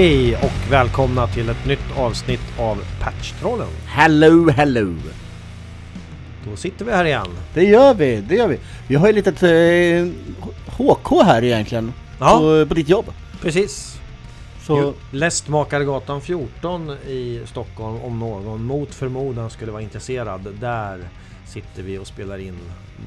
[0.00, 3.68] Hej och välkomna till ett nytt avsnitt av Patchtrollen.
[3.86, 4.94] Hello, hello!
[6.50, 7.26] Då sitter vi här igen.
[7.54, 8.58] Det gör vi, det gör vi.
[8.88, 10.06] Vi har ju lite eh,
[10.76, 11.92] HK här egentligen.
[12.20, 12.38] Ja.
[12.38, 13.04] På, på ditt jobb.
[13.42, 14.00] Precis.
[14.62, 20.48] Så, Lästmakargatan 14 i Stockholm om någon mot förmodan skulle vara intresserad.
[20.60, 20.98] Där
[21.46, 22.58] sitter vi och spelar in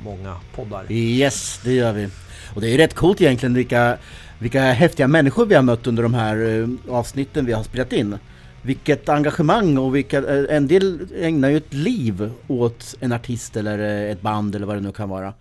[0.04, 0.92] många poddar.
[0.92, 2.10] yes, det gör vi.
[2.56, 3.98] Och det är ju rätt coolt egentligen vilka,
[4.40, 8.18] vilka häftiga människor vi har mött under de här eh, avsnitten vi har spelat in.
[8.62, 13.80] Vilket engagemang och vilka, eh, en del ägnar ju ett liv åt en artist eller
[13.80, 15.34] eh, ett band eller vad det nu kan vara.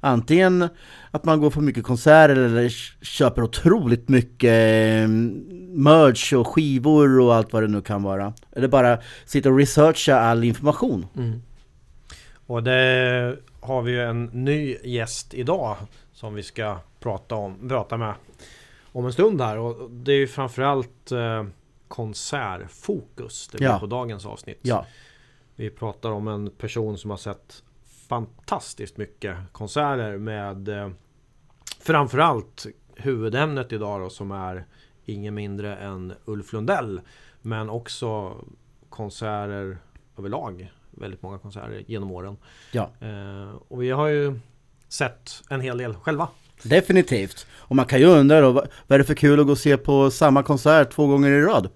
[0.00, 0.68] Antingen
[1.10, 2.68] att man går på mycket konserter eller
[3.04, 5.08] köper otroligt mycket
[5.70, 8.32] merch och skivor och allt vad det nu kan vara.
[8.52, 11.06] Eller bara sitter och researchar all information.
[11.16, 11.42] Mm.
[12.46, 15.76] Och det har vi ju en ny gäst idag
[16.12, 18.14] som vi ska prata, om, prata med
[18.92, 19.58] om en stund här.
[19.58, 21.44] Och det är ju framförallt eh,
[21.88, 23.78] konsertfokus det blir Ja.
[23.78, 24.58] på dagens avsnitt.
[24.62, 24.86] Ja,
[25.56, 27.62] Vi pratar om en person som har sett
[28.08, 30.90] fantastiskt mycket konserter med eh,
[31.80, 34.64] framförallt huvudämnet idag då som är
[35.04, 37.00] ingen mindre än Ulf Lundell.
[37.42, 38.36] Men också
[38.88, 39.78] konserter
[40.18, 40.72] överlag.
[40.90, 42.36] Väldigt många konserter genom åren.
[42.72, 42.90] ja.
[43.00, 44.38] Eh, och vi har ju
[44.88, 46.28] sett en hel del själva.
[46.64, 47.46] Definitivt.
[47.58, 49.76] Och man kan ju undra då, vad är det för kul att gå och se
[49.76, 51.68] på samma konsert två gånger i rad?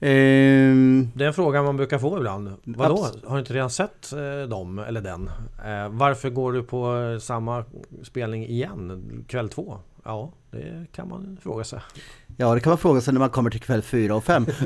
[0.00, 2.52] Ehm, Det är en fråga man brukar få ibland.
[2.64, 2.94] Vadå?
[2.96, 5.30] Abs- Har du inte redan sett eh, dem eller den?
[5.66, 7.64] Eh, varför går du på eh, samma
[8.02, 9.02] spelning igen?
[9.28, 9.78] Kväll två?
[10.04, 11.80] Ja, det kan man fråga sig.
[12.36, 14.46] ja, det kan man fråga sig när man kommer till kväll fyra och fem.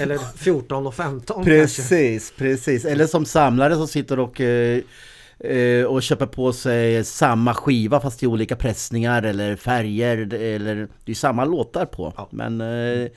[0.00, 1.50] Eller 14 och 15 kanske.
[1.60, 2.84] precis, precis.
[2.84, 4.80] Eller som samlare som sitter och, eh,
[5.88, 10.34] och köper på sig samma skiva fast i olika pressningar eller färger.
[10.34, 12.12] Eller, det är samma låtar på.
[12.16, 12.28] Ja.
[12.30, 13.10] Men eh,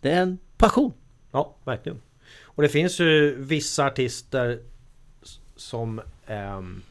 [0.00, 0.92] det är en passion.
[1.30, 2.00] Ja, verkligen.
[2.42, 4.60] Och det finns ju vissa artister
[5.56, 6.82] som ehm,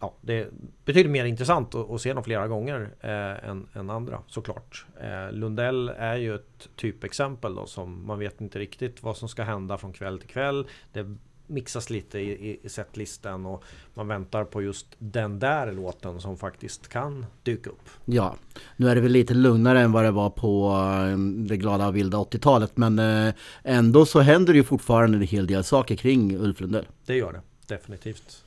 [0.00, 0.48] Ja, det är
[0.84, 4.86] betydligt mer intressant att, att se dem flera gånger eh, än, än andra såklart.
[5.00, 9.42] Eh, Lundell är ju ett typexempel då som man vet inte riktigt vad som ska
[9.42, 10.66] hända från kväll till kväll.
[10.92, 11.16] Det
[11.50, 16.88] mixas lite i, i, setlistan och man väntar på just den där låten som faktiskt
[16.88, 17.88] kan dyka upp.
[18.04, 18.36] Ja,
[18.76, 20.72] nu är det väl lite lugnare än vad det var på
[21.10, 25.22] eh, det glada och vilda 80-talet men eh, ändå så händer det ju fortfarande en
[25.22, 26.86] hel del saker kring Ulf Lundell.
[27.06, 27.40] Det gör det,
[27.74, 28.44] definitivt.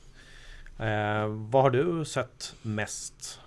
[0.78, 3.40] Eh, vad har du sett mest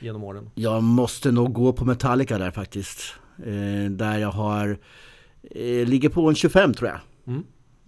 [0.00, 0.50] genom åren?
[0.54, 3.14] Jag måste nog gå på Metallica där faktiskt.
[3.38, 4.78] Eh, där jag har,
[5.42, 7.00] eh, ligger på en 25 tror jag.
[7.26, 7.44] Mm.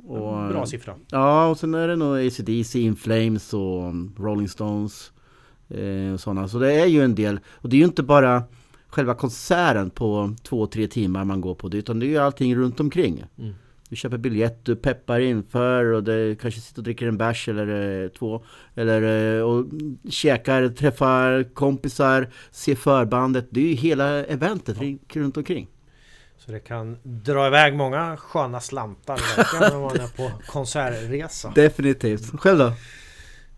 [0.06, 0.94] Och, Bra siffra.
[1.10, 5.12] Ja, och sen är det nog AC/DC, In Flames och Rolling Stones.
[5.68, 6.48] Eh, och sådana.
[6.48, 7.40] Så det är ju en del.
[7.48, 8.42] Och det är ju inte bara
[8.88, 11.76] själva konserten på två, tre timmar man går på det.
[11.78, 13.24] Utan det är ju allting runt omkring.
[13.38, 13.54] Mm.
[13.88, 18.02] Du köper biljett, du peppar inför och det kanske sitter och dricker en bärs eller
[18.04, 18.44] eh, två.
[18.74, 19.66] Eller eh, och
[20.10, 23.46] käkar, träffar kompisar, ser förbandet.
[23.50, 25.68] Det är ju hela eventet ring- runt omkring.
[26.46, 29.20] Så det kan dra iväg många sköna slantar
[29.60, 31.52] när man är på konsertresa.
[31.54, 32.40] Definitivt.
[32.40, 32.72] Själv då?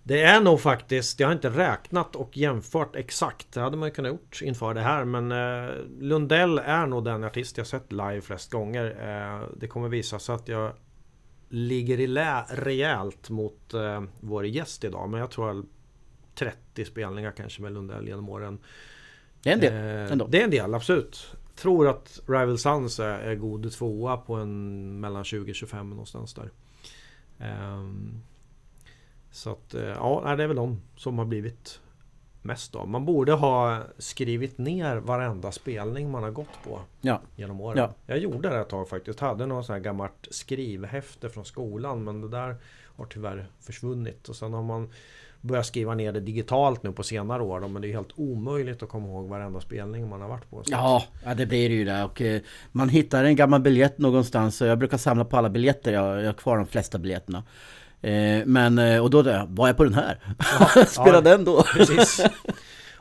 [0.02, 3.52] Det är nog faktiskt, jag har inte räknat och jämfört exakt.
[3.52, 5.04] Det hade man ju kunnat gjort inför det här.
[5.04, 8.84] Men eh, Lundell är nog den artist jag sett live flest gånger.
[8.84, 10.72] Eh, det kommer visa sig att jag
[11.48, 15.08] ligger i lä rejält mot eh, vår gäst idag.
[15.08, 15.64] Men jag tror
[16.34, 18.58] 30 spelningar kanske med Lundell genom åren.
[19.42, 19.72] Det är en del.
[19.72, 20.26] Eh, ändå.
[20.26, 21.36] det är en del, absolut.
[21.56, 26.50] Tror att Rival Sons är, är god tvåa på en mellan 20-25 någonstans där.
[27.38, 28.22] Ehm,
[29.30, 31.80] så att eh, ja, det är väl de som har blivit
[32.42, 32.88] mest av.
[32.88, 37.20] Man borde ha skrivit ner varenda spelning man har gått på Ja.
[37.36, 37.78] genom åren.
[37.78, 37.94] Ja.
[38.06, 39.20] Jag gjorde det ett tag faktiskt.
[39.20, 42.56] Hade något sånt här gammalt skrivhäfte från skolan men det där
[42.96, 44.28] har tyvärr försvunnit.
[44.28, 44.90] Och sen har man
[45.46, 47.60] börjat skriva ner det digitalt nu på senare år.
[47.60, 50.64] då, Men det är helt omöjligt att komma ihåg varenda spelning man har varit på.
[50.64, 52.04] Så Ja, ja det blir ju det.
[52.04, 52.40] Och, eh,
[52.72, 54.60] man hittar en gammal biljett någonstans.
[54.60, 55.92] och Jag brukar samla på alla biljetter.
[55.92, 57.42] Jag, jag har kvar de flesta biljetterna.
[58.00, 60.18] Eh, men, eh, och då, var jag på den här?
[60.86, 61.20] Spela ja.
[61.20, 61.62] den då?
[61.62, 62.20] Precis.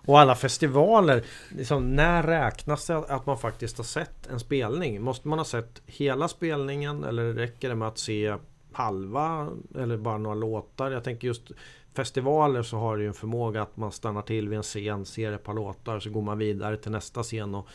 [0.06, 5.02] Och alla festivaler, liksom, när räknas det att man faktiskt har sett en spelning?
[5.02, 8.36] Måste man ha sett hela spelningen eller räcker det med att se
[8.72, 10.92] halva eller bara några låtar?
[10.92, 11.52] Jag tänker just
[11.96, 15.32] festivaler så har det ju en förmåga att man stannar till vid en scen, ser
[15.32, 17.56] ett par låtar, så går man vidare till nästa scen.
[17.56, 17.68] Och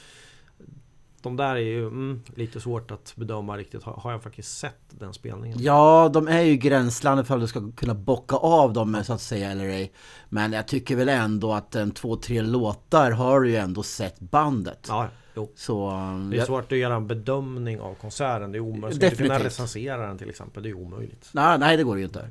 [1.23, 3.83] de där är ju mm, lite svårt att bedöma riktigt.
[3.83, 5.59] Har, har jag faktiskt sett den spelningen?
[5.61, 9.21] Ja, de är ju gränslandet för att du ska kunna bocka av dem så att
[9.21, 9.93] säga eller ej.
[10.29, 14.21] Men jag tycker väl ändå att en två, tre låtar har du ju ändå sett
[14.21, 14.87] bandet.
[14.89, 15.53] Ja, jo.
[15.57, 18.53] Så, um, Det är jag- svårt att göra en bedömning av konserten.
[18.53, 18.97] Det är omöjligt.
[18.97, 20.63] Ska inte kunna recensera den till exempel.
[20.63, 21.31] Det är omöjligt.
[21.33, 22.29] Nej, nej, det går ju inte.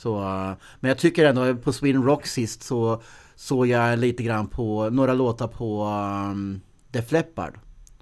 [0.00, 3.02] Så, uh, men jag tycker ändå på Sweden Rock sist så
[3.34, 5.84] såg jag lite grann på några låtar på
[6.30, 6.60] um,
[6.90, 7.58] Def Leppard.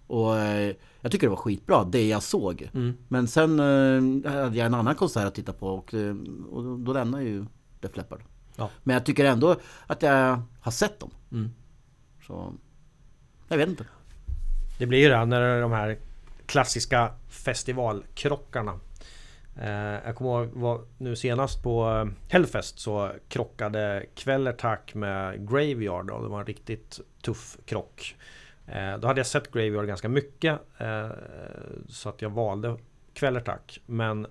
[0.06, 2.70] Och eh, jag tycker det var skitbra, det jag såg.
[2.74, 2.96] Mm.
[3.08, 6.16] Men sen eh, hade jag en annan konsert att titta på och, eh,
[6.50, 7.46] och då- lämnade ju
[7.80, 8.20] Def Leppard.
[8.56, 8.70] Ja.
[8.82, 9.56] Men jag tycker ändå
[9.86, 11.10] att jag har sett dem.
[11.32, 11.50] Mm.
[12.26, 12.52] Så
[13.48, 13.84] jag vet inte.
[14.78, 15.98] Det blir ju det när de här
[16.46, 18.80] klassiska festivalkrockarna.
[19.62, 19.70] Eh,
[20.04, 26.22] jag kommer ihåg var, nu senast på eh, Hellfest så krockade Quellertack med Graveyard och
[26.22, 28.16] det var en riktigt tuff krock.
[28.66, 31.08] Eh, då hade jag sett Graveyard ganska mycket eh,
[31.88, 32.76] så att jag valde
[33.12, 33.80] Quellertack.
[33.86, 34.26] Men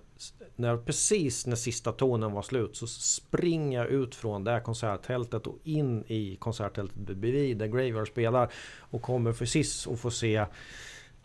[0.55, 5.47] när, precis när sista tonen var slut så springer jag ut från det här konserttältet
[5.47, 8.51] och in i konserttältet bredvid där Graveyard spelar.
[8.79, 10.45] Och kommer precis och får se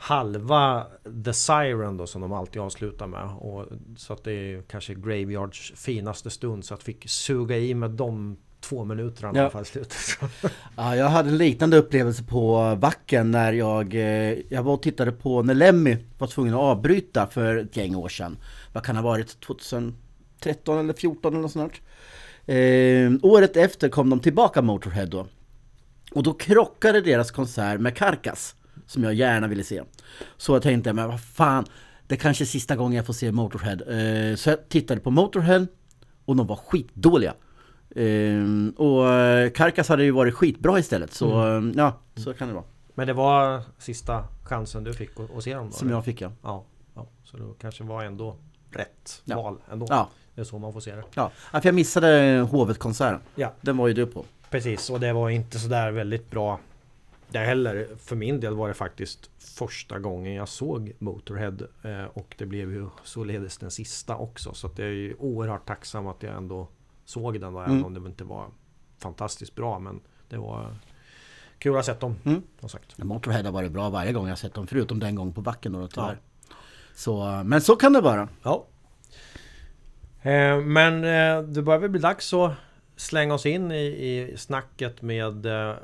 [0.02, 0.86] halva
[1.24, 3.24] The Siren då som de alltid avslutar med.
[3.38, 3.66] Och,
[3.96, 6.64] så att det är kanske Graveyards finaste stund.
[6.64, 9.40] Så att fick suga i med de två minuterna i Ja.
[9.40, 9.96] alla fall i slutet.
[10.76, 15.12] Ja, jag hade en liknande upplevelse på Vacken när jag, eh, jag var och tittade
[15.12, 18.36] på när Lemmy var tvungen att avbryta för ett gäng år sedan.
[18.72, 19.40] Vad kan ha varit?
[19.40, 21.72] 2013 eller 14 eller något sånt.
[22.46, 25.26] Eh, året efter kom de tillbaka Motorhead då.
[26.12, 28.54] Och då krockade deras konsert med Carcass
[28.92, 29.82] som jag gärna ville se.
[30.36, 31.64] Så jag tänkte, men vad fan,
[32.06, 33.72] det kanske är sista gången jag får se Motorhead.
[34.30, 35.66] Eh, så jag tittade på Motorhead
[36.24, 37.34] och de var skitdåliga.
[37.96, 41.68] Ehm, och eh, Carcass hade ju varit skitbra istället så Mm.
[41.70, 42.64] eh, ja, så kan det vara.
[42.94, 45.72] Men det var sista chansen du fick att, se dem då?
[45.72, 45.96] Som eller?
[45.96, 46.32] jag fick ja.
[46.42, 48.36] Ja, ja, så det kanske var ändå
[48.70, 49.36] rätt Ja.
[49.42, 49.86] val ändå.
[49.90, 51.02] Ja, Det är så man får se det.
[51.14, 53.20] ja för jag missade Hovet-konserten.
[53.34, 54.24] Ja, Den var ju du på.
[54.50, 54.90] precis.
[54.90, 56.60] Och det var inte sådär väldigt bra
[57.32, 57.88] det heller.
[57.98, 61.56] För min del var det faktiskt första gången jag såg Motorhead.
[61.82, 64.54] Eh, och det blev ju således den sista också.
[64.54, 66.68] Så att jag är ju oerhört tacksam att jag ändå
[67.04, 67.60] såg den då.
[67.60, 67.84] Även Mm.
[67.84, 68.46] om det inte var
[68.98, 69.78] fantastiskt bra.
[69.78, 70.76] Men det var
[71.58, 72.16] kul att ha sett dem.
[72.24, 72.42] Mm.
[72.66, 72.98] Sagt.
[72.98, 75.88] Motorhead har varit bra varje gång jag sett dem förutom den gång på backen då
[75.88, 76.20] tyvärr.
[76.94, 78.28] Så, eh, men så kan det vara.
[78.42, 78.66] Ja.
[80.22, 82.52] Eh, men eh, det börjar väl bli dags att
[82.96, 85.74] slänga oss in i, i snacket med eh,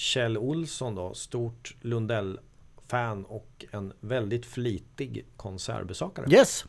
[0.00, 1.14] Kjell Olsson då.
[1.14, 6.26] Stort Lundell-fan och en väldigt flitig konsertbesökare.
[6.30, 6.64] Yes!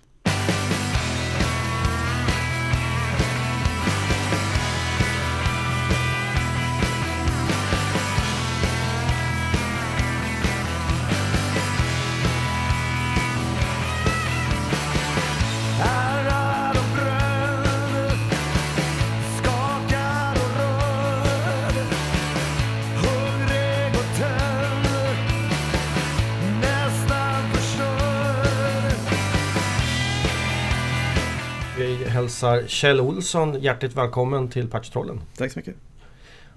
[32.22, 35.22] Hälsar Kjell Olsson hjärtligt välkommen till Patchtrollen.
[35.38, 35.76] Tack så mycket.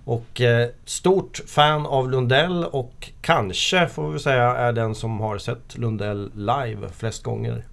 [0.04, 5.38] Och eh, stort fan av Lundell och kanske får vi säga är den som har
[5.38, 7.64] sett Lundell live flest gånger.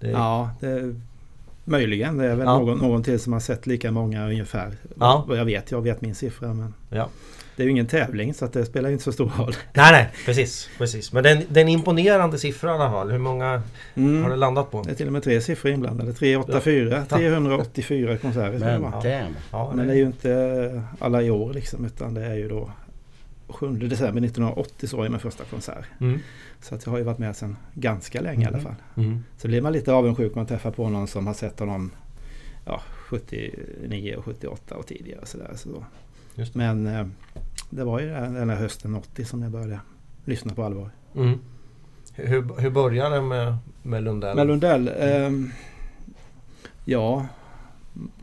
[0.00, 0.94] Det, Ja, det,
[1.64, 2.16] möjligen.
[2.16, 2.58] Det är väl Ja.
[2.58, 4.76] någon, någon till som har sett lika många ungefär.
[5.00, 5.26] Ja.
[5.28, 7.08] Jag vet, jag vet min siffra men ja.
[7.56, 9.54] Det är ju ingen tävling så att det spelar inte så stor roll.
[9.74, 10.68] Nej, nej, precis.
[10.78, 11.12] precis.
[11.12, 13.10] Men det är en, det är en imponerande siffra i alla fall.
[13.10, 13.62] Hur många har
[13.94, 14.38] det Mm.
[14.38, 14.82] landat på?
[14.82, 16.12] Det är till och med tre siffror inblandade.
[16.12, 17.16] 384, Ja.
[17.16, 19.34] 384 konserter Men.
[19.50, 22.70] Ja, Men det är ju inte alla i år liksom utan det är ju då
[23.48, 25.84] 7 december 1980 så var min första konsert.
[26.00, 26.18] Mm.
[26.60, 28.74] Så att jag har ju varit med sedan ganska länge i alla fall.
[28.96, 29.24] Mm.
[29.38, 31.90] Så blir man lite avundsjuk när man träffar på någon som har sett honom
[32.66, 35.20] ja, 79 och 78 och tidigare.
[35.26, 35.84] Så där, så då.
[36.34, 36.58] Just det.
[36.58, 37.06] Men eh,
[37.70, 39.80] det var ju den här hösten 80 som jag började
[40.24, 40.90] lyssna på allvar.
[41.14, 41.38] Mm.
[42.14, 44.36] Hur, hur började det med, med Lundell?
[44.36, 45.50] Men Lundell, ehm,
[46.84, 47.26] ja,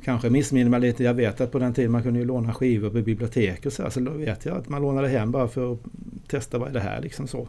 [0.03, 1.03] kanske missminner mig lite.
[1.03, 3.83] Jag vet att på den tiden man kunde ju låna skivor på bibliotek och så.
[3.83, 5.79] här, Så då vet jag att man lånade hem bara för att
[6.27, 7.47] testa vad är det här liksom så.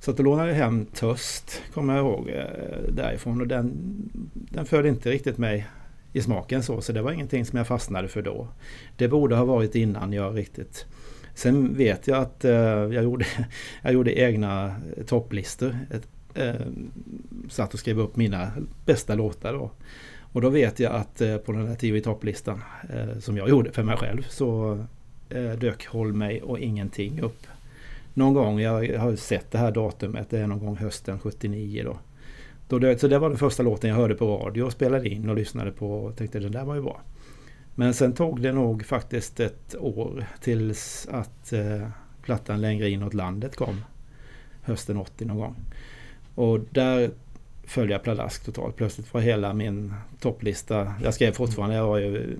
[0.00, 3.40] Så att då lånade jag hem Töst, kommer jag ihåg, eh, därifrån.
[3.40, 3.72] Och den,
[4.32, 5.66] den föll inte riktigt mig
[6.12, 6.80] i smaken så.
[6.80, 8.48] Så det var ingenting som jag fastnade för då.
[8.96, 10.86] Det borde ha varit innan jag riktigt
[11.38, 13.26] Sen vet jag att eh, jag, gjorde,
[13.82, 14.74] jag gjorde egna
[15.06, 15.78] topplistor.
[15.90, 16.66] Ett, eh,
[17.48, 18.52] satt och skrev upp mina
[18.84, 19.70] bästa låtar då.
[20.32, 23.72] Och då vet jag att eh, på den här TV topplistan eh, som jag gjorde
[23.72, 24.78] för mig själv så
[25.28, 27.46] eh, dök Håll mig och ingenting upp.
[28.14, 31.98] Någon gång, jag har sett det här datumet, det är någon gång hösten 79 då
[32.68, 35.28] då det, så det var den första låten jag hörde på radio och spelade in
[35.28, 37.00] och lyssnade på och tänkte den där var ju bra.
[37.74, 41.88] Men sen tog det nog faktiskt ett år tills att eh,
[42.22, 43.80] plattan Längre inåt landet kom.
[44.62, 45.56] Hösten 80 någon gång.
[46.34, 47.10] Och där
[47.64, 48.76] följde jag pladask totalt.
[48.76, 52.36] Plötsligt var hela min topplista, jag skrev fortfarande, jag var ju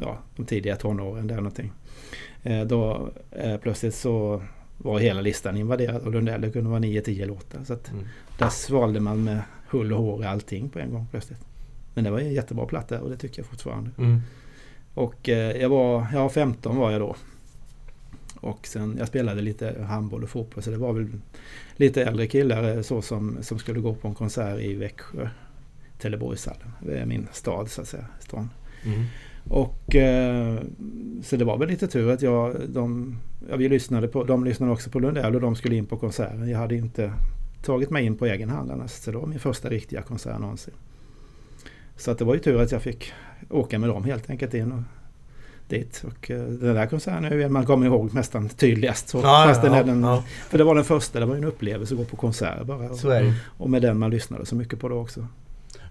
[0.00, 1.72] ja, de tidiga tonåren där någonting.
[2.42, 4.42] Eh, då eh, plötsligt så
[4.78, 6.40] var hela listan invaderad och Lundell.
[6.40, 7.64] Det kunde vara 9-10 låtar.
[7.64, 8.04] Så att Mm
[8.38, 11.40] där svalde man med hull och hår allting på en gång plötsligt.
[11.94, 13.90] Men det var en jättebra platta och det tycker jag fortfarande.
[13.98, 14.20] Mm.
[14.94, 17.16] Och eh, jag var, ja 15 var jag då.
[18.40, 21.08] Och sen, jag spelade lite handboll och fotboll så det var väl
[21.76, 25.28] lite äldre killar eh, så som, som skulle gå på en konsert i Växjö.
[25.98, 26.72] Trelleborgshallen.
[26.80, 28.06] Det är min stad så att säga.
[28.20, 28.50] Stan.
[28.84, 29.04] Mm.
[29.48, 30.58] Och eh,
[31.22, 33.16] så det var väl lite tur att jag, de,
[33.50, 36.48] ja, vi lyssnade på, de lyssnade också på Lundell och de skulle in på konserten.
[36.48, 37.12] Jag hade inte
[37.64, 38.90] tagit mig in på egen hand annars.
[38.90, 40.74] Så det var min första riktiga konsert någonsin.
[41.96, 43.12] Så att det var ju tur att jag fick
[43.50, 44.82] åka med dem helt enkelt in och
[45.68, 46.04] dit.
[46.06, 49.08] Och eh, den där konserten är ju man kommer ihåg nästan tydligast.
[49.08, 50.24] Så, Ja, fast ja, den, ja.
[50.48, 52.90] För det var den första, det var ju en upplevelse att gå på konsert bara.
[52.90, 52.98] Och,
[53.58, 55.26] och med den man lyssnade så mycket på det också.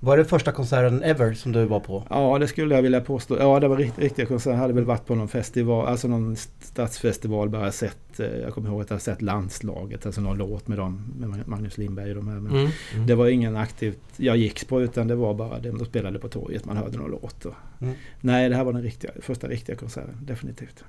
[0.03, 2.03] Var det första konserten ever som du var på?
[2.09, 3.37] Ja, det skulle jag vilja påstå.
[3.39, 4.51] Ja, det var rikt, riktiga konserter.
[4.55, 8.69] Jag hade väl varit på någon festival, alltså någon stadsfestival, bara sett, eh, jag kommer
[8.69, 12.27] ihåg att jag sett landslaget, alltså någon låt med dem, med Magnus Lindberg och de
[12.27, 12.39] här.
[12.39, 12.71] Men Mm.
[12.93, 13.07] Mm.
[13.07, 16.65] det var ingen aktivt jag gick på utan det var bara de spelade på torget,
[16.65, 17.45] man hörde någon låt.
[17.45, 17.93] Och, Mm.
[18.21, 20.83] Nej, det här var den riktiga, första riktiga konserten, definitivt.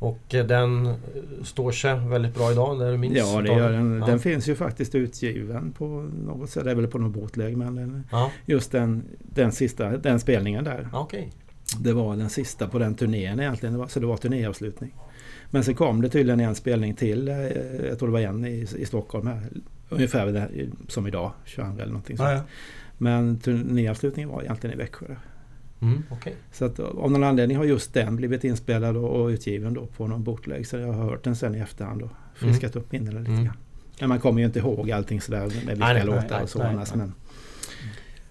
[0.00, 0.94] Och eh, den eh,
[1.42, 3.16] står sig väldigt bra idag, det du minns?
[3.16, 3.98] Ja, det gör den.
[4.00, 4.06] Ja.
[4.06, 5.84] Den finns ju faktiskt utgiven på
[6.26, 10.20] något sätt, det är väl på någon bootleg, men Ja, just den, den sista, den
[10.20, 10.88] spelningen där.
[10.92, 11.32] okej.
[11.80, 13.72] Det var den sista på den turnén egentligen.
[13.72, 14.94] Det var, så det var turnéavslutning.
[15.50, 17.28] Men sen kom det tydligen en spelning till.
[17.28, 17.34] eh,
[17.88, 19.42] Jag tror det var en i, i Stockholm här.
[19.88, 20.48] Ungefär
[20.88, 22.28] som idag, 22 eller någonting sånt.
[22.30, 22.40] Ja.
[22.98, 25.06] Men turnéavslutningen var egentligen i Växjö.
[25.08, 25.18] där.
[25.82, 26.34] Mm, okej.
[26.52, 30.06] Så att av någon anledning har just den blivit inspelad och, och utgiven då på
[30.06, 30.66] någon bootleg.
[30.66, 33.44] Så jag har hört den sen i efterhand och friskat upp minnena lite Mm.
[33.44, 33.56] grann.
[34.00, 36.48] Men man kommer ju inte ihåg allting sådär med vilka Nej, nej, låtar nej, och
[36.50, 36.88] så nej, annars.
[36.94, 36.98] nej.
[36.98, 37.14] Men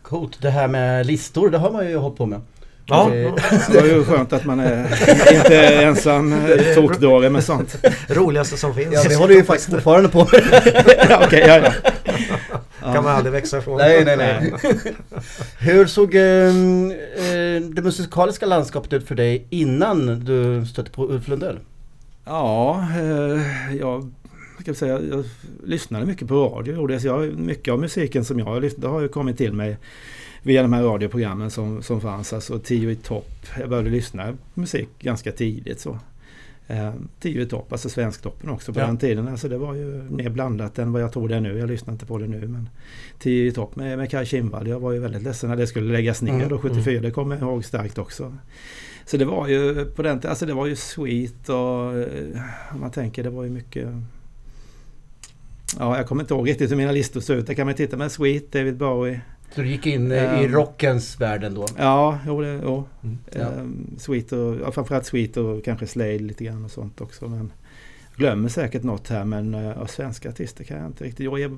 [0.02, 0.42] Coolt.
[0.42, 2.42] Det här med listor, det har man ju hållit på med.
[2.86, 3.24] Ja, Det-
[3.72, 4.84] det var ju skönt att man är
[5.36, 7.78] inte är ensam eh, tokdåre med sånt.
[8.10, 8.94] roligaste som finns.
[8.94, 10.28] Ja, det håller ju faktiskt fortfarande på
[11.10, 11.92] ja, okej, ja, ja.
[12.80, 13.78] Kan man aldrig växa ifrån.
[13.78, 14.54] Nej, nej, nej.
[15.60, 21.28] Hur såg eh, eh, det musikaliska landskapet ut för dig innan du stötte på Ulf
[21.28, 21.60] Lundell?
[22.26, 24.12] Ja, eh, jag,
[24.62, 25.26] ska säga, jag
[25.64, 26.76] lyssnade mycket på radio.
[26.76, 27.40] gjorde jag.
[27.40, 29.78] Mycket av musiken som jag det har ju kommit till mig
[30.44, 32.34] via de här radioprogrammen som, som fanns.
[32.34, 33.46] Alltså Tio i topp.
[33.60, 35.80] Jag började lyssna på musik ganska tidigt.
[35.80, 36.00] så.
[36.70, 38.86] Eh, Tio i topp, alltså Svensktoppen också på Ja.
[38.86, 39.28] den tiden.
[39.28, 41.58] Alltså det var ju mer blandat än vad jag tror det är nu.
[41.58, 42.48] Jag lyssnar inte på det nu.
[42.48, 42.70] Men
[43.20, 44.68] Tio i topp med, med Kaj Kindvall.
[44.68, 47.02] Jag var ju väldigt ledsen när det skulle läggas ner Mm, då 74.
[47.02, 48.38] Det kommer jag ihåg starkt också.
[49.06, 52.42] Så det var ju på den alltså det var ju sweet och eh,
[52.74, 53.88] om man tänker det var ju mycket
[55.80, 57.48] Ja, jag kommer inte ihåg riktigt hur mina listor såg ut.
[57.48, 58.12] Det kan man titta med.
[58.12, 59.22] Sweet, David Bowie.
[59.56, 60.52] Så du gick in eh, i Ehm.
[60.52, 61.68] rockens värld ändå?
[61.78, 62.84] Ja, jo, det, jo.
[63.04, 63.18] Mm.
[63.32, 63.40] Ja.
[63.42, 67.28] Ehm, Sweet och ja, framförallt Sweet och kanske Slade lite grann och sånt också.
[67.28, 67.52] Men
[68.16, 71.26] glömmer säkert något här men uh, av svenska artister kan jag inte riktigt.
[71.26, 71.58] Ja, Eva,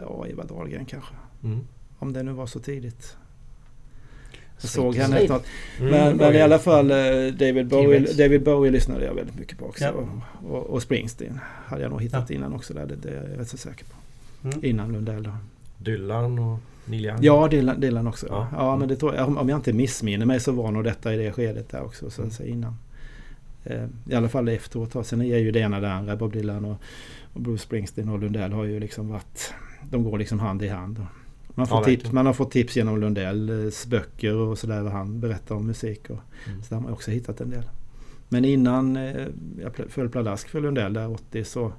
[0.00, 1.14] ja, Eva Dahlgren kanske.
[1.44, 1.60] Mm.
[1.98, 3.16] Om det nu var så tidigt.
[4.60, 5.26] Jag såg henne Slade.
[5.26, 5.42] snart.
[5.80, 6.96] Mm, Men, men i alla fall eh,
[7.38, 8.12] David Bowie.
[8.18, 9.84] David Bowie lyssnade jag väldigt mycket på också.
[9.84, 9.90] Ja.
[9.90, 12.74] Och, och, och Springsteen hade jag nog hittat innan också.
[12.74, 13.94] Där, det, det är jag rätt så säker på.
[14.48, 14.64] Mm.
[14.64, 15.30] Innan Lundell då.
[15.78, 17.18] Dylan och Neil Young.
[17.20, 18.26] Ja, Dylan, Dylan också.
[18.30, 18.48] Ja.
[18.52, 18.76] Ja.
[18.76, 21.32] men det tror jag, om- jag inte missminner mig så var nog detta i det
[21.32, 22.10] skedet där också.
[22.10, 22.74] Så att säga innan.
[23.64, 25.06] Eh, I alla fall efteråt.
[25.06, 26.16] Sen är ju det ena det andra.
[26.16, 26.76] Bob Dylan och,
[27.32, 29.54] och Bruce Springsteen och Lundell har ju liksom varit...
[29.90, 31.06] De går liksom hand i hand.
[31.56, 35.20] Man, får Ja, tips, man har fått tips genom Lundells böcker och sådär vad han
[35.20, 36.10] berättar om musik.
[36.10, 36.62] Och, Mm.
[36.62, 37.62] Så där har man också hittat en del.
[38.28, 39.26] Men innan eh,
[39.60, 41.72] jag föll pladask för Lundell där 80 så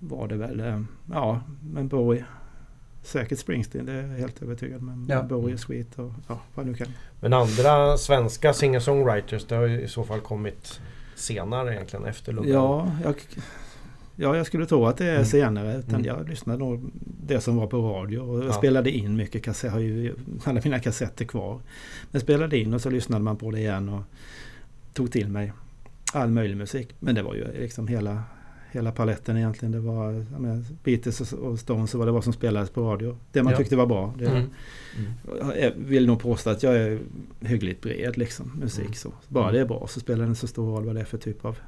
[0.00, 0.80] var det väl, eh,
[1.12, 1.40] ja,
[1.72, 2.24] men Bowie.
[3.04, 5.22] Säkert Springsteen, det är jag helt övertygad Men Ja.
[5.22, 6.86] Bowie, Sweet och ja, vad nu kan.
[7.20, 10.80] Men andra svenska singer-songwriters, det har i så fall kommit
[11.14, 12.52] senare egentligen efter Lundell.
[12.52, 13.14] Ja, jag,
[14.16, 15.24] ja, jag skulle tro att det är Mm.
[15.24, 15.76] senare.
[15.78, 16.04] Utan Mm.
[16.06, 16.90] Jag lyssnade nog
[17.26, 18.52] det som var på radio och Ja.
[18.52, 19.66] spelade in mycket kassetter.
[19.68, 21.60] Jag har ju alla mina kassetter kvar.
[22.10, 23.88] Men spelade in och så lyssnade man på det igen.
[23.88, 24.02] Och,
[24.92, 25.52] tog till mig
[26.12, 26.88] all möjlig musik.
[27.00, 28.22] Men det var ju liksom hela,
[28.74, 29.72] hela paletten egentligen.
[29.72, 33.16] Det var menar, Beatles och- Stones och vad det var som spelades på radio.
[33.32, 33.56] Det man Ja.
[33.58, 34.14] tyckte var bra.
[34.18, 34.50] Det, Mm.
[35.60, 36.98] Jag vill nog påstå att jag är
[37.40, 38.84] hyggligt bred liksom, musik.
[38.84, 38.94] Mm.
[38.94, 39.12] Så.
[39.28, 41.18] Bara det är bra så spelar det inte så stor roll vad det är för
[41.18, 41.58] typ av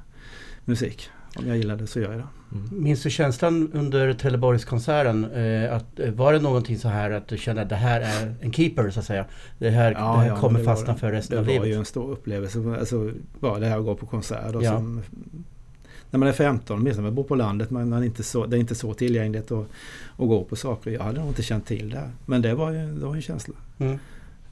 [0.65, 1.09] musik.
[1.35, 2.75] Om jag gillar det så gör jag det.
[2.75, 5.25] Minns du känslan under Trelleborgskonserten?
[5.31, 8.35] Eh, att, eh, var det någonting så här att du kände att det här är
[8.41, 9.25] en keeper så att säga?
[9.57, 10.99] Det här, det här ja, kommer det var fastna det.
[10.99, 11.67] för resten Det av var livet?
[11.69, 12.59] ju en stor upplevelse.
[12.79, 14.55] Alltså, bara det här att gå på konsert.
[14.55, 14.71] Och Ja.
[14.71, 15.01] som,
[16.11, 18.59] när man är 15, åtminstone man bor på landet, man, man inte så, det är
[18.59, 19.65] inte så tillgängligt att,
[20.17, 20.91] att gå på saker.
[20.91, 22.09] Jag hade nog inte känt till det.
[22.25, 23.55] Men det var ju det var en känsla.
[23.77, 23.97] Mm.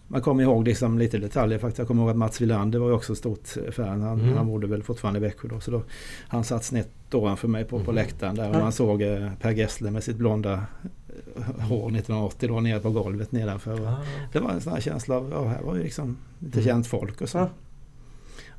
[0.08, 1.78] Man kommer ihåg liksom lite detaljer faktiskt.
[1.80, 4.02] Jag kommer ihåg att Mats Wilander var ju också stort fan.
[4.02, 4.38] Han, Mm.
[4.38, 5.60] han bodde väl fortfarande i Växjö då.
[5.60, 5.82] Så då
[6.28, 7.96] han satt snett ovanför mig på, på Mhm.
[7.96, 8.50] läktaren där.
[8.50, 12.90] Och man såg eh, Per Gessle med sitt blonda eh, hår 1980 då nere på
[12.92, 13.88] golvet nedanför.
[13.88, 13.96] Ah.
[14.34, 16.66] Det var en sån här känsla av, ja här var ju liksom lite Mm.
[16.70, 17.48] känt folk och så.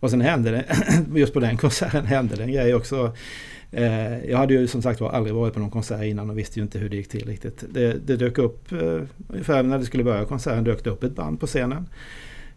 [0.00, 0.64] Och sen hände det,
[1.18, 3.12] just på den konserten hände det en grej också.
[3.70, 6.58] Eh, jag hade ju som sagt var aldrig varit på någon konsert innan och visste
[6.58, 7.64] ju inte hur det gick till riktigt.
[7.70, 11.14] Det, det dök upp, eh, ungefär när det skulle börja konserten dök det upp ett
[11.16, 11.88] band på scenen.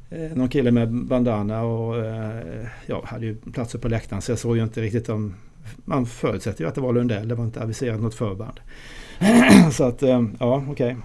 [0.09, 4.39] Eh, någon kille med bandana och eh, ja, hade ju platser på läktaren så jag
[4.39, 5.35] såg ju inte riktigt om...
[5.85, 8.59] Man förutsätter ju att det var Lundell, det var inte aviserat något förband.
[9.71, 10.97] så att, eh, ja okej.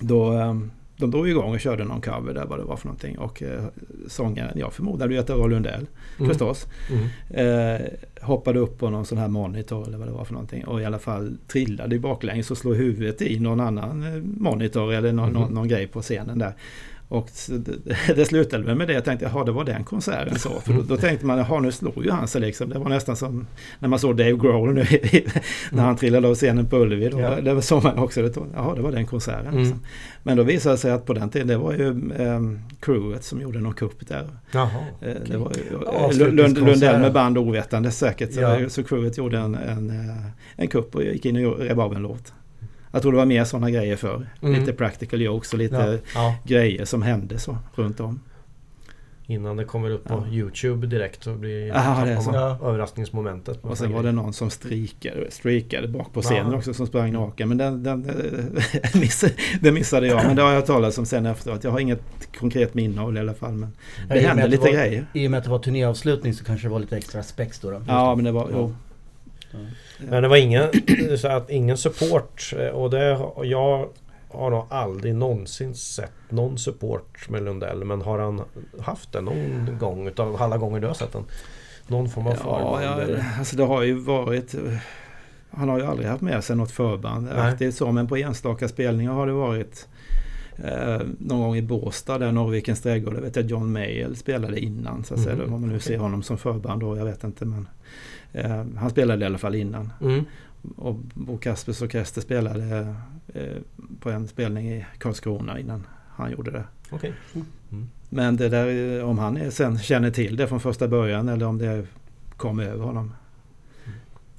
[0.00, 0.54] Då, eh,
[0.96, 3.64] de drog igång och körde någon cover där vad det var för någonting och eh,
[4.08, 4.72] sångaren, jag
[5.20, 5.86] att det var Lundell
[6.18, 6.28] Mm.
[6.30, 6.66] förstås.
[6.90, 7.76] Mm.
[7.76, 7.86] Eh,
[8.20, 10.84] hoppade upp på någon sån här monitor eller vad det var för någonting och i
[10.84, 15.40] alla fall trillade baklänges och slog huvudet i någon annan eh, monitor eller någon, Mhm.
[15.40, 16.52] någon, någon grej på scenen där.
[17.08, 17.28] Och
[18.16, 18.92] det, slutade med det.
[18.94, 20.60] Jag tänkte, jaha det var den konserten så.
[20.60, 22.68] För då, då tänkte man, jaha nu slog ju han sig liksom.
[22.70, 23.46] Det var nästan som
[23.78, 24.84] när man såg Dave Grohl nu
[25.72, 27.08] när han trillade av scenen på Ullevi.
[27.08, 27.40] Då, Ja.
[27.40, 29.46] Det var så man också, det jaha det var den konserten.
[29.46, 29.58] Mm.
[29.60, 29.80] Liksom.
[30.22, 31.88] Men då visade det sig att på den tiden, det var ju
[32.18, 32.40] eh,
[32.80, 34.26] crewet som gjorde någon kupp där.
[34.52, 34.70] Jaha.
[35.00, 35.76] Eh, Det var ju
[36.22, 36.34] eh.
[36.34, 38.32] Lund, Lundell med band ovetande säkert.
[38.32, 38.68] Så, Ja.
[38.68, 42.02] så crewet gjorde en, en, eh, en kupp och gick in och rev av en
[42.02, 42.32] låt.
[42.96, 44.60] Jag tror det var mer sådana grejer för Mm.
[44.60, 46.20] Lite practical jokes och lite Ja.
[46.20, 46.36] ja.
[46.44, 48.20] grejer som hände så runt om.
[49.26, 50.34] Innan det kommer upp på Ja.
[50.34, 52.30] Youtube direkt så blir Aha, det så.
[52.64, 53.58] överraskningsmomentet.
[53.64, 56.58] Och sen var det någon som streakade, streakade bak på scenen Ja.
[56.58, 57.48] också som sprang naken.
[57.48, 58.02] Men den, den,
[59.60, 60.26] den, missade, jag.
[60.26, 61.64] Men det har jag talat om sen efteråt.
[61.64, 62.02] Jag har inget
[62.38, 63.52] konkret minne av det i alla fall.
[63.52, 63.72] Men
[64.08, 65.06] det med hände lite var, grejer.
[65.12, 67.70] I och med att det var turnéavslutning så kanske det var lite extra spex då.
[67.70, 67.82] då.
[67.86, 68.48] Ja men det var...
[68.52, 68.74] Jo.
[69.98, 70.68] Men det var ingen,
[71.18, 73.88] så att ingen support eh, och det jag
[74.28, 78.42] har nog aldrig någonsin sett någon support med Lundell men har han
[78.80, 81.24] haft det någon gång utav alla gånger du har sett den?
[81.86, 82.84] Någon form av Ja, förband?
[82.84, 83.24] ja, eller?
[83.38, 84.54] alltså det har ju varit...
[84.54, 84.60] eh,
[85.50, 89.12] Han har ju aldrig haft med sig något förband aktivt så men på enstaka spelningar
[89.12, 89.88] har det varit
[90.64, 93.14] eh, någon gång i Båstad där Norrvikens trädgård.
[93.14, 95.36] Jag vet att John Mayall spelade innan så att säga.
[95.36, 97.68] Mhm, Om man nu ser honom som förband då, jag vet inte men
[98.32, 99.92] eh, Han spelade i alla fall innan.
[100.00, 100.24] Mm.
[100.76, 102.94] Och Bo Kaspers Orkester spelade
[103.34, 103.56] eh,
[104.00, 106.64] på en spelning i Karlskrona innan han gjorde det.
[106.90, 107.12] Okej.
[108.08, 111.58] Men det där om han är, sen känner till det från första början eller om
[111.58, 111.86] det
[112.36, 113.12] kom över honom.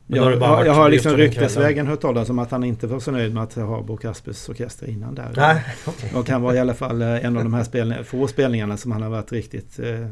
[0.09, 3.11] Men har Jag, jag, har liksom ryktesvägen hört talas om att han inte var så
[3.11, 5.33] nöjd med att ha Bo Kaspers Orkester innan där.
[5.35, 6.11] Nej, okej.
[6.15, 8.91] Och han var i alla fall eh, en av de här spelning, få spelningarna som
[8.91, 9.79] han har varit riktigt...
[9.79, 10.07] Eh,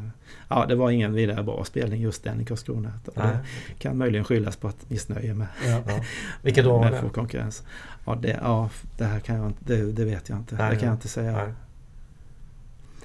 [0.49, 2.91] ja, det var ingen vidare bra spelning just den i Karlskrona.
[3.15, 3.39] Det
[3.79, 5.81] kan möjligen skyllas på ett missnöje med, Ja.
[5.87, 6.03] Ja.
[6.41, 7.09] Vilket då var det?
[7.13, 7.63] konkurrens.
[8.05, 10.55] Ja, det, ja, det här kan jag inte, det, det vet jag inte.
[10.55, 11.31] Nej, det kan jag inte säga.
[11.31, 11.53] Nej.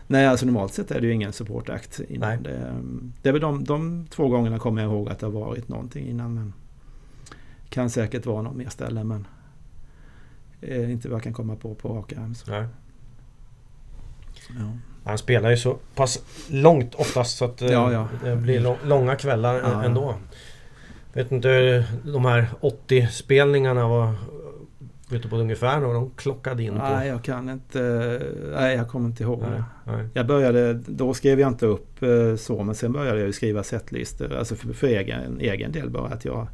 [0.07, 2.43] Nej, alltså normalt sett är det ju ingen supportakt innan.
[2.43, 2.75] Det,
[3.23, 6.07] det är väl de, de två gångerna kommer jag ihåg att det har varit någonting
[6.07, 6.35] innan.
[6.35, 6.53] Men
[7.71, 9.27] kan säkert vara någon mer ställe men
[10.61, 12.35] eh, inte vad jag kan komma på på rak arm.
[12.47, 12.65] Ja.
[15.05, 18.09] Han spelar ju så pass långt oftast så att eh, Ja, ja.
[18.25, 20.15] det blir lång, långa kvällar ändå.
[21.13, 24.15] Vet inte, de här 80 spelningarna var...
[25.11, 26.79] Vet du på ungefär när de klockade in på?
[26.79, 27.81] Nej, jag kan inte.
[28.53, 30.09] Nej, jag kommer inte ihåg Nej, nej.
[30.15, 34.37] Jag började, då skrev jag inte upp eh, så men sen började jag skriva setlistor.
[34.37, 36.49] Alltså för, för egen, egen del bara att jag,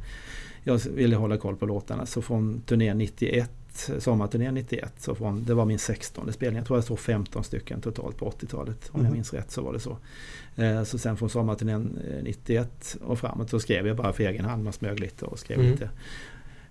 [0.67, 2.05] jag ville hålla koll på låtarna.
[2.05, 3.51] Så från turnén 91,
[3.99, 6.57] sommarturnén 91, så från, det var min 16 spelning.
[6.57, 8.89] Jag tror jag såg 15 stycken totalt på 80-talet.
[8.91, 9.13] Om jag Mhm.
[9.13, 9.97] minns rätt så var det så.
[10.55, 14.45] Eh, så sen från sommarturnén eh, 91 och framåt så skrev jag bara för egen
[14.45, 14.63] hand.
[14.63, 15.71] Man smög lite och skrev Mm.
[15.71, 15.89] lite.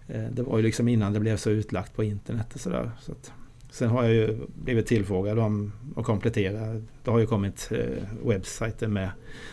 [0.09, 2.91] Eh, det var ju liksom innan det blev så utlagt på internet och sådär.
[3.01, 3.33] Så att,
[3.71, 6.83] Sen har jag ju blivit tillfrågad om att komplettera.
[7.05, 9.11] Det har ju kommit eh, webbsajter med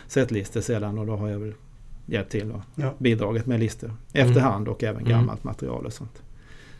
[0.08, 1.54] setlistor sedan och då har jag väl
[2.06, 2.94] hjälpt till och Ja.
[2.98, 5.08] bidragit med listor efterhand och även Mm.
[5.12, 6.22] gammalt material och sånt.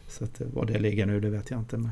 [0.09, 1.77] Så att eh, var det ligger nu det vet jag inte.
[1.77, 1.91] Men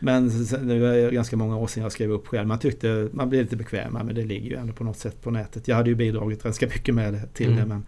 [0.00, 2.48] Men sen, nu är det ganska många år sedan jag skrev upp själv.
[2.48, 5.30] Man tyckte man blev lite bekvämare men det ligger ju ändå på något sätt på
[5.30, 5.68] nätet.
[5.68, 7.58] Jag hade ju bidragit ganska mycket med det, till Mm.
[7.58, 7.84] det men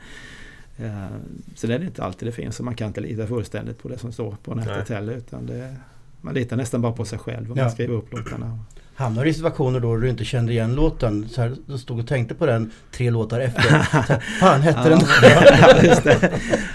[0.90, 1.16] eh,
[1.54, 3.98] så det är inte alltid det finns och man kan inte lita fullständigt på det
[3.98, 4.98] som står på nätet Nej.
[4.98, 5.76] heller utan det,
[6.20, 7.64] man litar nästan bara på sig själv om Ja.
[7.64, 8.58] man skriver upp låtarna.
[9.00, 11.28] Hamnar i situationer då du inte kände igen låten?
[11.28, 13.62] Så här, du stod och tänkte på den tre låtar efter.
[13.62, 15.00] Så här, Fan hette den?
[15.22, 16.30] ja, det.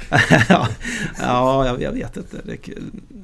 [0.50, 0.68] ja,
[1.20, 2.38] ja jag, jag vet inte.
[2.44, 2.58] Det,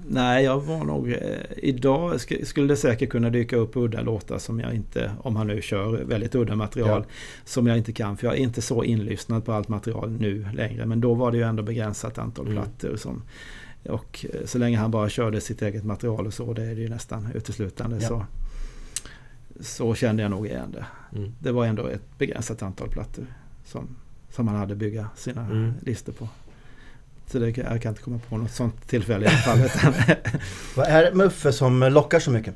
[0.07, 1.11] nej, jag var nog...
[1.11, 1.17] Eh,
[1.57, 5.47] idag sk- skulle det säkert kunna dyka upp udda låtar som jag inte, om han
[5.47, 7.05] nu kör väldigt udda material,
[7.45, 8.17] som jag inte kan.
[8.17, 10.85] För jag är inte så inlyssnad på allt material nu längre.
[10.85, 12.57] Men då var det ju ändå begränsat antal Mm.
[12.57, 12.95] plattor.
[12.97, 13.23] Som,
[13.89, 16.81] och eh, så länge han bara körde sitt eget material och så, det är det
[16.81, 17.97] ju nästan uteslutande.
[18.01, 18.07] Ja.
[18.07, 18.25] Så,
[19.61, 20.85] så kände jag nog igen det.
[21.17, 21.31] Mm.
[21.39, 23.25] Det var ändå ett begränsat antal plattor
[23.65, 23.87] som,
[24.29, 25.73] som man hade bygga sina Mm.
[25.81, 26.29] listor på.
[27.27, 29.59] Så det, jag kan inte komma på något sånt tillfälle i alla fall.
[30.75, 32.55] Vad är det med Uffe som lockar så mycket?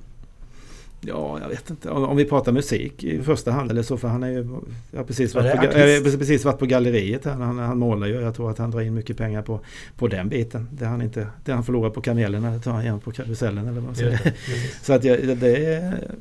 [1.07, 1.89] ja, jag vet inte.
[1.89, 4.59] Om, om vi pratar musik i första hand eller så, för han är ju...
[4.91, 7.33] Jag har precis varit, på, jag har precis varit på galleriet här.
[7.33, 8.13] Han, han målar ju.
[8.13, 9.59] Jag tror att han drar in mycket pengar på,
[9.97, 10.69] på den biten.
[10.71, 13.75] Det han, inte, det han förlorar på kamelerna, det tar han igen på karusellen eller
[13.75, 14.33] vad man säger.
[14.81, 16.11] Så att jag, det är...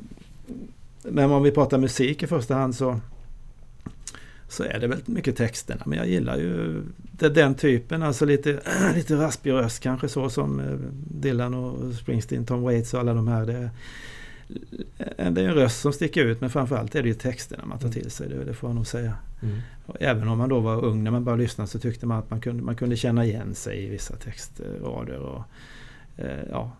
[1.09, 2.99] Men om vi pratar musik i första hand så
[4.47, 5.81] så är det väldigt mycket texterna.
[5.85, 8.59] Men jag gillar ju det, den typen, alltså lite,
[8.95, 10.77] lite raspig röst kanske så som eh,
[11.21, 13.45] Dylan och Springsteen, Tom Waits och alla de här.
[13.45, 13.69] Det,
[14.97, 17.79] eh, det är en röst som sticker ut men framförallt är det ju texterna man
[17.79, 19.13] tar till sig, det, det får jag nog säga.
[19.43, 19.57] Mm.
[19.85, 22.29] Och Även om man då var ung när man började lyssna så tyckte man att
[22.29, 25.19] man kunde, man kunde känna igen sig i vissa textrader.
[25.19, 25.43] Och,
[26.17, 26.71] eh, ja.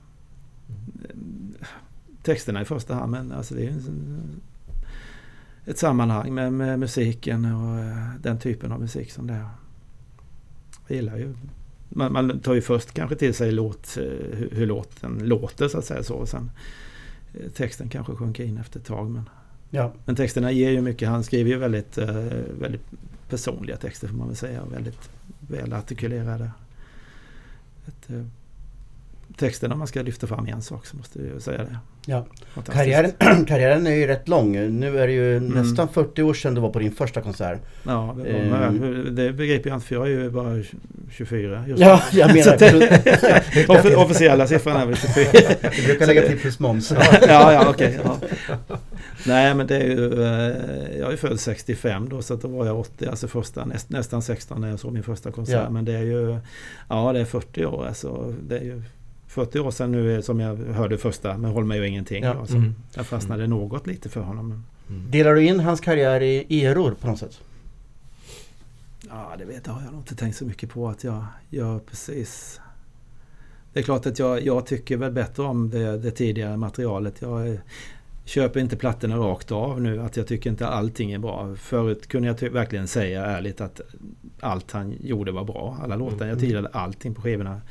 [2.26, 4.42] Texterna i första hand men alltså det är en,
[5.66, 9.50] ett sammanhang med, med musiken och eh, den typen av musik som det är.
[10.88, 11.36] Jag gillar ju
[11.90, 14.04] man, man tar ju först kanske till sig låt, eh,
[14.38, 16.16] hur, hur låten låter så att säga så.
[16.16, 16.52] Och sen
[17.34, 19.10] eh, texten kanske sjunker in efter ett tag.
[19.10, 19.30] Men,
[19.70, 19.94] Ja.
[20.06, 21.10] men texterna ger ju mycket.
[21.10, 21.98] Han skriver ju väldigt,
[22.60, 22.86] väldigt
[23.30, 24.66] personliga texter får man väl säga.
[24.66, 25.10] Väldigt
[25.40, 26.52] väl artikulerade.
[27.88, 28.10] Ett,
[29.38, 31.78] texten om man ska lyfta fram en sak så måste jag säga det.
[32.08, 32.26] Ja.
[32.74, 33.12] Karriären,
[33.48, 34.52] karriären är ju rätt lång.
[34.80, 35.50] Nu är det ju Mm.
[35.50, 37.60] nästan 40 år sedan du var på din första konsert.
[37.84, 40.64] Ja, det, var, det begriper jag inte för jag är ju bara
[41.12, 42.58] 24 just Ja, jag menar...
[42.58, 45.26] det- Offi- Officiella siffran är väl 24.
[45.78, 46.92] Du brukar lägga till plus moms.
[47.28, 48.00] ja, ja, okej.
[48.04, 48.18] ja.
[49.28, 50.24] Nej, men det är ju...
[50.24, 54.22] eh, Jag är född 65 då, så då var jag 80, alltså första, näst, nästan
[54.22, 55.62] 16 när jag såg min första konsert.
[55.64, 55.70] Ja.
[55.70, 56.38] Men det är ju...
[56.90, 58.34] Ja, det är 40 år alltså.
[58.48, 58.82] Det är ju
[59.36, 62.24] 40 år sedan nu som jag hörde första, men Håll mig ju ingenting.
[62.24, 62.34] Ja.
[62.34, 62.76] Då, så Mm.
[62.94, 64.64] Jag fastnade något lite för honom.
[64.88, 67.42] Men, Delar du in hans karriär i eror på något sätt?
[69.10, 71.80] Ja, det vet jag, har jag nog inte tänkt så mycket på att jag gör
[71.80, 72.62] precis.
[73.74, 77.22] Det är klart att jag, jag tycker väl bättre om det, det tidigare materialet.
[77.22, 77.60] Jag
[78.26, 80.02] köper inte plattorna rakt av nu.
[80.02, 81.56] Att jag tycker inte allting är bra.
[81.56, 83.82] Förut kunde jag verkligen säga ärligt att
[84.40, 85.78] allt han gjorde var bra.
[85.84, 86.28] Alla låtar.
[86.28, 87.62] Jag gillade allting på skivorna.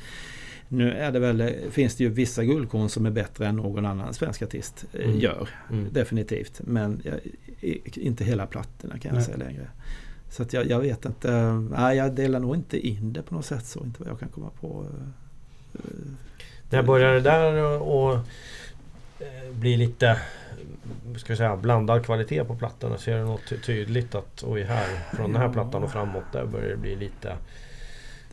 [0.67, 4.13] Nu är det väl, finns det ju vissa guldkorn som är bättre än någon annan
[4.13, 5.19] svensk artist eh, Mm.
[5.19, 5.49] gör.
[5.71, 5.87] Mm.
[5.93, 6.61] Definitivt.
[6.63, 7.13] Men jag,
[7.61, 9.23] i- inte hela plattorna kan jag Nej.
[9.25, 9.67] säga längre.
[10.29, 11.31] Så att jag, jag vet inte.
[11.53, 13.79] Nej, jag delar nog inte in det på något sätt så.
[13.83, 14.85] Inte vad jag kan komma på.
[15.73, 15.79] Eh,
[16.69, 18.13] När börjar det där och
[19.19, 20.19] eh, bli lite
[21.17, 22.97] ska vi säga, blandad kvalitet på plattorna?
[22.97, 26.45] Ser du något ty- tydligt att oj här från den här plattan och framåt där
[26.45, 27.35] börjar det bli lite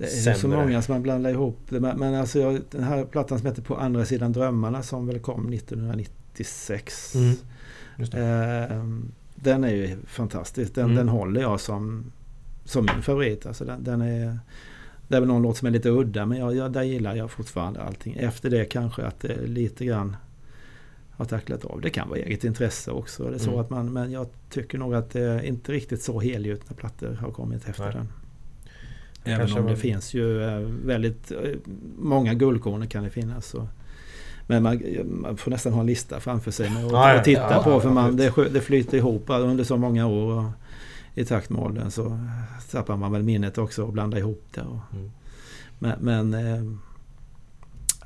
[0.02, 0.56] Det är ju så Sämre.
[0.58, 1.80] många som man blandar ihop det.
[1.80, 5.52] Men, alltså jag, den här plattan som heter På andra sidan drömmarna som väl kom
[5.52, 7.14] 1996.
[7.14, 7.36] Mm.
[7.98, 8.84] Eh,
[9.34, 10.74] den är ju fantastisk.
[10.74, 10.96] Den, Mm.
[10.96, 12.12] den håller jag som,
[12.64, 13.46] som min favorit.
[13.46, 14.38] Alltså den, den är,
[15.08, 17.30] det är väl någon låt som är lite udda men jag, jag, där gillar jag
[17.30, 18.14] fortfarande allting.
[18.14, 20.16] Efter det kanske att det lite grann
[21.10, 21.80] har tacklat av.
[21.80, 23.24] Det kan vara eget intresse också.
[23.30, 23.60] Det är så Mm.
[23.60, 27.68] att man, men jag tycker nog att det inte riktigt så helgjutna plattor har kommit
[27.68, 27.92] efter Nej.
[27.94, 28.08] den.
[29.24, 31.38] Även Kanske om det var- finns ju eh, väldigt eh,
[31.98, 33.46] många guldkorn kan det finnas.
[33.46, 33.68] Så.
[34.46, 37.62] Men man, man får nästan ha en lista framför sig och, ja, och titta ja,
[37.62, 40.32] på för man, det, det flyter ihop under så många år.
[40.38, 40.50] Och
[41.14, 42.18] I takt med åldern så
[42.70, 44.60] tappar man väl minnet också och blandar ihop det.
[44.60, 45.10] Och, Mm.
[45.78, 46.30] men men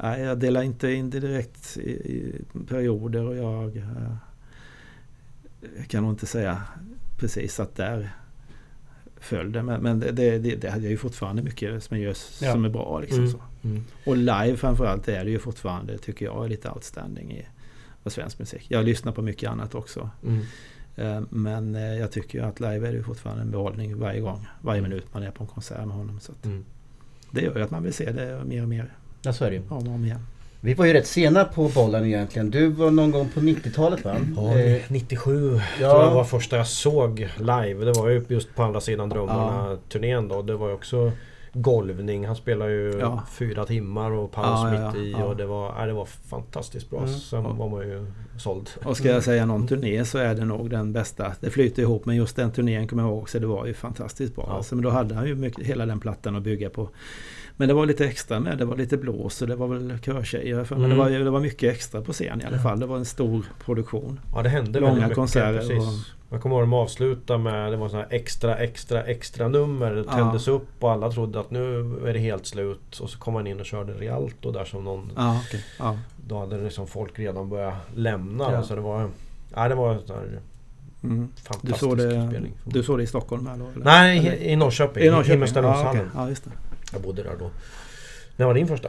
[0.02, 2.34] nej, jag delar inte in det direkt i, i
[2.68, 4.12] perioder och jag eh,
[5.88, 6.62] kan nog inte säga
[7.18, 8.10] precis att där
[9.26, 9.62] föll det.
[9.62, 12.08] Men, men det, det, det, hade jag ju fortfarande mycket som, gör,
[12.40, 12.52] Ja.
[12.52, 13.00] som är bra.
[13.00, 13.30] Liksom, Mm.
[13.30, 13.40] så.
[13.64, 13.84] Mm.
[14.06, 17.46] Och live framförallt är det ju fortfarande, tycker jag, lite outstanding i
[18.10, 18.66] svensk musik.
[18.68, 20.10] Jag lyssnar på mycket annat också.
[20.26, 20.40] Mm.
[20.96, 24.20] Eh, Men eh, jag tycker ju att live är det ju fortfarande en behållning varje
[24.20, 26.20] gång, varje minut man är på en konsert med honom.
[26.20, 26.64] Så Mm.
[27.30, 29.56] det gör ju att man vill se det mer och mer Ja, så är det
[29.56, 29.62] ju.
[29.68, 30.20] om och om igen.
[30.60, 32.50] Vi var ju rätt sena på bollen egentligen.
[32.50, 34.16] Du var någon gång på 90-talet va?
[34.36, 35.90] Ja, Eh, 97 ja.
[35.90, 37.84] tror jag var första jag såg live.
[37.84, 40.42] Det var ju just på andra sidan Drömmarna-turnén då.
[40.42, 41.12] Det var också
[41.62, 42.26] golvning.
[42.26, 43.22] Han spelade ju Ja.
[43.30, 45.10] fyra timmar och paus Ja, ja, mitt i.
[45.12, 45.24] ja.
[45.24, 46.98] Och det var, nej, det var fantastiskt bra.
[46.98, 47.10] Mm.
[47.10, 48.06] Sen var man ju
[48.38, 48.70] såld.
[48.84, 51.32] Och ska jag säga någon turné så är det nog den bästa.
[51.40, 53.38] Det flyter ihop men just den turnén kommer jag ihåg också.
[53.40, 54.46] Det var ju fantastiskt bra.
[54.56, 56.88] Alltså, men då hade han ju mycket, hela den plattan att bygga på.
[57.56, 58.58] Men det var lite extra med.
[58.58, 60.66] Det var lite blås och det var väl körtjejer.
[60.70, 60.90] Men Mm.
[60.90, 62.80] det, var, det var mycket extra på scen i alla fall.
[62.80, 64.20] Det var en stor produktion.
[64.34, 66.06] Ja det hände Långa väldigt mycket.
[66.30, 69.92] Jag kommer ihåg att de avslutade med det var sån här extra extra extra nummer.
[69.94, 70.12] Det Ja.
[70.12, 72.98] tändes upp och alla trodde att nu är det helt slut.
[73.00, 75.12] Och så kom han in och körde Rialto där som någon...
[75.16, 75.64] Ja, okej.
[75.78, 75.98] Ja.
[76.26, 78.52] Då hade liksom folk redan börjat lämna.
[78.52, 78.62] Ja.
[78.62, 79.10] Så det var...
[79.54, 80.40] Ja det var en sån här
[81.02, 81.28] Mm.
[81.36, 82.52] Du, fantastisk såg det, spelning.
[82.64, 83.54] du såg det i Stockholm eller?
[83.72, 83.84] eller?
[83.84, 84.32] Nej, Eller?
[84.34, 85.02] i, i Norrköping.
[85.04, 85.28] I Norrköping?
[85.28, 86.10] Ja, Himmelstalundshallen.
[86.14, 86.50] ja, just det.
[86.92, 87.50] Jag bodde där då.
[88.36, 88.88] När var din första?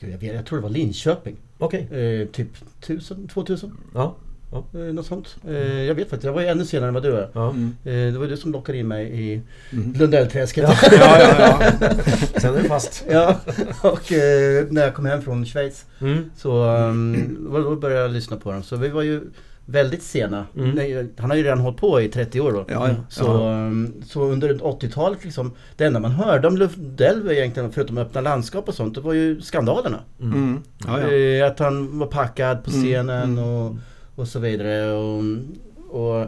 [0.00, 1.36] jag, vet, jag tror det var Linköping.
[1.58, 1.80] Okej.
[2.22, 2.48] Eh, typ
[2.80, 3.76] 1000, 2000.
[3.94, 4.14] Ja.
[4.74, 5.36] Eh, något sånt.
[5.48, 7.28] Eh, jag vet faktiskt, jag var ju ännu senare än vad du är.
[7.32, 7.50] ja.
[7.50, 7.76] Mm.
[7.84, 9.40] Eh, det var du som lockade in mig i
[9.72, 9.92] Mm.
[9.92, 10.64] Lundellträsket.
[10.68, 10.76] Ja.
[10.92, 11.70] Ja, ja, ja.
[12.40, 13.04] Sen är det fast.
[13.10, 13.40] Ja,
[13.82, 14.12] och
[14.72, 16.30] när jag kom hem från Schweiz Mm.
[16.36, 18.62] så um, då började jag lyssna på dem.
[18.62, 19.20] Så vi var ju
[19.66, 20.46] väldigt sena.
[20.56, 20.70] Mm.
[20.70, 22.64] Nej, han har ju redan hållit på i 30 år då.
[22.68, 22.94] Ja, ja.
[23.08, 23.66] Så, Ja.
[23.66, 28.20] um, så under 80-talet liksom, det enda man hörde om Lundell var egentligen, förutom öppna
[28.20, 29.98] landskap och sånt, det var ju skandalerna.
[30.20, 30.62] Mm.
[30.86, 31.46] Ja, ja.
[31.46, 33.44] Att han var packad på Mm, scenen mm.
[33.44, 33.76] och,
[34.14, 34.92] och så vidare.
[34.92, 35.22] Och,
[36.00, 36.26] och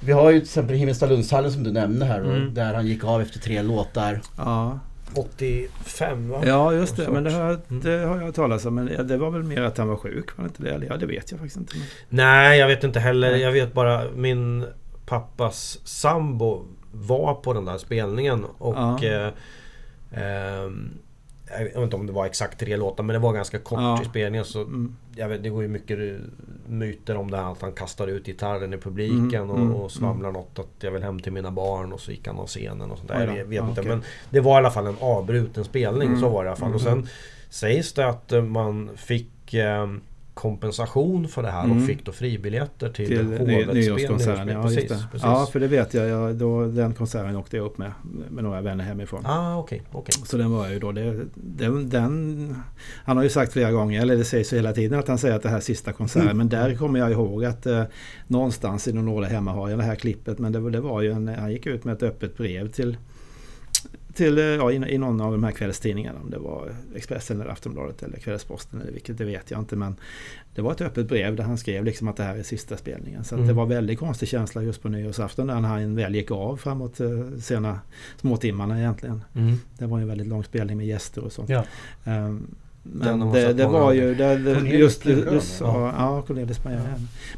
[0.00, 2.54] vi har ju till exempel Himmelstalundshallen som du nämnde här Mm.
[2.54, 4.20] där han gick av efter tre låtar.
[4.36, 4.78] ja.
[5.14, 6.42] 85 va?
[6.46, 7.08] Ja, just det.
[7.08, 7.80] Men det har, Mm.
[7.82, 8.74] det har jag talas om.
[8.74, 10.70] Men det var väl mer att han var sjuk, var det inte det?
[10.70, 11.74] Eller ja, det vet jag faktiskt inte.
[12.08, 13.36] Nej, jag vet inte heller.
[13.36, 14.64] Jag vet bara min
[15.06, 19.04] pappas sambo var på den där spelningen och Ja.
[19.04, 19.28] eh,
[20.12, 20.90] ehm,
[21.58, 24.02] jag vet inte om det var exakt tre låtar men det var ganska kort Ja.
[24.02, 24.96] i spelningen så Mm.
[25.16, 25.98] jag vet, det går ju mycket
[26.66, 29.90] myter om det här att han kastade ut gitarren i publiken Mm, och, mm, och
[29.92, 32.90] svamlade något att jag vill hem till mina barn och så gick han av scenen
[32.90, 33.26] och sånt där.
[33.26, 33.36] Då.
[33.36, 33.92] Jag vet Ja, inte okej.
[33.92, 36.56] men det var i alla fall en avbruten spelning, Mm, så var det i alla
[36.56, 36.74] fall.
[36.74, 37.02] Och mm.
[37.02, 37.08] sen
[37.50, 39.86] sägs det att man fick eh,
[40.40, 41.76] kompensation för det här Mm.
[41.76, 43.26] och fick då fribiljetter till, Till
[43.72, 44.48] nyårskonserten.
[44.48, 45.22] Ja, precis, precis.
[45.22, 46.08] ja, för det vet jag.
[46.08, 47.92] jag då, den konserten åkte jag upp med.
[48.30, 49.26] Med några vänner hemifrån.
[49.26, 50.14] Ah, okej, okej.
[50.24, 52.56] Så den var ju då det, den, den...
[53.04, 55.36] Han har ju sagt flera gånger, eller det sägs ju hela tiden att han säger
[55.36, 56.22] att det här är sista konserten.
[56.28, 56.36] Mm.
[56.38, 57.82] Men där kommer jag ihåg att eh,
[58.26, 60.38] någonstans i låda hemma har jag det här klippet.
[60.38, 62.96] Men det, var- det var ju en, han gick ut med ett öppet brev till
[64.14, 66.20] till, eh, ja, i, någon av de här kvällstidningarna.
[66.20, 69.76] Om det var Expressen eller Aftonbladet eller Kvällsposten eller vilket, det vet jag inte.
[69.76, 69.96] Men
[70.54, 73.24] det var ett öppet brev där han skrev liksom att det här är sista spelningen.
[73.24, 73.46] Så Mm.
[73.46, 77.08] det var väldigt konstig känsla just på nyårsafton när han väl gick av framåt eh,
[77.40, 77.80] sena
[78.20, 79.24] småtimmarna egentligen.
[79.34, 79.56] Mm.
[79.78, 81.48] Det var en väldigt lång spelning med gäster och sånt.
[81.48, 81.64] Ja.
[82.04, 82.40] Har
[82.82, 84.14] men det, det var ju...
[84.14, 85.94] Det, det, just du, du sa, ja.
[85.98, 86.80] ja, Cornelis Maja.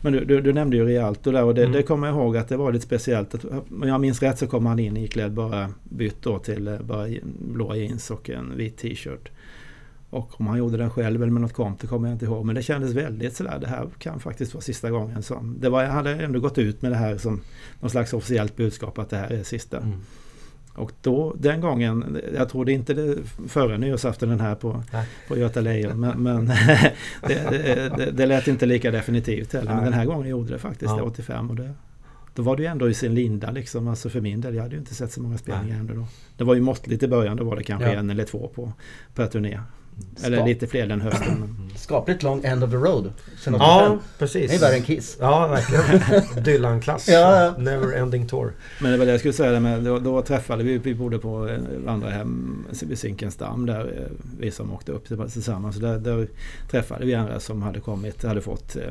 [0.01, 1.73] Men du, du, du nämnde ju Rialto där och det, Mm.
[1.73, 3.35] det kommer jag ihåg att det var lite speciellt.
[3.35, 6.79] Att, om jag minns rätt så kom han in iklädd bara bytt då till eh,
[6.81, 9.31] bara blåa jeans och en vit t-shirt.
[10.11, 12.45] Och om han gjorde den själv eller med något komp, det kommer jag inte ihåg.
[12.47, 15.57] Men det kändes väldigt sådär, det här kan faktiskt vara sista gången som...
[15.61, 17.41] Det var, jag hade ändå gått ut med det här som
[17.81, 19.77] någon slags officiellt budskap att det här är sista.
[19.79, 19.99] Mm.
[20.75, 23.17] Och då, den gången, jag trodde inte det
[23.49, 25.07] före nyårsafton den här på, Nej.
[25.29, 26.01] på Göta Lejon.
[26.01, 26.47] Men, men
[27.29, 29.67] det, det, det, lät inte lika definitivt heller.
[29.67, 29.85] Men Nej.
[29.85, 30.97] den här gången gjorde det faktiskt, Ja.
[30.97, 31.51] det 85.
[31.51, 31.71] Och det,
[32.35, 33.89] då var det ju ändå i sin linda liksom.
[33.89, 36.07] Alltså för min del, jag hade ju inte sett så många spelningar ändå då.
[36.37, 37.99] Det var ju måttligt i början, då var det kanske Ja.
[37.99, 38.73] en eller två på
[39.15, 39.61] per turné.
[40.25, 41.41] Eller Skap- lite fler den hösten.
[41.41, 43.13] Men, Skapligt lång end of the road.
[43.39, 43.59] Sen 85.
[43.61, 44.63] Ja, Det är precis.
[44.63, 45.17] värre än Kiss.
[45.21, 46.23] Ja, verkligen.
[46.45, 47.09] Dylan-klass.
[47.09, 47.55] Ja, ja.
[47.59, 48.53] Never ending tour.
[48.81, 51.49] men det var det jag skulle säga, med, då, då träffade vi, vi bodde på
[51.49, 55.77] eh, vandrarhem vid Zinkensdamm där eh, vi som åkte upp tillsammans.
[55.77, 56.29] Där, där
[56.71, 58.83] träffade vi andra som hade kommit, hade fått eh,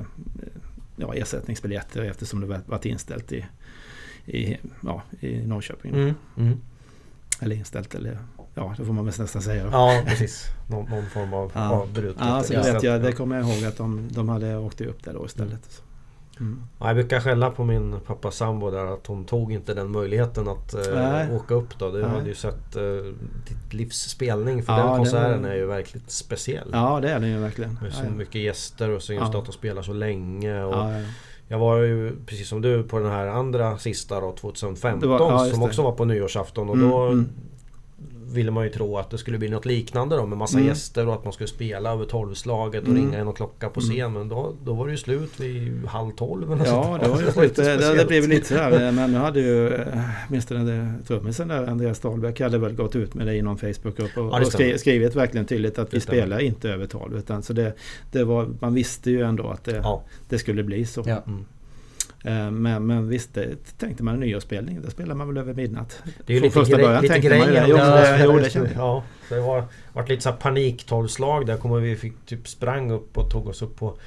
[0.96, 3.46] ja, ersättningsbiljetter eftersom det var- varit inställt i,
[4.26, 5.92] i, ja, i Norrköping.
[5.94, 6.14] Mm.
[6.38, 6.58] Mm.
[7.40, 8.18] Eller inställt eller
[8.56, 9.64] ja, det får man väl nästan säga.
[9.64, 9.70] Då.
[9.72, 10.46] Ja, precis.
[10.70, 11.70] Någon, någon form av Ja.
[11.70, 12.18] avbrutet.
[12.20, 15.04] Ja, så eller vet jag, det kommer jag ihåg att de, de hade åkt upp
[15.04, 15.82] där då istället.
[16.40, 16.64] Mm.
[16.80, 20.48] Ja, jag brukar skälla på min pappa sambo där att hon tog inte den möjligheten
[20.48, 21.92] att eh, åka upp då.
[21.92, 22.10] Du Nej.
[22.10, 22.84] hade ju sett eh,
[23.48, 26.70] ditt livs spelning för Ja, den konserten var- är ju verkligt speciell.
[26.74, 27.78] Ja, det är den ju verkligen.
[27.82, 29.40] Med så mycket gäster och så just Ja.
[29.40, 30.64] att de spelar så länge.
[30.64, 31.06] Och Ja, ja.
[31.48, 35.46] Jag var ju precis som du på den här andra sista då 2015 Det var-
[35.50, 37.30] som också var på nyårsafton och Mm, då mm.
[38.34, 40.68] Ville man ju tro att det skulle bli något liknande då med massa Mm.
[40.70, 43.02] gäster och att man skulle spela över tolvslaget och Mm.
[43.06, 44.14] ringa in någon klocka på scen.
[44.14, 46.52] Men då, då var det ju slut vid halv tolv.
[46.52, 47.56] eller Ja, det var ju lite slut.
[47.56, 48.08] Det, det speciellt.
[48.08, 48.92] blev lite sådär.
[48.96, 49.88] Men nu hade ju eh,
[50.30, 54.18] åtminstone det- trummisen där, Andreas Dahlbäck, hade väl gått ut med det i någon Facebookgrupp
[54.18, 57.18] och, Ja, det och skri, skrivit verkligen tydligt att Det vi spelar inte över 12.
[57.18, 57.74] Utan så det,
[58.12, 60.04] det var, man visste ju ändå att det, Ja.
[60.30, 61.04] det skulle bli så.
[61.06, 61.24] Ja.
[61.28, 61.46] Mm.
[62.24, 66.04] Eh, Men, men visst, det, tänkte man en nyårsspelning, då spelar man väl över midnatt.
[66.26, 67.64] Det är ju lite, första grej, början lite tänkte man ju grejen.
[67.64, 67.70] det.
[67.70, 68.68] Jo, det- jo, det jag.
[68.76, 71.58] Ja, så det var varit lite så paniktolvslag där.
[71.58, 73.98] Kommer vi fick typ sprang upp och tog oss upp på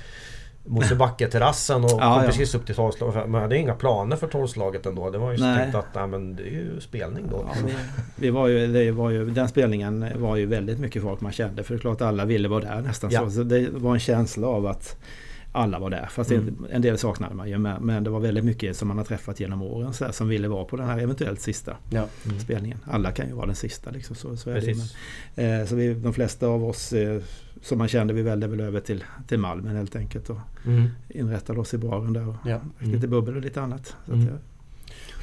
[0.67, 2.23] Mosebacke-terrassen och Ja, kom ja.
[2.27, 3.29] precis upp till tolvslaget.
[3.29, 5.11] Men hade inga planer för tolvslaget ändå.
[5.11, 7.45] Det var ju så tänkt att nej, men det är ju spelning då.
[7.49, 7.73] Ja, vi,
[8.17, 11.63] vi var ju, det var ju, den spelningen var ju väldigt mycket folk man kände.
[11.63, 13.11] För det är klart alla ville vara där nästan.
[13.11, 14.97] Så, så det var en känsla av att
[15.57, 16.07] alla var där.
[16.11, 16.67] Fast Mm.
[16.71, 17.59] en del saknade man ju.
[17.59, 20.29] Men, men det var väldigt mycket som man har träffat genom åren så här, som
[20.29, 22.07] ville vara på den här eventuellt sista Ja.
[22.27, 22.39] Mm.
[22.41, 22.79] spelningen.
[22.85, 24.17] Alla kan ju vara den sista liksom.
[24.17, 24.77] Så, så är det.
[25.35, 27.23] Men, eh, så vi, de flesta av oss eh,
[27.63, 30.31] som man kände, vi välde väl över till, till Malmen helt enkelt.
[30.31, 30.89] Och Mm.
[31.09, 32.29] inrättade oss i baren där.
[32.29, 32.61] Och Ja.
[32.81, 33.87] lite bubbel och lite annat.
[33.87, 34.35] Så att, Mm.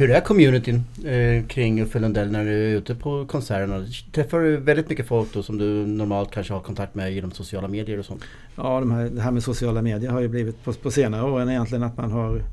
[0.02, 3.86] Hur är communityn eh, kring Uffe Lundell när du är ute på konserterna?
[4.12, 7.68] Träffar du väldigt mycket folk då som du normalt kanske har kontakt med genom sociala
[7.68, 8.24] medier och sånt?
[8.56, 11.50] Ja, de här, det här med sociala medier har ju blivit på, på senare åren
[11.50, 12.44] egentligen att man har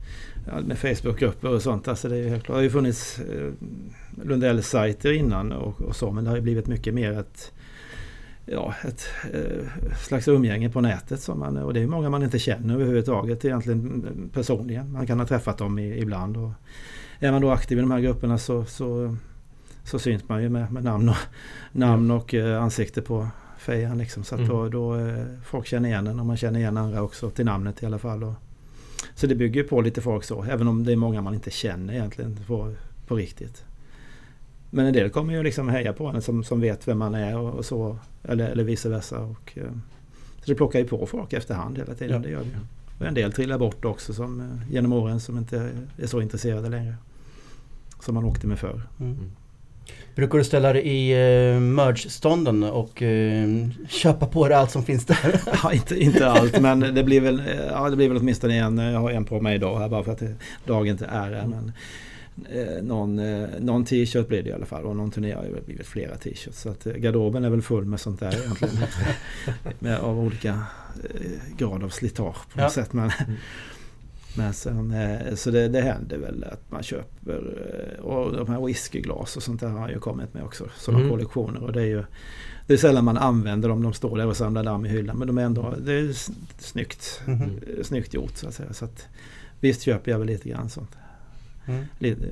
[0.46, 1.88] ja, med Facebookgrupper och sånt.
[1.88, 3.52] Alltså det, är ju helt klart, det har ju funnits eh,
[4.24, 7.52] Lundell-sajter innan och, och så men det har ju blivit mycket mer ett,
[8.46, 11.20] ja, ett eh, slags umgänge på nätet.
[11.20, 14.92] Som man, och det är många man inte känner överhuvudtaget egentligen eh, personligen.
[14.92, 16.36] Man kan ha träffat dem i, ibland.
[16.36, 16.50] Och
[17.18, 19.16] är man då aktiv i de här grupperna så, så,
[19.84, 21.16] så syns man ju med, med namn och,
[21.72, 23.28] namn och eh, ansikte på
[23.58, 24.24] fejan liksom.
[24.24, 24.52] Så att Mm.
[24.52, 27.82] då, då eh, folk känner igen en och man känner igen andra också till namnet
[27.82, 28.24] i alla fall.
[28.24, 28.34] Och,
[29.14, 31.50] så det bygger ju på lite folk så, även om det är många man inte
[31.50, 32.74] känner egentligen på,
[33.06, 33.64] på riktigt.
[34.70, 37.38] Men en del kommer ju liksom heja på en som, som vet vem man är
[37.38, 37.98] och, och så.
[38.22, 39.18] Eller, eller vice versa.
[39.18, 39.72] Och, eh,
[40.40, 42.16] så det plockar ju på folk efterhand hela tiden.
[42.16, 42.18] Ja.
[42.22, 42.60] Det gör det.
[42.98, 46.68] Och en del trillar bort också som, eh, genom åren som inte är så intresserade
[46.68, 46.94] längre.
[48.00, 48.82] Som man åkte med förr.
[49.00, 49.16] Mm.
[50.14, 51.12] Brukar du ställa dig i
[51.54, 53.48] eh, merge-stånden och eh,
[53.88, 55.40] köpa på dig allt som finns där?
[55.62, 58.78] Ja, inte, inte allt men det blir väl, ja, det blir väl åtminstone en.
[58.78, 60.34] Jag har en på mig idag här bara för att det,
[60.66, 61.46] dagen inte är här.
[61.46, 61.72] Men,
[62.52, 65.62] eh, någon, eh, någon t-shirt blir det i alla fall och någon turné har väl
[65.66, 66.60] blivit flera t-shirts.
[66.60, 68.74] Så att eh, garderoben är väl full med sånt där egentligen.
[69.78, 72.62] med, av olika eh, grad av slitage på Ja.
[72.62, 72.92] något sätt.
[72.92, 73.36] Men, Mm.
[74.36, 77.42] Men sen, eh, så det, det händer väl att man köper
[77.98, 80.68] eh, och de här whiskyglas och sånt där har ju kommit med också.
[80.76, 81.10] Sådana Mm.
[81.10, 82.04] kollektioner och det är ju
[82.66, 83.82] det är sällan man använder dem.
[83.82, 85.16] De står där och samlar damm i hyllan.
[85.18, 86.12] Men de är ändå det är
[86.58, 88.72] snyggt, eh, snyggt gjort så att säga.
[88.72, 89.06] Så att,
[89.60, 90.96] visst köper jag väl lite grann sånt.
[91.66, 91.84] Mm.
[91.98, 92.22] Lite,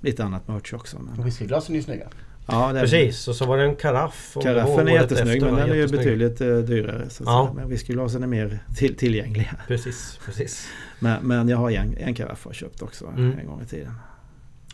[0.00, 0.98] lite annat merch också.
[0.98, 2.08] Men, whiskyglasen är ju snygga.
[2.46, 4.36] Ja, Precis, och så var det en karaff.
[4.42, 7.10] Karaffen är jättesnygg efter, men den är ju betydligt eh, dyrare.
[7.10, 7.52] Så Ja.
[7.56, 9.56] Men whiskyglasen är mer till, tillgängliga.
[9.68, 10.66] Precis, precis.
[10.98, 13.38] Men, men jag har en, en karaff jag köpt också Mm.
[13.40, 13.92] en gång i tiden.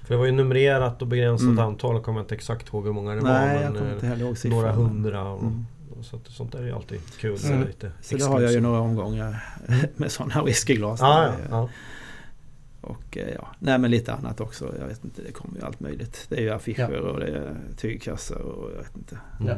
[0.05, 1.59] För det var ju numrerat och begränsat Mm.
[1.59, 1.95] antal.
[1.95, 3.63] Jag kommer inte exakt ihåg hur många det Nej, var.
[3.63, 4.59] jag Men kommer inte eh, heller ihåg siffran.
[4.61, 5.29] några hundra.
[5.33, 5.67] Och, Mm.
[5.99, 7.37] och så sånt där är ju alltid kul.
[7.45, 7.61] Mm.
[7.63, 9.45] Så, lite Så det har jag ju några omgångar
[9.97, 11.01] med sådana whiskyglas.
[11.01, 11.69] Ja, ja, ja.
[12.89, 14.75] Och eh, ja, nej men lite annat också.
[14.81, 16.27] Jag vet inte, det kommer ju allt möjligt.
[16.29, 16.99] Det är ju affischer Ja.
[17.11, 19.19] och det är tygkassar och jag vet inte.
[19.41, 19.53] Mm.
[19.53, 19.55] Ja.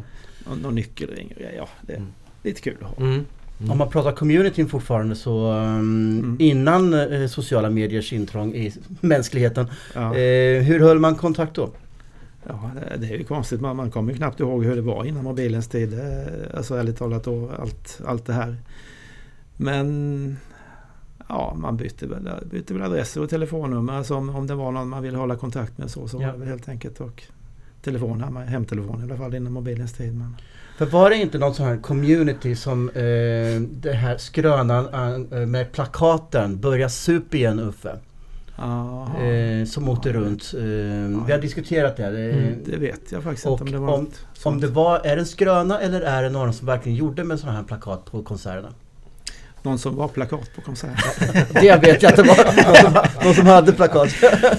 [0.50, 1.32] Någon, någon nyckelring.
[1.36, 1.42] och.
[1.56, 2.08] Ja, det är Mm.
[2.42, 2.96] lite kul att ha.
[3.06, 3.24] Mm.
[3.70, 6.36] Om man pratar communityn fortfarande så um, Mm.
[6.38, 9.66] innan eh, sociala mediers intrång i mänskligheten.
[9.94, 11.70] Ja, Eh, hur höll man kontakt då?
[12.48, 13.60] ja det, det är ju konstigt.
[13.60, 15.94] Man, man kommer ju knappt ihåg hur det var innan mobilens tid.
[15.94, 18.56] Eh, Alltså ärligt talat och allt, allt det här.
[19.56, 20.36] Men
[21.30, 23.92] ja, man bytte väl, bytte väl adresser och telefonnummer.
[23.92, 26.26] Alltså om, om det var någon man ville hålla kontakt med så, så Ja.
[26.26, 27.00] var det väl helt enkelt.
[27.00, 27.22] Och
[27.82, 30.14] telefon, hemtelefon i alla fall innan mobilens tid.
[30.14, 30.36] Men,
[30.78, 34.88] För var det inte någon sån här community som eh, det här skrönan
[35.32, 37.96] eh, med plakaten Börja sup igen Uffe.
[38.56, 39.20] Aha.
[39.22, 40.52] Eh, som åkte Ja, runt.
[40.56, 40.60] Eh,
[41.26, 42.06] vi har diskuterat det.
[42.06, 45.16] Mm, Det vet jag faktiskt inte om det var om- något Om det var, är
[45.16, 48.22] det en skröna eller är det någon som verkligen gjorde med sådana här plakat på
[48.22, 48.68] konserterna?
[49.62, 50.90] Någon som var plakat på konsert.
[51.52, 52.44] Det vet jag att det var.
[52.44, 54.08] Någon som, någon som hade plakat.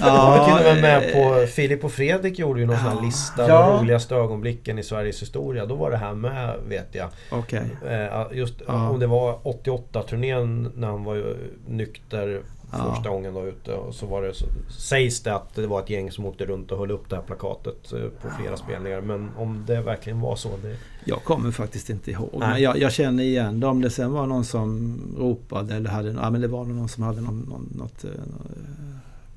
[0.00, 3.02] var till och med med eh, på Filip och Fredrik gjorde ju någon sån här
[3.04, 3.66] lista Ja.
[3.72, 5.66] med roligaste ögonblicken i Sveriges historia.
[5.66, 7.08] Då var det här med vet jag.
[7.30, 7.62] Okej.
[7.90, 8.88] Eh, Just Ja.
[8.90, 11.36] om det var 88-turnén när han var
[11.68, 12.40] nykter
[12.72, 12.94] Ja.
[12.94, 13.74] första gången då ute.
[13.74, 14.46] Och så var det så,
[14.78, 17.22] sägs det att det var ett gäng som åkte runt och höll upp det här
[17.22, 19.00] plakatet eh, på flera spelningar.
[19.00, 20.48] Men om det verkligen var så.
[20.62, 22.30] Det, Jag kommer faktiskt inte ihåg.
[22.32, 22.48] Nej.
[22.48, 23.66] Men jag, jag känner igen det.
[23.66, 26.10] Om det sen var någon som ropade eller hade...
[26.10, 28.10] Ja men det var någon som hade någon, någon, något eh,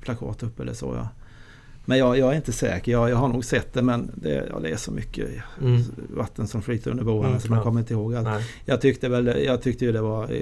[0.00, 1.08] plakat uppe eller så ja.
[1.88, 2.92] Men jag, jag är inte säker.
[2.92, 5.28] Jag, jag har nog sett det men det, ja, det är så mycket
[5.60, 5.82] Mm.
[6.16, 8.26] vatten som flyter under broarna Mm, så man kommer inte ihåg allt.
[8.26, 8.44] Nej.
[8.64, 10.40] Jag tyckte väl jag tyckte ju det var eh,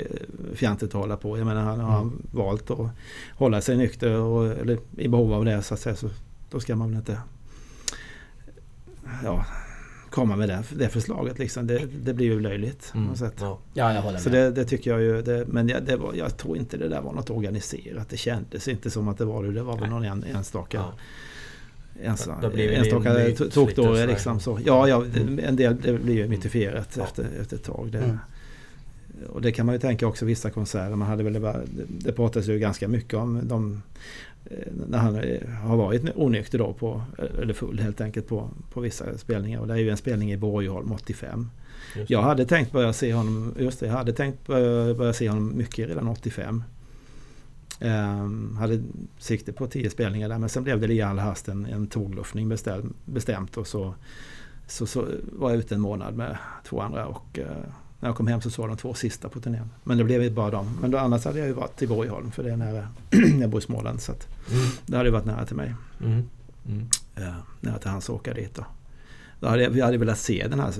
[0.55, 1.39] fjantigt att hålla på.
[1.39, 2.23] Jag menar han har Mm.
[2.33, 2.89] valt att
[3.37, 5.97] hålla sig nykter och, eller i behov av det så att säga.
[5.97, 6.09] Så
[6.51, 7.19] då ska man väl inte
[9.25, 9.45] ja,
[10.11, 11.67] komma med det, det förslaget liksom.
[11.67, 13.17] Det, det blir ju löjligt Mm.
[13.17, 13.35] sätt.
[13.41, 13.59] Ja.
[13.75, 14.39] Ja, jag håller Så med.
[14.39, 15.23] det, det tycker jag ju.
[15.23, 18.09] Det, men jag, det var, jag tror inte det där var något organiserat.
[18.09, 19.53] Det kändes inte som att det var det.
[19.53, 20.77] Det var väl någon en, enstaka.
[20.77, 20.93] Ja.
[22.03, 23.15] Ensa, blivit enstaka
[23.75, 24.07] sådär.
[24.07, 24.41] liksom.
[24.41, 24.59] Så.
[24.65, 25.39] Ja, ja, Mm.
[25.39, 27.03] en del det blir ju mytifierat Ja.
[27.05, 27.89] efter, efter ett tag.
[27.93, 28.19] Det, Mm.
[29.29, 30.97] Och det kan man ju tänka också vissa konserter.
[30.97, 33.83] Man hade väl, bara- det, pratas ju ganska mycket om de
[34.51, 34.57] eh,
[34.89, 37.03] när han eh, har varit onykter då på,
[37.43, 39.61] eller full helt enkelt på, på vissa spelningar.
[39.61, 41.51] Och det är ju en spelning i Borgholm 85.
[41.97, 42.15] Just det.
[42.15, 45.57] Jag hade tänkt börja se honom, just det, jag hade tänkt börja, börja se honom
[45.57, 46.63] mycket redan 85.
[47.85, 48.83] Ehm, hade
[49.19, 52.49] sikte på 10 spelningar där men sen blev det i all hast en, en tågluffning
[52.49, 53.95] bestäm, bestämt och så,
[54.67, 56.37] så, så var jag ute en månad med
[56.69, 57.47] två andra och eh,
[58.01, 59.71] när jag kom hem så såg de två sista på turnén.
[59.85, 60.79] Men det blev ju bara dem.
[60.81, 62.89] Men då, annars hade jag ju varit i Borgholm för det är nära,
[63.41, 64.67] jag bor i Småland så att Mm.
[64.87, 65.75] det hade ju varit nära till mig.
[66.05, 66.23] Mm.
[66.69, 66.87] Mm.
[67.15, 68.65] Ja, nära till hans åka dit då.
[69.41, 70.73] då hade jag, vi hade velat se den här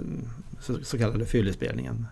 [0.61, 2.07] så, så kallade fyllespelningen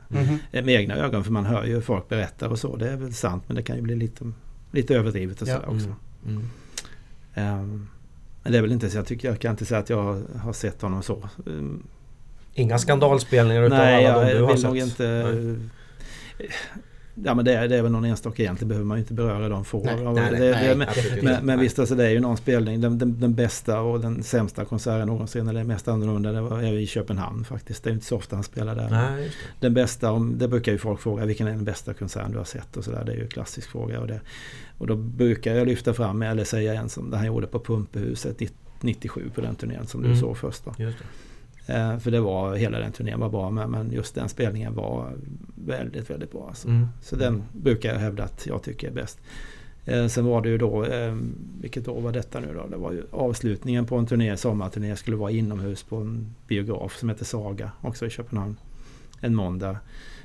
[0.53, 2.77] eh, med egna ögon för man hör ju folk berätta och så.
[2.77, 4.33] Det är väl sant men det kan ju bli lite,
[4.73, 5.55] lite överdrivet och Ja.
[5.55, 5.95] sådär också.
[6.27, 6.49] Mm.
[7.35, 7.89] Ehm,
[8.43, 10.39] men det är väl inte så jag tycker jag kan inte säga att jag har,
[10.39, 11.29] har sett honom så.
[12.55, 14.67] Inga skandalspelningar utav nej, alla de jag du har vill sett?
[14.71, 15.33] nog inte...
[16.39, 16.51] Nej.
[17.15, 19.49] Ja men det är, det är väl någon enstaka egentligen behöver man ju inte beröra
[19.49, 19.85] de få.
[19.85, 20.89] Nej, Det- nej, det- nej, men,
[21.25, 22.81] men, men visst alltså det är ju någon spelning.
[22.81, 26.73] Den, den, den bästa och den sämsta konserten någonsin eller mest annorlunda det var är
[26.79, 27.85] i Köpenhamn faktiskt.
[27.85, 28.89] Det är inte så ofta han spelar där.
[29.61, 32.45] Den bästa, om- det brukar ju folk fråga, vilken är den bästa konserten du har
[32.45, 33.03] sett och sådär.
[33.07, 34.01] Det är ju en klassisk fråga.
[34.01, 34.21] Och, det,
[34.79, 38.37] och då brukar jag lyfta fram, eller säga en som det han gjorde på Pumpehuset
[38.81, 40.21] 97 på den turnén som du Mm.
[40.21, 40.75] såg först då.
[41.67, 45.13] Eh, för det var, hela den turnén var bra men, men just den spelningen var
[45.55, 46.47] väldigt, väldigt bra.
[46.49, 46.69] Alltså.
[46.69, 46.89] Mm.
[47.03, 49.21] Så den brukar jag hävda att jag tycker är bäst.
[49.85, 51.17] Eh, sen var det ju då, eh,
[51.61, 52.67] vilket år var detta nu då?
[52.67, 57.09] Det var ju avslutningen på en turné, sommarturné, skulle vara inomhus på en biograf som
[57.09, 58.57] heter Saga, också i Köpenhamn.
[59.21, 59.77] En måndag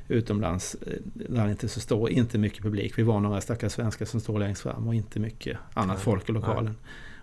[0.07, 2.97] utomlands, eh, där det inte så stor, inte mycket publik.
[2.97, 6.29] Vi var några stackars svenskar som står längst fram och inte mycket annat Nej, folk
[6.29, 6.75] i lokalen.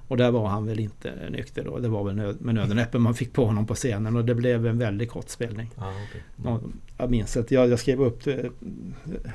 [0.08, 1.78] Och där var han väl inte nykter då.
[1.78, 4.24] Det var väl nöd, med nöd och näppe man fick på honom på scenen och
[4.24, 5.70] det blev en väldigt kort spelning.
[5.76, 6.22] Ah, okej.
[6.36, 6.60] Nå-
[6.98, 8.50] Jag minns att jag, jag skrev upp det,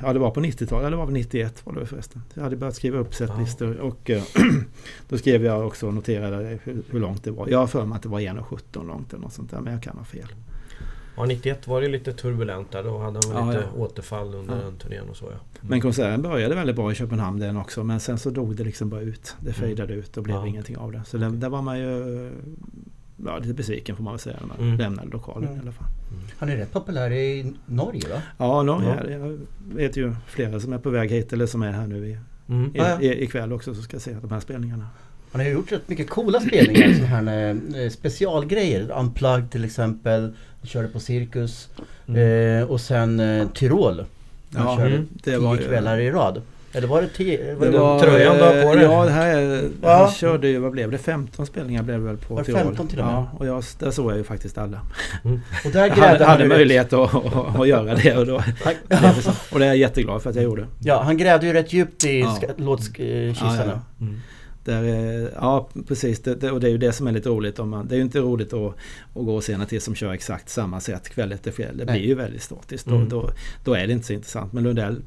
[0.02, 2.22] ja det var på 90-talet, eller det var väl 91 var det förresten.
[2.34, 4.22] Jag hade börjat skriva upp setlistor och eh,
[5.08, 7.48] då skrev jag också och noterade hur, hur långt det var.
[7.48, 9.82] Jag har för mig att det var 1,17 långt eller något sånt där men jag
[9.82, 10.28] kan ha fel.
[11.16, 12.82] Ja, 91 var det lite turbulent där.
[12.84, 13.82] Då hade han väl Ja, lite ja.
[13.82, 14.62] återfall under Ja.
[14.64, 15.30] den turnén och så ja.
[15.30, 15.40] Mm.
[15.60, 18.88] Men konserten började väldigt bra i Köpenhamn den också men sen så dog det liksom
[18.90, 19.36] bara ut.
[19.40, 19.54] Det Mm.
[19.60, 20.46] fejdade ut och blev Ja.
[20.46, 21.02] ingenting av det.
[21.06, 22.30] Så det, där var man ju
[23.26, 24.78] ja, lite besviken får man väl säga när man Mm.
[24.78, 25.58] lämnade lokalen Mm.
[25.58, 25.86] i alla fall.
[26.38, 28.22] Han är rätt populär i Norge va?
[28.38, 29.04] Ja, Norge.
[29.04, 29.10] Ja.
[29.10, 29.38] Jag
[29.74, 32.76] vet ju flera som är på väg hit eller som är här nu i, Mm.
[33.00, 34.86] i, i, ikväll också som ska se de här spelningarna.
[35.32, 38.90] Han har ju gjort rätt mycket coola spelningar, sådana här eh, specialgrejer.
[38.98, 40.20] Unplugged till exempel.
[40.60, 41.68] Han körde på Cirkus.
[42.08, 42.58] Mm.
[42.62, 44.04] Eh, och sen eh, Tyrol.
[44.54, 45.08] Han Ja, körde mm.
[45.12, 46.42] det tio var ju- kvällar i rad.
[46.72, 47.54] Eller var det tio?
[47.54, 48.84] Var Det det var, tröjan du har på dig?
[48.84, 49.96] Ja, det här är, Ja.
[50.04, 50.98] han körde ju, vad blev det?
[50.98, 52.58] 15 spelningar blev det väl på Var det Tirol.
[52.60, 53.14] 15 till och med?
[53.14, 54.80] Ja, och jag, där såg jag ju faktiskt alla.
[55.64, 58.34] Och där Jag hade, han hade möjlighet att, att, att göra det och, då,
[59.52, 60.66] och det är jag jätteglad för att jag gjorde.
[60.80, 62.38] ja, han grävde ju rätt djupt i Ja.
[62.42, 62.48] ja.
[62.56, 63.56] låtkistan.
[63.56, 63.80] Ja, ja.
[64.00, 64.20] Mm.
[64.64, 66.20] Där, eh, ja, precis.
[66.22, 67.58] Det, det, och det är ju det som är lite roligt.
[67.58, 68.74] Om man, det är ju inte roligt att,
[69.14, 71.76] att gå och se en artist som kör exakt samma sätt kväll efter kväll.
[71.76, 71.98] Det Nej.
[71.98, 72.86] blir ju väldigt statiskt.
[72.86, 73.08] Mm.
[73.08, 73.30] Då, då,
[73.64, 74.52] då är det inte så intressant.
[74.52, 75.02] Men Lundell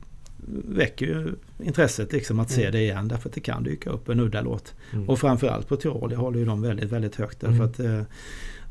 [0.67, 1.27] väcker ju
[1.63, 2.71] intresset liksom att se Mm.
[2.71, 3.07] det igen.
[3.07, 4.73] Därför att det kan dyka upp en udda låt.
[4.93, 5.09] Mm.
[5.09, 6.11] Och framförallt på Tirol.
[6.11, 7.39] Jag håller ju dem väldigt, väldigt högt.
[7.39, 7.65] Därför Mm.
[7.69, 8.01] att eh,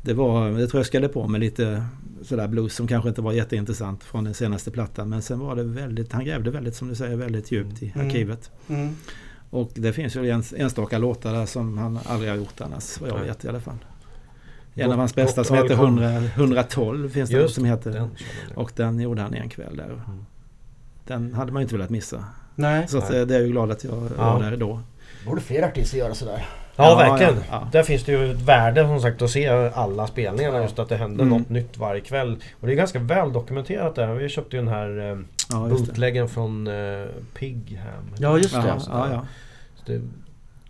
[0.03, 1.85] det var, det tröskade på med lite
[2.21, 5.09] sådär blues som kanske inte var jätteintressant från den senaste plattan.
[5.09, 8.07] Men sen var det väldigt, han grävde väldigt som du säger väldigt djupt i Mm.
[8.07, 8.51] arkivet.
[8.69, 8.95] Mm.
[9.53, 13.09] Och det finns ju ens, enstaka låtar där som han aldrig har gjort annars, vad
[13.09, 13.77] jag vet i alla fall.
[14.75, 16.03] En av hans bästa som heter alkohol.
[16.03, 17.91] 100, 112 finns det Just som heter.
[17.91, 18.09] Den
[18.55, 19.85] Och den gjorde han en kväll där.
[19.85, 20.25] Mm.
[21.07, 22.25] Den hade man inte velat missa.
[22.55, 23.19] Nej, Så att, Nej.
[23.21, 24.33] eh, det är jag ju glad att jag Ja.
[24.33, 24.79] var där då.
[25.25, 26.45] borde fler artister göra sådär.
[26.75, 27.33] Ja, Ja, verkligen.
[27.35, 27.67] ja, ja.
[27.71, 30.61] Där finns det ju ett värde som sagt att se alla spelningarna.
[30.61, 31.37] Just att det händer Mm.
[31.39, 32.37] något nytt varje kväll.
[32.61, 34.13] Och det är ganska väl dokumenterat där.
[34.13, 35.09] Vi köpte ju den här
[35.51, 38.09] eh, bootleggen från eh, Pigham.
[38.17, 38.75] Ja, just det.
[38.89, 39.25] Ja,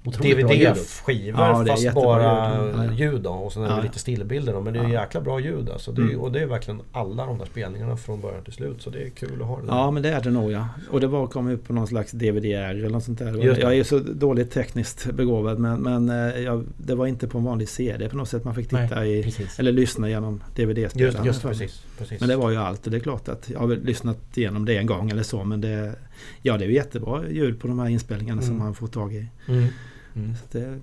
[0.03, 2.99] DVD-skivor Ja, fast bara ljud.
[2.99, 4.61] Ljud då och sen Ja, lite stillbilder då.
[4.61, 5.01] Men det är Ja.
[5.01, 5.91] jäkla bra ljud alltså.
[5.91, 6.19] Det är, Mm.
[6.19, 8.81] Och det är verkligen alla de där spelningarna från början till slut.
[8.81, 9.73] Så det är kul att ha det där.
[9.73, 10.67] Ja men det är det nog ja.
[10.91, 13.33] Och det var kom ut på någon slags DVDR eller något sånt där.
[13.43, 13.61] Just.
[13.61, 17.43] Jag är så dåligt tekniskt begåvad men, men eh, jag, det var inte på en
[17.43, 18.43] vanlig CD på något sätt.
[18.43, 19.59] Man fick titta Nej, i precis.
[19.59, 21.25] eller lyssna genom Just, DVD-spelaren.
[21.25, 22.19] just precis, precis.
[22.19, 24.65] Men det var ju allt och det är klart att jag har väl lyssnat igenom
[24.65, 25.95] det en gång eller så men det
[26.41, 28.63] Ja det är ju jättebra ljud på de här inspelningarna som Mm.
[28.63, 29.27] man får tag i.
[29.47, 29.67] Mm.
[30.15, 30.35] Mm.
[30.35, 30.79] Så det,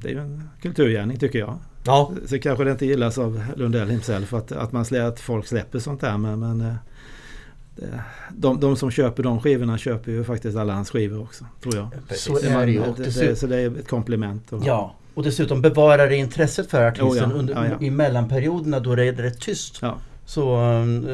[0.00, 1.58] det är ju en kulturgärning tycker jag.
[1.86, 5.46] Ja, Så kanske det inte gillas av Lundell himself att, att, man slä, att folk
[5.46, 6.74] släpper sånt där men, men eh,
[7.76, 8.00] det,
[8.36, 11.88] de, de som köper de skivorna köper ju faktiskt alla hans skivor också tror jag.
[12.18, 12.82] Så är det ju.
[12.96, 14.52] Det, det, så det är ett komplement.
[14.52, 17.86] Och, ja, och dessutom bevarar det intresset för artisten Oh ja, under, ja, ja.
[17.86, 19.78] i mellanperioderna då det är rätt tyst.
[19.82, 19.98] Ja.
[20.26, 21.06] Så um,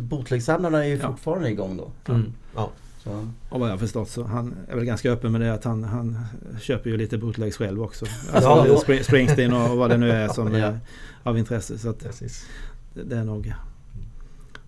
[0.00, 1.08] bootlegsamlarna är ju Ja.
[1.10, 2.12] fortfarande igång då.
[2.12, 2.32] Mm.
[2.54, 2.70] Ja.
[3.06, 3.28] Så.
[3.48, 6.18] Och vad jag förstått så han är väl ganska öppen med det att han, han
[6.60, 8.06] köper ju lite bootlegs själv också.
[8.06, 8.78] Ja, Alltså ja.
[8.80, 10.66] Spring- Springsteen och, vad det nu är som Ja.
[10.66, 10.78] är
[11.22, 11.78] av intresse.
[11.78, 12.00] Så att
[12.94, 13.54] det, är nog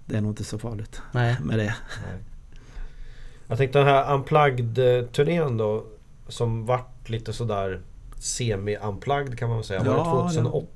[0.07, 1.37] det är nog inte så farligt Nej.
[1.43, 1.75] med det.
[2.05, 2.19] Nej.
[3.49, 5.85] Jag tänkte den här Unplugged-turnén då
[6.29, 7.81] som vart lite sådär
[8.19, 9.83] semi-unplugged kan man väl säga.
[9.83, 10.69] Var Ja, det 2008?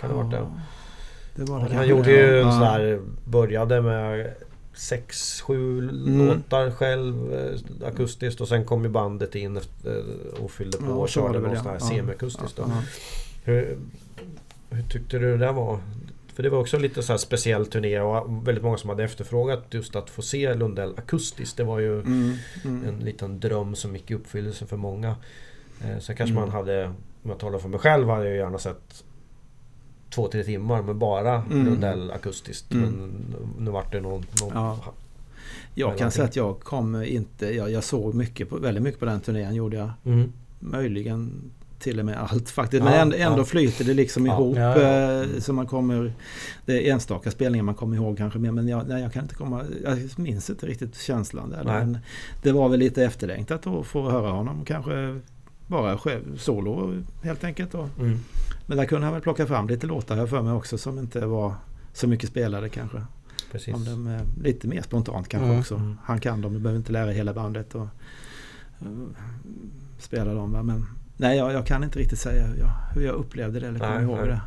[0.00, 0.46] Kan det ha varit det?
[1.44, 2.52] det var det Han gjorde ju Ja.
[2.52, 4.34] sådär, började med
[4.74, 6.26] sex, sju Mm.
[6.26, 10.04] låtar själv eh, akustiskt och sen kom ju bandet in efter,
[10.40, 11.70] och fyllde på Ja, och körde väl, något ja.
[11.70, 11.88] här Ja.
[11.88, 12.56] semiakustiskt.
[12.56, 12.62] då.
[12.68, 12.82] Ja.
[13.44, 13.78] Hur,
[14.70, 15.78] hur tyckte du det där var?
[16.34, 19.64] För det var också lite så här speciell turné och väldigt många som hade efterfrågat
[19.70, 21.56] just att få se Lundell akustiskt.
[21.56, 22.88] Det var ju Mm, mm.
[22.88, 25.08] en liten dröm som gick i uppfyllelse för många.
[25.84, 26.34] Eh, sen kanske Mm.
[26.34, 26.84] man hade,
[27.22, 29.04] om jag talar för mig själv, hade jag gärna sett
[30.14, 31.64] två, tre timmar med bara Mm.
[31.64, 32.72] Lundell akustiskt.
[32.72, 32.84] Mm.
[32.90, 33.10] Men
[33.64, 34.24] nu vart det någon...
[34.40, 34.78] någon Ja.
[35.74, 39.06] Jag kan säga att jag kom inte, jag, jag såg mycket på, väldigt mycket på
[39.06, 39.90] den turnén gjorde jag.
[40.04, 40.32] Mm.
[40.60, 42.84] Möjligen till och med allt faktiskt.
[42.84, 43.44] Ja, Men ändå, ändå ja.
[43.44, 44.32] flyter det liksom Ja.
[44.32, 44.56] ihop.
[44.56, 45.22] Ja, ja.
[45.22, 46.12] eh, Så man kommer...
[46.66, 48.50] Det är enstaka spelningar man kommer ihåg kanske mer.
[48.52, 49.64] Men jag, nej, jag kan inte komma...
[49.84, 51.64] Jag minns inte riktigt känslan där.
[51.64, 51.74] Nej.
[51.80, 51.98] Men
[52.42, 55.20] det var väl lite efterlängtat att få höra honom kanske
[55.66, 57.74] bara själv, solo helt enkelt.
[57.74, 58.18] Och, Mm.
[58.66, 61.26] Men där kunde han väl plocka fram lite låtar här för mig också som inte
[61.26, 61.54] var
[61.92, 63.02] så mycket spelade kanske.
[63.52, 63.74] Precis.
[63.74, 65.58] Om de är lite mer spontant kanske Mm.
[65.60, 65.74] också.
[65.74, 65.98] Mm.
[66.04, 67.82] Han kan dem, du behöver inte lära hela bandet och
[68.80, 68.86] eh,
[69.98, 70.52] spela dem.
[70.52, 70.62] Va?
[70.62, 70.86] Men
[71.16, 74.02] nej, jag, jag kan inte riktigt säga ja, hur jag upplevde det eller kommer Nej,
[74.04, 74.26] ihåg nej.
[74.28, 74.40] det.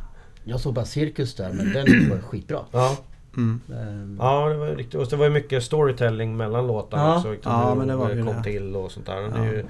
[0.44, 2.60] Jag såg bara Cirkus där men den var skitbra.
[2.72, 2.96] Ja,
[3.36, 3.60] Mm.
[3.72, 4.94] Ehm, ja, det var riktigt.
[5.00, 7.16] Och det var ju mycket storytelling mellan låtarna Ja.
[7.16, 7.32] också.
[7.32, 8.42] Liksom Ja, men det var kom det.
[8.42, 9.20] till och sånt där.
[9.56, 9.62] Ja.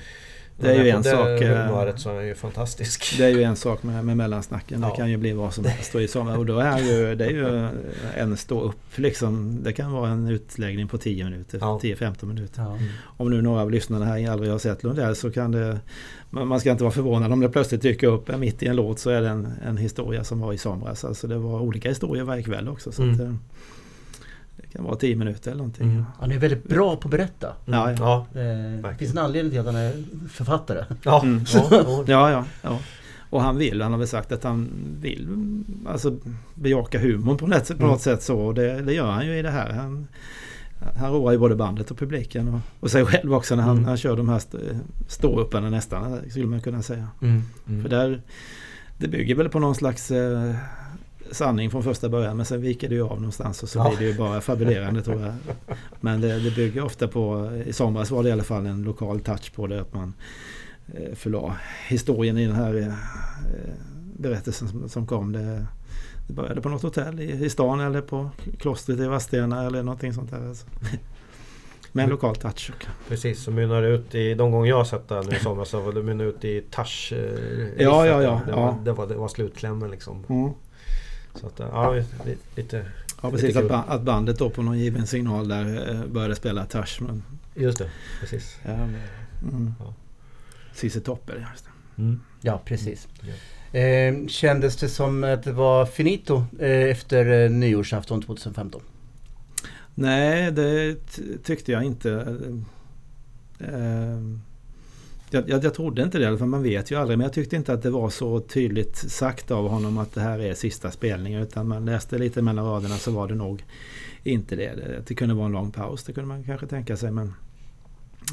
[0.59, 3.15] Det är ju, en sak, eh, humöret så är ju fantastisk.
[3.19, 4.81] Det är ju en sak med, med mellansnacken.
[4.83, 4.91] Ja.
[4.91, 5.95] Det kan ju bli vad som helst.
[5.95, 7.69] Och, i sommar, och då är ju, det är ju
[8.17, 9.63] en stå upp liksom.
[9.63, 11.81] Det kan vara en utläggning på 10 minuter, Ja.
[11.83, 12.63] 10-15 minuter.
[12.63, 12.79] ja.
[13.05, 15.81] Om nu några av lyssnarna här aldrig har sett Lundell så kan det
[16.31, 19.11] man ska inte vara förvånad om det plötsligt dyker upp mitt i en låt så
[19.11, 21.05] är det en, en historia som var i somras.
[21.05, 22.93] Alltså det var olika historier varje kväll också.
[22.93, 23.15] Så Mm.
[23.15, 23.35] att, eh,
[24.57, 25.91] det kan vara 10 minuter eller någonting.
[25.91, 26.05] Mm.
[26.19, 27.53] Han är väldigt bra på att berätta.
[27.65, 27.97] Ja, ja.
[28.35, 29.93] Ja, Eh, det finns en anledning till att han är
[30.29, 30.85] författare.
[31.03, 31.45] ja, Mm.
[32.07, 32.45] ja, ja.
[32.63, 32.79] Ja.
[33.31, 34.69] Och han vill, han har väl sagt att han
[35.01, 35.29] vill
[35.87, 36.17] alltså,
[36.55, 37.89] bejaka humorn på något, på Mm.
[37.89, 38.39] något sätt så.
[38.39, 39.71] Och det, det gör han ju i det här.
[39.73, 40.09] Han,
[40.97, 43.89] han roar ju både bandet och publiken och, och sig själv också när han, Mm.
[43.89, 44.59] han kör de här st-
[45.09, 47.09] ståupparna nästan, skulle man kunna säga.
[47.23, 47.43] Mm.
[47.69, 47.83] Mm.
[47.83, 48.23] För där,
[48.99, 50.55] det bygger väl på någon slags eh,
[51.31, 53.89] sanning från första början men sen viker det ju av någonstans och så Ja.
[53.89, 55.35] blir det ju bara fabulerande tror jag.
[56.01, 59.21] Men det, det bygger ofta på, i somras var det i alla fall en lokal
[59.21, 60.15] touch på det att man
[60.95, 61.57] eh, förla
[61.89, 62.95] historien i den här eh,
[64.19, 65.33] berättelsen som, kom.
[65.33, 65.67] Det,
[66.27, 70.13] det började på något hotell i, i stan eller på klostret i Vadstena eller någonting
[70.15, 70.49] sånt där.
[70.49, 70.67] Alltså.
[71.93, 72.71] Med en lokal touch.
[73.09, 74.35] Precis, som mynnar ut i...
[74.35, 77.13] De gånger jag har sett den i somras så var det mynnar ut i Tash
[77.15, 77.19] eh,
[77.79, 78.57] Ja, ja, ja, Det ja.
[78.57, 80.25] var, det var, det var slutklämmen liksom.
[80.29, 80.51] Mm.
[81.41, 82.77] Så att, ja, li- lite...
[83.23, 83.69] Ja Lite precis, att, kul.
[83.69, 86.99] ba- att bandet då på någon given signal där eh, började spela touch.
[87.01, 87.23] Men,
[87.55, 88.57] Just det, precis.
[88.65, 89.75] ja, mm.
[89.81, 89.95] Ja.
[90.75, 92.03] Cissi Toppe, ja, just det.
[92.03, 92.21] Mm.
[92.41, 93.09] Ja, precis.
[93.73, 98.81] Eh, kändes det som att det var finito eh, efter eh, nyårsafton 2015?
[99.95, 100.97] Nej, det
[101.45, 102.11] tyckte jag inte.
[103.61, 104.21] Eh,
[105.31, 107.19] jag, jag, jag trodde inte det, för man vet ju aldrig.
[107.19, 110.39] Men jag tyckte inte att det var så tydligt sagt av honom att det här
[110.39, 111.43] är sista spelningen.
[111.43, 113.65] Utan man läste lite mellan raderna så var det nog
[114.23, 114.75] inte det.
[114.75, 117.11] Det, det kunde vara en lång paus, det kunde man kanske tänka sig.
[117.11, 117.33] Men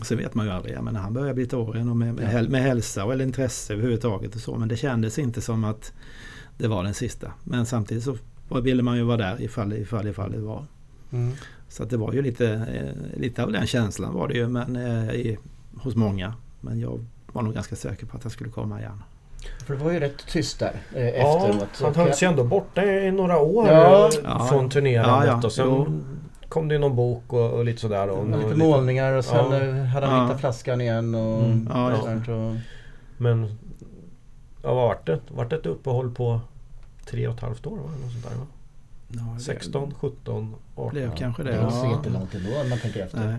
[0.02, 0.76] så vet man ju aldrig.
[0.76, 3.26] Jag menar, han börjar bli till åren och med, med, häl, med hälsa och eller
[3.26, 4.56] intresse överhuvudtaget och så.
[4.56, 5.94] Men det kändes inte som att
[6.58, 7.32] det var den sista.
[7.44, 8.18] Men samtidigt så
[8.62, 10.66] ville man ju vara där ifall, ifall, ifall det var.
[11.68, 14.76] Så att det var ju lite, eh, lite av den känslan var det ju men,
[14.76, 15.38] eh, i,
[15.76, 16.34] hos många.
[16.64, 19.04] Men jag var nog ganska säker på att jag skulle komma igen.
[19.66, 21.82] För det var ju rätt tyst där eh, Ja, efteråt.
[21.82, 24.10] Han hölls ju ändå borta i några år Ja.
[24.26, 25.46] eh, från turnerandet Ja, ja.
[25.48, 26.02] och sen Jo.
[26.50, 28.10] kom det någon bok och, och lite sådär.
[28.10, 29.62] Och, lite lite- målningar och sen Ja.
[29.62, 30.26] eh, hade han Ja.
[30.26, 31.70] hittat flaskan igen och Mm.
[31.74, 32.28] Ja, och just sånt.
[32.28, 32.56] Och,
[33.18, 33.44] Men
[34.64, 35.20] ja, vad vart det?
[35.28, 36.40] Vart det ett uppehåll på
[37.06, 37.78] tre och ett halvt år?
[37.78, 37.84] Va?
[38.04, 38.46] Något sånt där, va?
[39.08, 40.92] ja, det 16, 17, 18?
[40.92, 41.52] blev kanske det.
[41.52, 43.20] det är inte jättelångt ändå om man tänker efter.
[43.26, 43.36] Nej.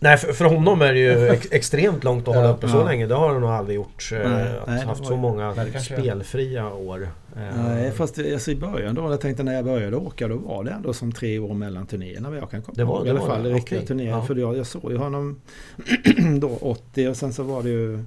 [0.00, 3.06] Nej, för, för honom är det ju ex, extremt långt att hålla uppe så länge.
[3.06, 4.10] Det har han nog aldrig gjort.
[4.12, 7.02] eh, Nej, att nej, haft så många Nej, spelfria år.
[7.36, 10.64] Eh, Nej, fast alltså i början då, jag tänkte när jag började åka, då var
[10.64, 12.28] det ändå som tre år mellan turnéerna.
[12.30, 13.04] vad Jag kan komma Det var- ihåg.
[13.04, 14.10] det I alla fall i riktiga turnéer.
[14.10, 14.22] Ja.
[14.22, 15.40] För jag, jag såg ju honom
[16.40, 18.04] då 80 och sen så var det ju...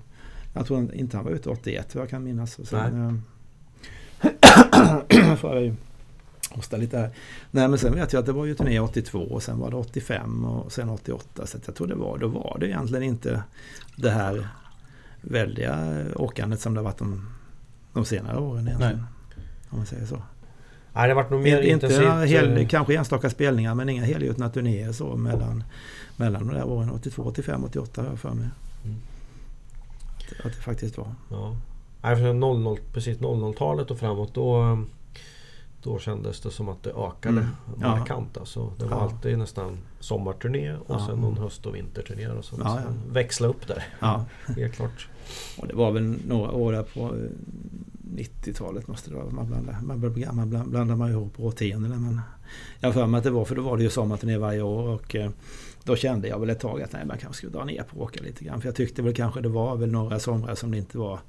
[0.54, 2.60] Jag tror inte han var ute 81 vad jag kan minnas.
[2.60, 3.22] Och sen,
[4.22, 4.30] eh,
[5.56, 5.74] jag ju
[6.56, 7.10] hosta lite här.
[7.52, 9.76] Nej men sen vet jag att det var ju turné 82 och sen var det
[9.78, 11.48] 85 och sen 88.
[11.48, 13.44] Så jag tror det var, då var det egentligen inte
[13.96, 14.48] det här
[15.22, 17.30] väldiga åkandet som det har varit de,
[17.94, 19.06] de senare åren egentligen.
[19.70, 20.22] Om man säger så.
[20.94, 22.30] Nej, det har varit nog mer Inte, inte intensivt.
[22.30, 25.64] hel, eh, kanske enstaka spelningar men inga helgjutna turnéer så mellan,
[26.18, 28.48] mellan de där åren 82, 85, 88 har jag för mig.
[28.84, 28.98] Mm.
[30.44, 31.16] Att det faktiskt var.
[31.32, 31.56] Ja.
[32.02, 34.78] Nej, för 00, precis 00-talet och framåt då,
[35.86, 37.48] då kändes det som att det ökade Mm.
[37.78, 38.38] Markant.
[38.38, 39.02] Alltså, det var Ja.
[39.04, 41.06] alltid nästan sommarturné och Ja.
[41.08, 42.62] sen någon höst och vinterturné och sånt.
[42.66, 42.92] Ja, ja.
[43.08, 44.26] Så Växla upp där, Ja.
[44.56, 45.08] helt klart.
[45.58, 47.30] Och det var väl några år där på eh,
[48.16, 49.30] 90-talet måste det vara.
[49.30, 51.96] Man blandar, man blir gammal bland- blandar man ihop årtiondena.
[51.96, 52.22] Men
[52.80, 54.88] jag har för mig att det var för då var det ju sommarturné varje år
[54.88, 55.30] och eh,
[55.84, 58.20] då kände jag väl ett tag att nej, man kanske skulle dra ner på åka
[58.24, 58.62] lite grann.
[58.62, 61.20] För jag tyckte väl kanske det var väl några somrar som det inte var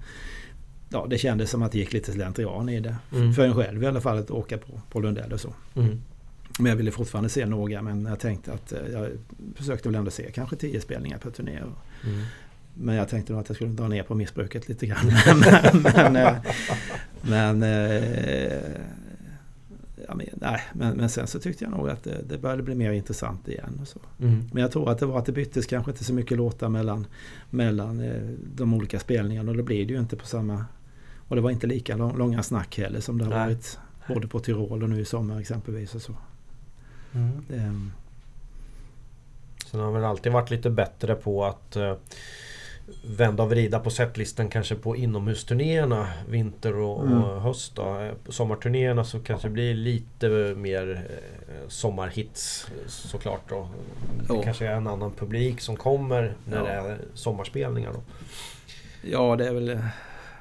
[0.89, 2.97] Ja, det kändes som att det gick lite slentrian i det.
[3.13, 3.33] Mm.
[3.35, 5.55] För en själv i alla fall att åka på, på Lundell och så.
[5.75, 6.01] Mm.
[6.59, 9.09] Men jag ville fortfarande se några men jag tänkte att eh, jag
[9.55, 11.61] försökte väl ändå se kanske tio spelningar per turné.
[11.63, 12.23] Och- Mm.
[12.75, 15.13] men jag tänkte nog att jag skulle dra ner på missbruket lite grann.
[15.83, 16.35] men, men, eh,
[17.23, 18.53] men, eh,
[20.09, 22.75] ja, men, nej, men, men sen så tyckte jag nog att det, det började bli
[22.75, 23.79] mer intressant igen.
[23.83, 23.99] Och så.
[24.21, 24.45] Mm.
[24.53, 27.07] Men jag tror att det var att det byttes kanske inte så mycket låtar mellan,
[27.51, 28.03] mellan
[28.57, 29.51] de olika spelningarna.
[29.51, 30.65] Och då blir det ju inte på samma...
[31.29, 33.41] Och det var inte lika lång, långa snack heller som det har Nej.
[33.47, 35.95] varit både på Tyrol och nu i sommar exempelvis.
[35.95, 36.13] Och så.
[37.15, 37.31] Mm.
[37.49, 37.73] Det,
[39.71, 41.95] Sen har väl alltid varit lite bättre på att eh,
[43.07, 47.23] vända och vrida på setlistan kanske på inomhusturnéerna vinter och, Mm.
[47.25, 47.77] och höst.
[47.77, 47.99] Då.
[48.01, 51.07] Eh, På sommarturnéerna så kanske det blir lite mer
[51.49, 53.43] eh, sommarhits såklart.
[53.49, 53.69] Då.
[54.29, 54.43] Det Ja.
[54.43, 56.65] kanske är en annan publik som kommer när Ja.
[56.65, 57.93] det är sommarspelningar.
[57.93, 58.01] Då.
[59.03, 59.79] Ja, det är väl...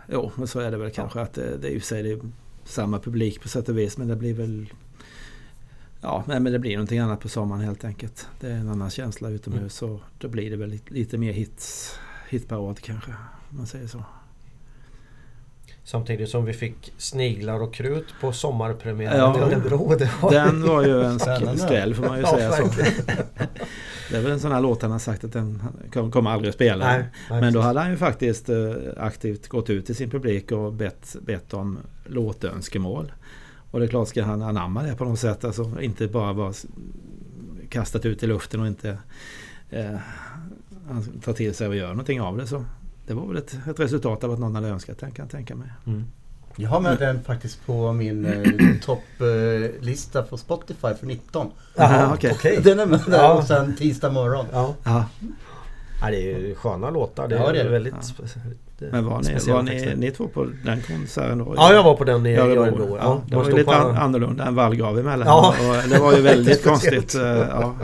[0.08, 2.20] Jo, men så är det väl kanske att det, det är ju sig
[2.64, 3.98] samma publik på sätt och vis.
[3.98, 4.74] Men det blir väl...
[6.02, 8.28] Ja, men det blir någonting annat på sommaren helt enkelt.
[8.40, 11.96] Det är en annan känsla utomhus och då blir det väl lite, lite mer hits,
[12.30, 13.12] hitparad kanske.
[13.50, 14.04] Om man säger så.
[15.88, 19.38] Samtidigt som vi fick Sniglar och krut på sommarpremiären Ja.
[19.40, 19.88] i Örebro.
[20.22, 21.20] Var Den var ju en
[21.58, 22.64] skräll får man ju Ja, säga så.
[24.12, 25.64] Det är väl en sån här låt han har sagt att den
[25.94, 26.86] kom- kommer aldrig att spela.
[26.86, 30.52] Nej, nej, Men då hade han ju faktiskt eh, aktivt gått ut till sin publik
[30.52, 33.12] och bett, bett om låtönskemål.
[33.72, 35.46] Och det är klart ska han anamma det på något sätt.
[35.46, 36.54] Alltså inte bara vara
[37.70, 38.98] kastat ut i luften och inte
[39.70, 39.96] eh,
[41.24, 42.48] tar till sig och gör någonting av det.
[42.48, 42.66] Så
[43.08, 45.56] det var väl ett, ett resultat av att någon hade önskat den kan jag tänka
[45.56, 45.68] mig.
[45.88, 46.06] Mm.
[46.58, 48.44] Jag har med den faktiskt på min eh,
[48.86, 51.52] topplista på Spotify för 19.
[51.76, 52.32] Jaha, okej.
[52.36, 52.60] okej.
[52.64, 53.34] Den är med där Ja.
[53.34, 54.46] och sen tisdag morgon.
[54.54, 54.76] Ja.
[54.84, 55.06] Ja,
[56.02, 57.28] Ja, det är ju sköna låtar.
[57.28, 58.24] Det Ja, är, det är väldigt Ja.
[58.24, 58.40] spe-
[58.80, 61.54] det- men var ni, var ni, ni två på den konserten då?
[61.58, 62.98] Ja, jag var på den i Örebro.
[63.02, 65.28] Ja, det man var ju lite an- annorlunda än vallgrav emellan.
[65.28, 65.56] Ja.
[65.84, 66.94] Och det var ju väldigt Speciellt.
[66.94, 67.16] konstigt.
[67.16, 67.76] eh, Ja.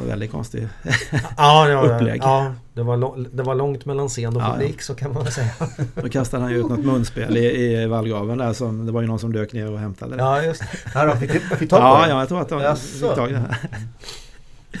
[0.00, 0.68] Det var väldigt konstigt.
[1.10, 2.20] Ja, ja, ja, upplägg.
[2.24, 4.52] ja det, var det var långt mellan scen och Ja, ja.
[4.52, 5.50] publik så kan man väl säga.
[5.94, 8.52] Då kastade han ju ut något munspel i, i vallgraven där.
[8.52, 10.22] Som, det var ju någon som dök ner och hämtade det.
[10.22, 10.60] Ja, just
[10.92, 10.98] det.
[10.98, 12.10] Har vi fick tag på Ja, den.
[12.10, 13.06] ja, jag tror att de Jaså?
[13.08, 13.56] fick tag i det.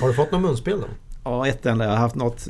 [0.00, 0.86] Har du fått någon munspel då?
[1.24, 1.84] Ja, ett enda.
[1.84, 2.48] Jag har haft något,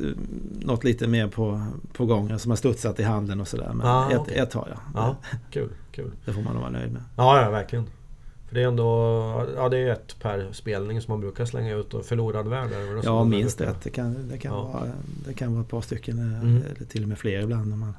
[0.61, 1.63] något lite mer på,
[1.93, 3.71] på gång som har studsat i handen och sådär.
[3.75, 4.39] Men Ah, ett, okej.
[4.39, 4.79] ett har jag.
[5.03, 5.17] Ja,
[5.51, 6.11] kul, kul.
[6.25, 7.03] Det får man nog vara nöjd med.
[7.17, 7.87] Ja, ja, verkligen.
[8.51, 11.95] För det är ändå, ja det är ett per spelning som man brukar slänga ut
[11.95, 12.71] och förlorad värld
[13.05, 13.77] Ja, minst ett.
[13.83, 14.63] Det kan, det, kan Ja.
[14.63, 14.91] vara,
[15.27, 16.19] det kan vara ett par stycken.
[16.19, 16.57] eh, Mm.
[16.77, 17.73] Eller till och med fler ibland.
[17.73, 17.95] Om man,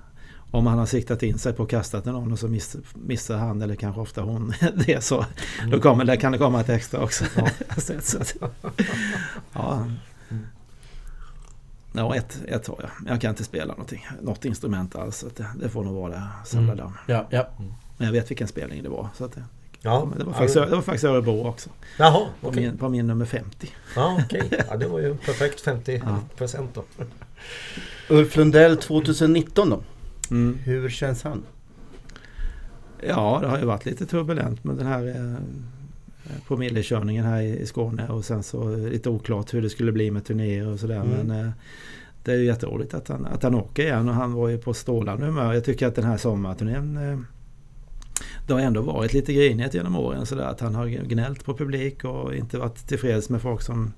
[0.52, 3.38] om man har siktat in sig på att kasta till någon och så miss, missar
[3.38, 4.54] han eller kanske ofta hon
[4.88, 5.26] det så
[5.60, 5.72] Mm.
[5.72, 7.26] då kommer, det kan det komma ett extra också.
[7.36, 7.48] Ja.
[7.78, 8.36] så, att- så, att-
[9.54, 9.86] ja.
[11.94, 13.12] Ja, ett, ett har jag.
[13.14, 15.18] Jag kan inte spela någonting, något instrument alls.
[15.18, 16.58] Så det, det får nog vara det.
[16.58, 16.80] Mm.
[17.08, 17.48] Ja, ja.
[17.98, 19.08] Men jag vet vilken spelning det var.
[19.18, 19.38] Så att
[19.84, 21.70] Ja, det, var faktiskt, det var faktiskt Örebro också.
[21.98, 22.62] Jaha, På, okej.
[22.64, 23.70] min, på min nummer 50.
[23.96, 24.50] Ja, okej.
[24.70, 26.20] Ja, det var ju perfekt 50 Ja.
[26.38, 26.84] procent då.
[28.10, 29.82] Ulf Lundell 2019 då?
[30.32, 30.58] Mm.
[30.64, 31.44] Hur känns han?
[33.08, 37.66] Ja, det har ju varit lite turbulent med den här eh, promillekörningen här i, i
[37.66, 40.96] Skåne och sen så lite oklart hur det skulle bli med turnéer och sådär.
[41.02, 41.10] Mm.
[41.28, 41.52] Men eh,
[42.24, 44.74] det är ju jätteroligt att han, att han åker igen och han var ju på
[44.74, 45.54] strålande humör.
[45.54, 47.20] Jag tycker att den här sommarturnén eh,
[48.48, 52.04] det har ändå varit lite grinigt genom åren sådär att han har gnällt på publik
[52.04, 53.94] och inte varit tillfreds med folk som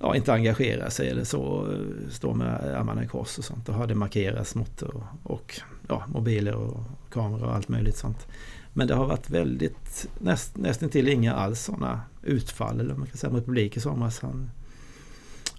[0.00, 1.74] ja, inte engagerar sig eller så.
[2.10, 3.68] Står med armarna i kors och sånt.
[3.68, 6.80] Och har det markerats mot och, och ja, mobiler och
[7.10, 8.26] kameror och allt möjligt sånt.
[8.72, 13.16] Men det har varit väldigt näst, nästan till inga alls sådana utfall eller man kan
[13.16, 14.20] säga mot publik i somras.
[14.20, 14.50] Han,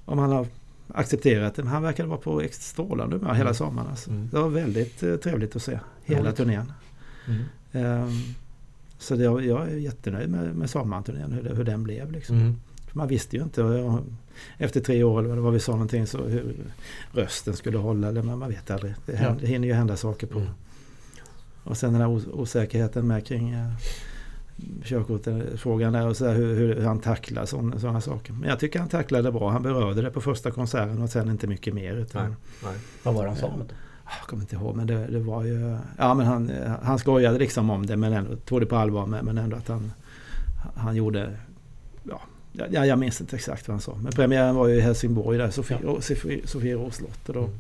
[0.06, 0.48] om han har
[0.88, 1.64] accepterat det.
[1.64, 3.88] Men han verkade vara på strålande humör hela sommaren.
[3.90, 4.10] Alltså.
[4.10, 4.30] Mm.
[4.32, 6.72] Det var väldigt eh, trevligt att se hela turnén.
[7.28, 7.44] Mm.
[7.72, 8.10] Ehm,
[9.00, 12.12] så det, jag är jättenöjd med, med sommarturnén, hur, det- hur den blev.
[12.12, 12.36] Liksom.
[12.36, 12.56] Mm.
[12.88, 14.00] För man visste ju inte och
[14.58, 16.56] efter tre år eller vad det vi sa någonting så hur
[17.12, 18.08] rösten skulle hålla.
[18.08, 18.94] Eller man, vet aldrig.
[19.06, 19.18] Det, Ja.
[19.18, 20.40] händer, det hinner ju hända saker på.
[20.40, 20.52] Mm.
[21.64, 23.72] Och sen den här os- osäkerheten med kring eh,
[24.84, 28.34] körkortet, frågan där och så här, hur, hur han tacklar sådana saker.
[28.34, 29.50] Men jag tycker han tacklade bra.
[29.52, 31.96] Han berörde det på första konserten och sen inte mycket mer.
[31.96, 32.36] Utan, Nej.
[32.64, 32.76] Nej.
[33.04, 33.54] Vad var det han sa?
[34.08, 34.14] Ja.
[34.20, 35.78] Jag kommer inte ihåg men det, det var ju...
[35.98, 36.52] Ja men han,
[36.84, 39.68] han skojade liksom om det men ändå tog det på allvar men, men ändå att
[39.68, 39.92] han,
[40.76, 41.38] han gjorde...
[42.04, 42.22] Ja,
[42.72, 43.96] ja, jag minns inte exakt vad han sa.
[43.96, 46.02] Men premiären var ju i Helsingborg där, Sofie, Ja.
[46.02, 47.30] Sofie, Sofie slott.
[47.30, 47.60] Och då Mm.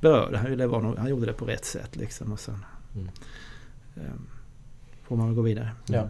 [0.00, 0.66] berörde han ju det.
[0.66, 2.32] Var nog, han gjorde det på rätt sätt liksom.
[2.32, 2.64] Och sen
[2.94, 3.08] Mm.
[3.96, 4.26] ehm,
[5.02, 5.70] får man väl gå vidare.
[5.86, 6.08] Ja.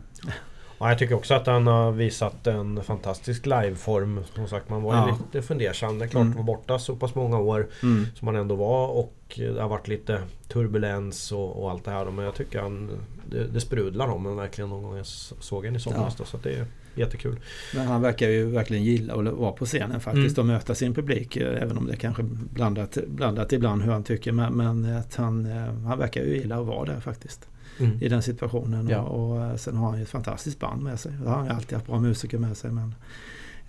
[0.83, 4.21] Ja, jag tycker också att han har visat en fantastisk liveform.
[4.35, 5.19] Som sagt, man var ju Ja.
[5.27, 5.99] lite fundersam.
[5.99, 6.37] Det är klart, Mm.
[6.37, 8.07] var borta så pass många år Mm.
[8.15, 12.05] som han ändå var och det har varit lite turbulens och, och allt det här.
[12.11, 12.91] Men jag tycker han,
[13.31, 16.17] det, det sprudlar om en verkligen någon gång jag såg en i somras.
[16.17, 17.41] då, Så det är jättekul.
[17.75, 20.51] Men han verkar ju verkligen gilla att vara på scenen faktiskt Mm.
[20.51, 21.37] och möta sin publik.
[21.37, 24.33] eh, Även om det kanske blandat, blandat ibland hur han tycker.
[24.33, 27.49] Men, men att han, eh, han verkar ju gilla att vara där faktiskt.
[27.81, 27.99] Mm.
[28.03, 28.89] i den situationen.
[28.89, 28.99] Ja.
[29.01, 31.13] Och, och eh, sen har han ju ett fantastiskt band med sig.
[31.13, 32.71] Det har han ju alltid haft bra musiker med sig.
[32.71, 32.95] Men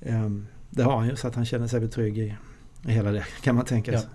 [0.01, 2.36] ehm, det har han ju så att han känner sig trygg i,
[2.86, 3.99] i hela det kan man tänka Ja.
[3.99, 4.10] sig.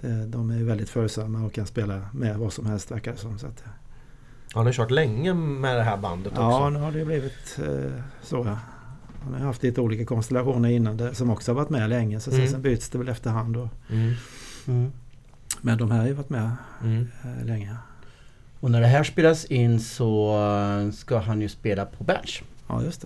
[0.00, 3.38] Det, de är väldigt följsamma och kan spela med vad som helst verkar det som.
[3.38, 3.64] Så att,
[4.54, 6.40] Han har kört länge med det här bandet också.
[6.42, 8.36] ja, nu har det blivit eh, så.
[8.46, 8.58] Ja.
[9.24, 12.20] Han har haft lite olika konstellationer innan det, som också har varit med länge.
[12.20, 12.48] Så Mm.
[12.48, 13.56] sen byts det väl efterhand.
[13.56, 14.12] Och, Mm.
[14.66, 14.92] Mm.
[15.60, 16.50] men de här har ju varit med
[16.82, 17.08] Mm.
[17.24, 17.76] eh, länge.
[18.60, 20.38] Och när det här spelas in så
[20.92, 22.40] ska han ju spela på Berns.
[22.68, 23.04] Ja, just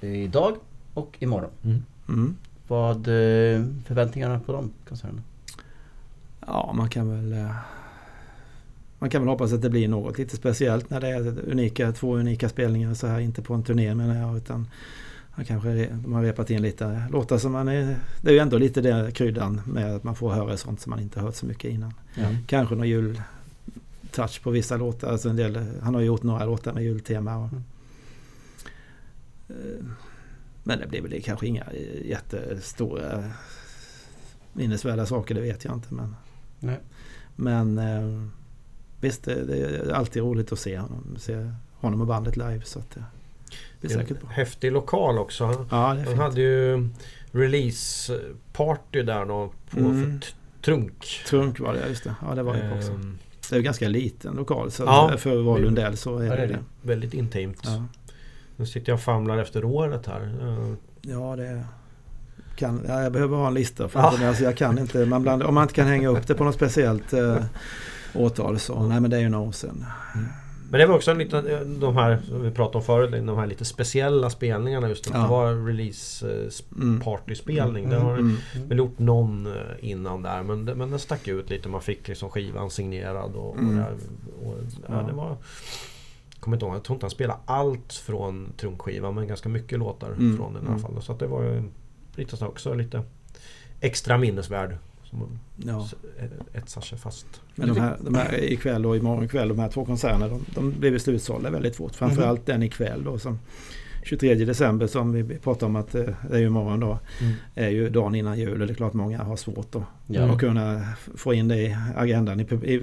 [0.00, 0.06] det.
[0.08, 0.56] Idag
[0.94, 1.50] och imorgon.
[1.64, 1.82] Mm.
[2.08, 2.36] Mm.
[2.68, 5.22] Vad eh, förväntningarna på de konserterna?
[6.46, 7.32] Ja, man kan väl...
[7.40, 7.54] eh,
[8.98, 12.16] Man kan väl hoppas att det blir något lite speciellt när det är unika, två
[12.16, 13.20] unika spelningar så här.
[13.20, 14.68] Inte på en turné menar jag utan
[15.30, 17.96] han kanske de har repat in lite låtar som man är...
[18.20, 21.00] Det är ju ändå lite det kryddan med att man får höra sånt som man
[21.00, 21.94] inte hört så mycket innan.
[22.14, 22.28] Ja.
[22.46, 22.88] Kanske någon
[24.12, 25.10] jultouch på vissa låtar.
[25.12, 27.36] Alltså en del, han har gjort några låtar med jultema.
[27.36, 27.62] Och, Mm.
[29.48, 29.84] Eh,
[30.64, 33.24] Men det blir väl kanske inga eh, jättestora
[34.52, 35.94] minnesvärda saker, det vet jag inte.
[35.94, 36.16] Men,
[36.60, 36.78] Nej.
[37.36, 38.28] men eh,
[39.00, 42.62] visst, det, är alltid roligt att se honom, se honom och bandet live.
[42.64, 43.04] Så att det
[43.80, 44.30] blir Det är säkert bra.
[44.30, 45.44] häftig lokal också.
[45.44, 46.18] Han, Ja, det är han fint.
[46.18, 46.88] hade ju
[47.32, 48.20] release
[48.52, 50.20] party där då på Mm.
[50.64, 51.22] Trunk.
[51.26, 52.14] Trunk var det, just det.
[52.28, 52.92] Ja, det var det också.
[52.92, 53.18] Ehm,
[53.52, 55.12] Det är ju ganska liten lokal så Ja.
[55.18, 57.60] för att vara Lundell så är det det väldigt intimt.
[57.64, 57.84] Ja.
[58.56, 60.20] Nu sitter jag och famlar efter året här.
[60.42, 61.64] Ehm, Ja, det
[62.56, 63.88] kan, ja, jag behöver ha en lista.
[63.88, 64.08] För Ja.
[64.08, 66.44] att, alltså, jag kan inte, man bland, om man inte kan hänga upp det på
[66.44, 67.36] något speciellt eh,
[68.14, 69.84] årtal så nej men det är ju några år sedan.
[70.72, 73.38] Men det var också en liten, eh, de här som vi pratade om förut, de
[73.38, 75.22] här lite speciella spelningarna just att Ja.
[75.22, 77.00] det var release sp- Mm.
[77.00, 77.84] partyspelning.
[77.84, 78.36] Mm, Det har mm.
[78.68, 81.68] väl gjort någon eh, innan där men, det, men den stack ut lite.
[81.68, 83.78] Man fick liksom skivan signerad och, Mm.
[83.78, 84.54] och, det, och
[84.88, 85.06] ja, Ja.
[85.08, 85.36] det var
[86.40, 90.08] Kommer inte ihåg, jag tror inte han spelade allt från trunkskivan men ganska mycket låtar
[90.10, 90.72] Mm, från den i mm.
[90.72, 91.02] alla fall.
[91.02, 91.62] Så det var ju
[92.16, 93.02] lite så också lite
[93.80, 94.76] extra minnesvärd.
[95.12, 95.88] Som Ja.
[96.52, 97.26] etsar sig fast.
[97.54, 100.70] Men de här, de här ikväll och imorgon kväll, de här två konserterna, de, de
[100.70, 101.94] blev slutsålda väldigt fort.
[101.94, 103.38] Framförallt den ikväll då som
[104.04, 106.98] 23 december som vi pratade om att eh, det är ju imorgon då.
[107.20, 107.32] Mm.
[107.54, 109.84] Är ju dagen innan jul och det är klart många har svårt då.
[110.06, 110.32] Ja.
[110.32, 110.80] Att kunna
[111.14, 112.74] få in det i agendan i, i,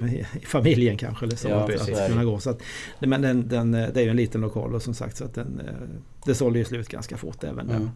[0.42, 1.26] i familjen kanske.
[1.26, 2.38] Eller så, Ja, att, att kunna gå.
[2.38, 2.62] Så att,
[2.98, 5.60] men den, den, det är ju en liten lokal och som sagt så att den,
[5.66, 5.74] eh,
[6.26, 7.90] det sålde ju slut ganska fort även den.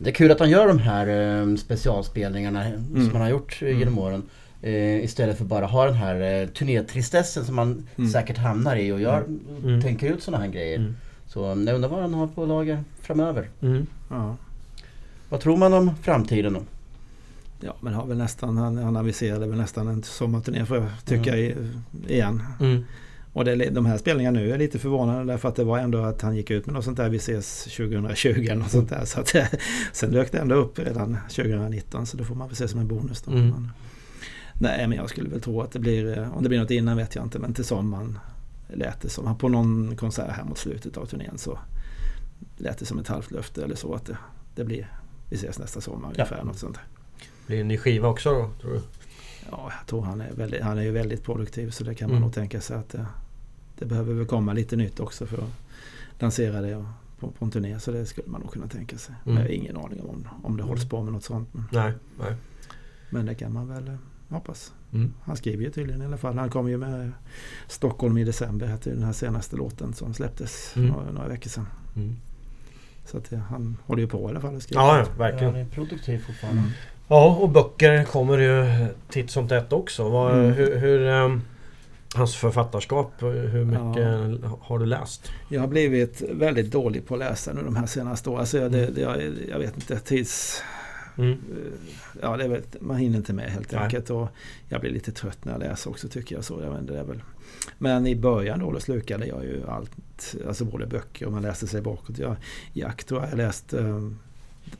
[0.00, 0.04] Mm.
[0.04, 3.12] Det är kul att han gör de här eh, specialspelningarna som Mm.
[3.12, 3.78] han har gjort eh, Mm.
[3.78, 4.22] genom åren.
[4.62, 8.10] Eh, istället för bara ha den här eh, turnétristessen som man Mm.
[8.10, 9.24] säkert hamnar i och gör,
[9.64, 9.82] Mm.
[9.82, 10.78] tänker ut sådana här grejer.
[10.78, 10.96] Mm.
[11.26, 13.48] Så jag undrar vad han har på lager framöver.
[13.62, 13.86] Mm.
[14.10, 14.36] Ja.
[15.28, 16.62] Vad tror man om framtiden då?
[17.60, 21.54] Ja, men har väl nästan, han, han aviserade väl nästan en sommarturné för tycka i,
[22.08, 22.42] igen.
[23.32, 26.22] Och det, de här spelningarna nu är lite förvånande därför att det var ändå att
[26.22, 29.04] han gick ut med något sånt där Vi ses 2020 eller något sånt där.
[29.04, 29.34] Så att,
[29.92, 32.88] sen dök det ändå upp redan 2019 så det får man väl se som en
[32.88, 33.30] bonus då.
[33.32, 33.68] Mm.
[34.60, 36.96] Nej men jag skulle väl tro att det blir, eh, om det blir något innan
[36.96, 38.18] vet jag inte men till sommaren
[38.68, 39.38] lät det som.
[39.38, 41.58] På någon konsert här mot slutet av turnén så
[42.56, 44.16] lät det som ett halvt löfte eller så att det,
[44.54, 44.92] det blir
[45.28, 46.24] Vi ses nästa sommar Ja.
[46.24, 46.44] ungefär.
[46.44, 46.84] Något sånt där.
[47.46, 48.80] Blir det en ny skiva också då, tror du?
[49.50, 52.16] Ja, jag tror han är, väldigt, han är ju väldigt produktiv så det kan man
[52.16, 52.22] Mm.
[52.26, 53.06] nog tänka sig att det,
[53.78, 55.50] det behöver väl komma lite nytt också för att
[56.18, 56.84] lansera det och-
[57.18, 57.80] på, på en turné.
[57.80, 59.14] Så det skulle man nog kunna tänka sig.
[59.24, 59.42] Men Mm.
[59.44, 61.48] jag har ingen aning om, om det hålls på med något sånt.
[61.54, 61.92] Men, Nej.
[62.20, 62.34] Nej.
[63.10, 63.94] men det kan man väl eh,
[64.28, 64.72] hoppas.
[64.92, 65.12] Mm.
[65.22, 66.38] Han skriver ju tydligen i alla fall.
[66.38, 67.12] Han kom ju med
[67.68, 70.88] Stockholm i december till den här senaste låten som släpptes Mm.
[70.88, 71.66] några, några veckor sedan.
[71.96, 72.16] Mm.
[73.04, 74.82] Så att det, han håller ju på i alla fall och skriver.
[74.82, 75.54] Ja, ja, Han verkligen.
[75.56, 76.62] är produktiv fortfarande.
[77.10, 77.22] Mm.
[77.22, 80.08] Ja, och böcker kommer ju titt som tätt också.
[80.08, 80.52] Vad, Mm.
[80.52, 81.42] Hur, hur ehm,
[82.14, 85.32] hans författarskap, hur mycket har du läst?
[85.48, 88.40] Jag har blivit väldigt dålig på att läsa nu de här senaste åren.
[88.40, 88.80] Alltså jag, Mm.
[88.80, 89.16] det, det, jag,
[89.50, 90.62] jag vet inte, tids...
[91.18, 91.38] Mm.
[92.22, 93.82] Ja, det är väl, man hinner inte med helt Nej.
[93.82, 94.10] enkelt.
[94.10, 94.28] Och
[94.68, 96.44] jag blir lite trött när jag läser också tycker jag.
[96.44, 96.60] så.
[96.62, 97.22] Jag vet, det är väl.
[97.78, 99.90] Men i början då, då slukade jag ju allt.
[100.48, 102.18] Alltså både böcker och man läste sig bakåt.
[102.18, 102.36] Jag,
[102.72, 103.74] Jack tror jag jag läst.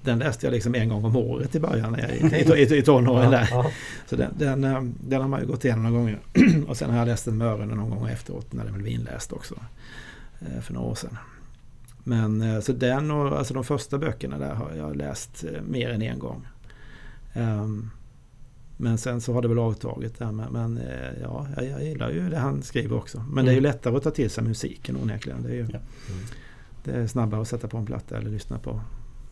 [0.03, 3.31] Den läste jag liksom en gång om året i början jag, i, i, i tonåren
[3.31, 3.49] där.
[4.07, 6.19] Så den, den, eh, den har man ju gått igenom några gånger.
[6.69, 9.33] och sen har jag läst den med öronen någon gång efteråt när den blev inläst
[9.33, 9.55] också.
[10.41, 11.17] eh, För några år sedan.
[12.05, 16.03] Men eh, så den och alltså de första böckerna där har jag läst mer än
[16.03, 16.47] en gång.
[17.35, 17.91] Ehm,
[18.77, 20.33] Men sen så har det väl avtagit där.
[20.33, 23.25] Men eh, ja, jag, jag gillar ju det han skriver också.
[23.33, 23.71] Men det är ju Mm.
[23.73, 25.43] lättare att ta till sig musiken onekligen.
[25.43, 25.79] Det är, ju, Ja.
[26.85, 28.81] det är snabbare att sätta på en platta eller lyssna på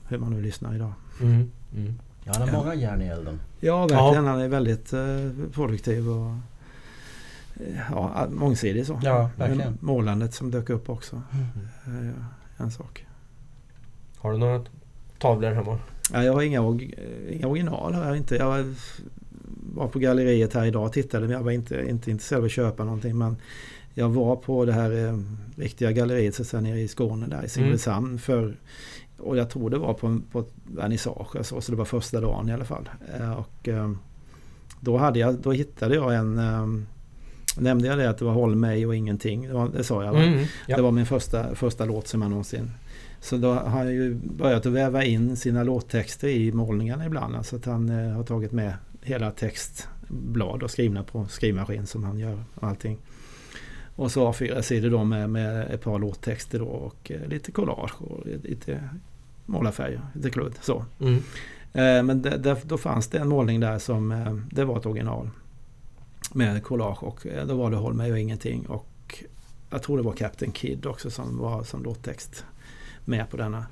[0.08, 0.92] hur man nu lyssnar idag.
[1.20, 1.50] Mm.
[1.76, 1.94] Mm.
[2.24, 2.58] Ja, han har Ja.
[2.62, 3.40] många järn i elden.
[3.60, 4.24] Ja, verkligen.
[4.26, 6.30] Han är väldigt eh, produktiv och
[7.54, 9.00] eh, ja, mångsidig så.
[9.04, 9.78] Ja, verkligen.
[9.80, 11.22] Målandet som dök upp också.
[11.84, 12.12] är
[12.56, 13.06] en sak.
[14.18, 14.64] Har du några
[15.18, 15.78] tavlor hemma?
[16.12, 17.94] Ja, jag har inga, eh, inga original.
[17.94, 18.36] Jag, inte.
[18.36, 18.74] jag
[19.74, 22.50] var- på galleriet här idag och tittade men jag var inte, inte intresserad av att
[22.50, 23.18] köpa någonting.
[23.18, 23.36] Men
[23.94, 25.18] jag var på det här eh,
[25.56, 28.56] riktiga galleriet så säga, nere i Skåne där i Simrishamn för
[29.18, 32.20] och jag tror det var på, en- på ett vernissage alltså, så det var första
[32.20, 32.88] dagen i alla fall.
[33.20, 33.92] Eh, Och eh,
[34.80, 36.66] då, hade jag, då hittade jag en eh,
[37.60, 39.48] Nämnde jag det att det var Håll mig och ingenting?
[39.48, 40.22] Det, var, det sa jag va?
[40.22, 40.44] Mm.
[40.66, 40.76] Ja.
[40.76, 42.70] Det var min första, första låt som jag någonsin...
[43.20, 47.36] Så då har jag ju börjat att väva in sina låttexter i målningarna ibland.
[47.36, 52.18] Alltså att han eh, har tagit med hela textblad och skrivna på skrivmaskin som han
[52.18, 52.98] gör och allting.
[53.98, 58.02] Och så A4 sidor då med, med ett par låttexter då och eh, lite collage
[58.02, 58.88] och lite
[59.46, 60.84] målarfärger, lite kludd så.
[61.00, 61.14] Mm.
[61.72, 64.86] Eh, Men det, där, då fanns det en målning där som eh, det var ett
[64.86, 65.30] original.
[66.32, 69.24] Med collage och då var det Håll mig och ingenting och
[69.70, 72.44] jag tror det var Captain Kid också som var som låttext
[73.04, 73.66] med på denna.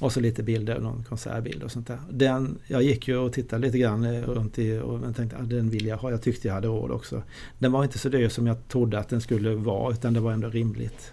[0.00, 1.98] Och så lite bilder, någon konsertbild och sånt där.
[2.10, 5.70] Den, jag gick ju och tittade lite grann eh, runt i och tänkte att den
[5.70, 6.10] vill jag ha.
[6.10, 7.22] Jag tyckte jag hade råd också.
[7.58, 10.32] Den var inte så dyr som jag trodde att den skulle vara utan det var
[10.32, 11.12] ändå rimligt.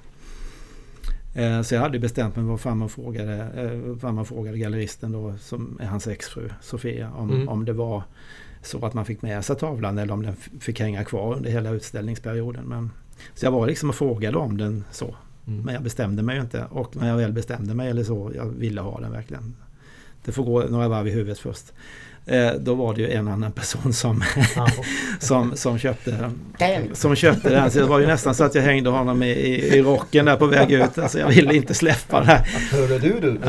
[1.36, 5.78] Eh, Så jag hade bestämt mig vad farmor frågade, eh, farmor frågade galleristen då som
[5.82, 7.50] är hans exfru Sofia om, Mm.
[7.50, 8.04] om det var
[8.62, 11.70] så att man fick med sig tavlan eller om den fick hänga kvar under hela
[11.70, 12.66] utställningsperioden.
[12.66, 12.92] Men,
[13.36, 15.16] så jag var liksom och frågade om den så.
[15.48, 15.62] Mm.
[15.62, 18.45] Men jag bestämde mig ju inte och när jag väl bestämde mig eller så, jag
[18.45, 19.56] ville ha den verkligen.
[20.26, 21.74] Det får gå några varv i huvudet först.
[22.30, 24.23] Eh, då var det ju en annan person som,
[25.19, 26.32] som, som köpte
[26.93, 27.71] som köpte den.
[27.71, 30.36] Så det var ju nästan så att jag hängde honom i, i, i rocken där
[30.36, 30.97] på väg ut.
[30.97, 32.38] Alltså jag ville inte släppa den.
[32.71, 33.39] Hörru du du!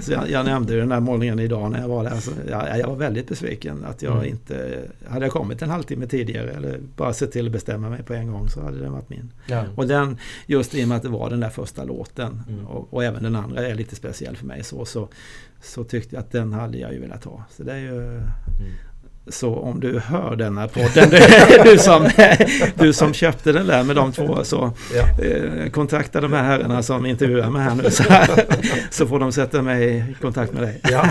[0.00, 2.10] Så jag, jag nämnde ju den här målningen idag när jag var där.
[2.10, 4.24] Alltså, jag, jag var väldigt besviken att jag Mm.
[4.30, 4.78] inte...
[5.08, 8.32] Hade jag kommit en halvtimme tidigare eller bara sett till att bestämma mig på en
[8.32, 9.32] gång så hade den varit min.
[9.46, 9.64] Ja.
[9.76, 12.66] Och den, just i och med att det var den där första låten Mm.
[12.66, 15.08] och, och även den andra är lite speciell för mig så, så,
[15.62, 17.44] så tyckte jag att den hade jag ju velat ha.
[17.56, 18.00] Så det är ju...
[18.00, 18.22] Mm.
[19.28, 21.18] Så om du hör denna podden, du,
[21.70, 22.08] du, som,
[22.74, 25.24] du som köpte den där med de två så Ja.
[25.24, 28.04] eh, kontakta de här herrarna som intervjuar mig här nu så,
[28.90, 30.80] så får de sätta mig i kontakt med dig.
[30.82, 31.08] Ja.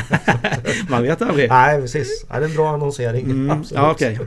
[0.90, 1.50] Man vet aldrig.
[1.50, 2.26] Nej, precis.
[2.30, 3.26] Ja, det är en bra annonsering.
[3.26, 3.82] Mm, Absolut.
[3.82, 4.20] ja, okej.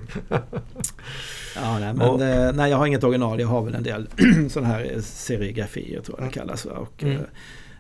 [1.57, 2.47] Ja, nej, men, Ja.
[2.47, 3.41] eh, nej, jag har inget original.
[3.41, 4.09] Jag har väl en del
[4.51, 6.65] sådana här eh, serigrafier tror jag det kallas.
[6.67, 7.19] va, Och Mm.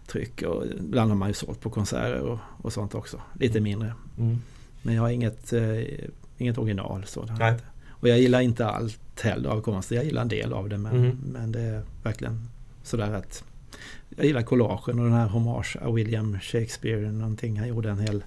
[0.06, 3.20] Tryck och ibland har man ju sålt på konserter och, och sånt också.
[3.40, 3.94] Lite mindre.
[4.18, 4.38] Mm.
[4.82, 5.78] Men jag har inget, eh,
[6.38, 7.04] inget original.
[7.06, 7.26] Så.
[7.90, 9.90] Och jag gillar inte allt heller av konst.
[9.90, 11.18] Jag gillar en del av det men, Mm.
[11.32, 12.48] men det är verkligen
[12.82, 13.44] sådär att
[14.16, 17.12] jag gillar collagen och den här hommage av William Shakespeare.
[17.12, 17.58] Någonting.
[17.58, 18.24] Han gjorde en hel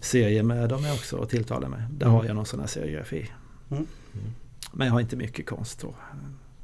[0.00, 1.82] serie med dem också och tilltalar mig.
[1.90, 2.18] Där Mm.
[2.18, 3.30] har jag någon sån här seriegrafi.
[3.70, 3.86] Mm.
[4.72, 5.94] Men jag har inte mycket konst då.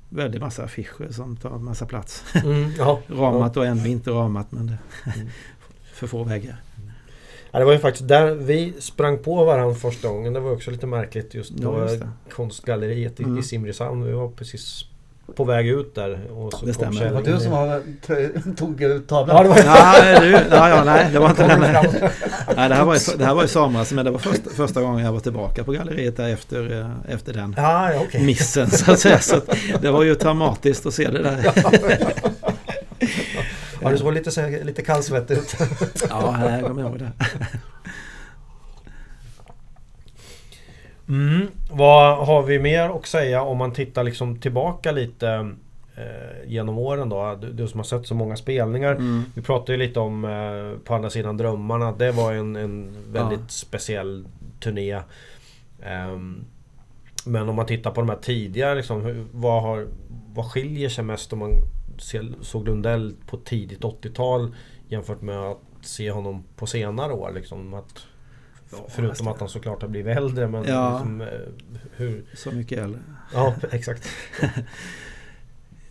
[0.08, 2.24] Väldigt massa affischer som tar massa plats.
[2.44, 3.00] Mm, ja.
[3.08, 4.78] Ramat och ännu inte ramat men det,
[5.16, 5.28] Mm.
[5.94, 6.56] för få väggar.
[7.50, 10.32] Ja, det var ju faktiskt där vi sprang på varandra första gången.
[10.32, 12.08] Det var också lite märkligt just Ja, på just det.
[12.30, 13.38] konstgalleriet i, Mm.
[13.38, 14.04] i Simrishamn.
[14.04, 14.84] Vi var precis
[15.36, 16.30] på väg ut där.
[16.32, 17.04] Och så Det kom stämmer.
[17.04, 19.36] Det var du som har, trö- tog ut tavlan?
[19.36, 21.60] Ja, det var Nej, du, ja, ja, nej, det var inte den.
[22.56, 24.80] Nej, det här var i, det här var i somras men det var första, första
[24.80, 28.22] gången jag var tillbaka på galleriet där efter, eh, efter den ja, okej.
[28.22, 29.18] missen så att säga.
[29.18, 29.48] Så att
[29.80, 31.52] det var ju traumatiskt att se det där.
[33.82, 35.56] Ja, du såg lite, så lite kallsvettig ut.
[36.10, 37.12] Ja, jag kommer ihåg det.
[41.08, 41.46] Mm.
[41.70, 45.54] Vad har vi mer att säga om man tittar liksom tillbaka lite
[46.46, 47.38] genom åren då?
[47.40, 48.92] Du, du som har sett så många spelningar.
[48.94, 49.22] Mm.
[49.34, 51.92] Vi pratade ju lite om eh, På andra sidan drömmarna.
[51.92, 53.48] Det var en, en väldigt Ja.
[53.48, 54.26] speciell
[54.60, 55.00] turné.
[55.82, 56.44] Ehm,
[57.26, 59.86] men om man tittar på de här tidigare liksom, hur, vad, har,
[60.34, 61.50] vad skiljer sig mest om man
[61.98, 64.54] ser, såg Lundell på tidigt 80-tal
[64.88, 67.32] jämfört med att se honom på senare år?
[67.34, 68.06] Liksom, att,
[68.70, 69.28] Ja, förutom nästan.
[69.28, 70.90] att han såklart har blivit äldre men Ja.
[70.92, 71.28] liksom, eh,
[71.96, 72.24] hur...
[72.34, 73.00] Så mycket äldre.
[73.34, 74.08] Ja, exakt.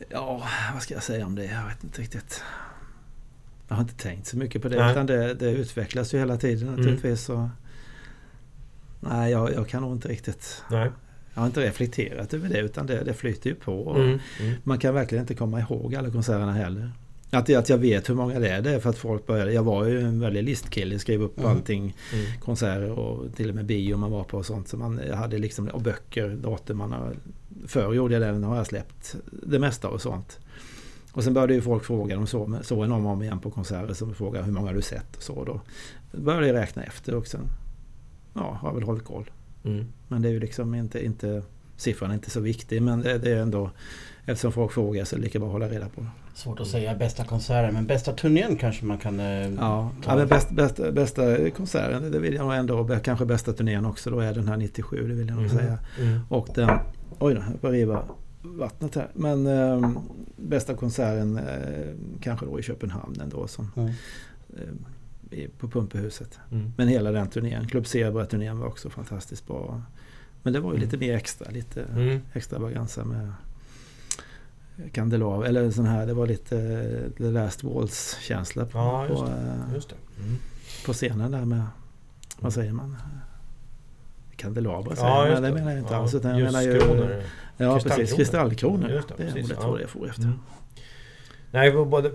[0.10, 0.43] Ja,
[0.74, 1.45] vad ska jag säga om det?
[1.45, 2.43] Jag vet inte riktigt.
[3.68, 4.91] Jag har inte tänkt så mycket på det Nej.
[4.91, 7.22] utan det, det utvecklas ju hela tiden naturligtvis.
[7.22, 7.49] Så,
[8.99, 10.64] nej, jag, jag kan nog inte riktigt...
[10.72, 10.91] Nej.
[11.34, 13.80] Jag har inte reflekterat över det utan det, det flyter ju på.
[13.82, 14.20] Och Mm.
[14.39, 14.53] Mm.
[14.64, 16.91] Man kan verkligen inte komma ihåg alla konserterna heller.
[17.30, 19.53] Att, att jag vet hur många det är, det är för att folk började...
[19.53, 21.51] Jag var ju en väldig listkille, skrev upp Mm.
[21.51, 21.95] allting.
[22.14, 22.26] Mm.
[22.41, 24.68] Konserter och till och med bio man var på och sånt.
[24.68, 26.78] Så man hade liksom, och böcker, datum.
[26.78, 27.16] Man
[27.68, 30.39] förr gjorde jag det, nu har jag släppt det mesta och sånt.
[31.12, 33.51] Och sen började ju folk fråga, de såg, såg en om och om igen på
[33.51, 35.43] konserter som frågade hur många har du sett och så.
[35.43, 35.62] Då
[36.18, 37.41] började jag räkna efter och sen
[38.34, 39.30] ja, har jag väl hållit koll.
[39.64, 39.86] Mm.
[40.08, 41.41] Men det är ju liksom inte, inte
[41.78, 43.72] siffran är inte så viktig men det, det är ändå
[44.26, 46.05] eftersom folk frågar så är det lika bra att hålla reda på.
[46.36, 49.20] Svårt att säga bästa konserten men bästa turnén kanske man kan...
[49.20, 53.53] eh, Ja, ja men bäst, bästa, bästa konserten, det- vill jag nog ändå, kanske bästa
[53.53, 55.58] turnén också då är den här 97, det vill jag nog Mhm.
[55.58, 55.78] säga.
[55.99, 56.20] Mm.
[56.30, 56.70] Och den,
[57.20, 58.03] oj då, jag får riva
[58.41, 59.10] vattnet här.
[59.14, 59.91] Men eh,
[60.38, 63.91] bästa konserten eh, kanske då i Köpenhamn ändå som Mm.
[65.32, 66.39] eh, på Pumpehuset.
[66.51, 66.74] Mm.
[66.78, 69.82] Men hela den turnén, Club Zebra-turnén var också fantastiskt bra.
[70.43, 70.86] Men det var ju Mm.
[70.86, 72.20] lite mer extra, lite Mm.
[72.34, 73.32] extravaganza med
[74.91, 79.53] Kandelav, eller sån här, det var lite eh, The Last Waltz-känsla på, Ja, på, eh.
[80.20, 80.38] Mm.
[80.86, 81.64] på scenen där med,
[82.39, 82.95] vad säger man?
[84.38, 86.14] Kandelabra säger Ja, men det menar jag inte Ja, alls.
[86.16, 87.24] Utan jag menar ju, ljuskronor.
[87.58, 88.90] ja precis, kristallkronor.
[88.90, 89.62] Just det, det, precis, det ja.
[89.62, 90.24] tror jag for efter.
[90.24, 90.40] Mm.
[91.52, 92.10] Nej, båda,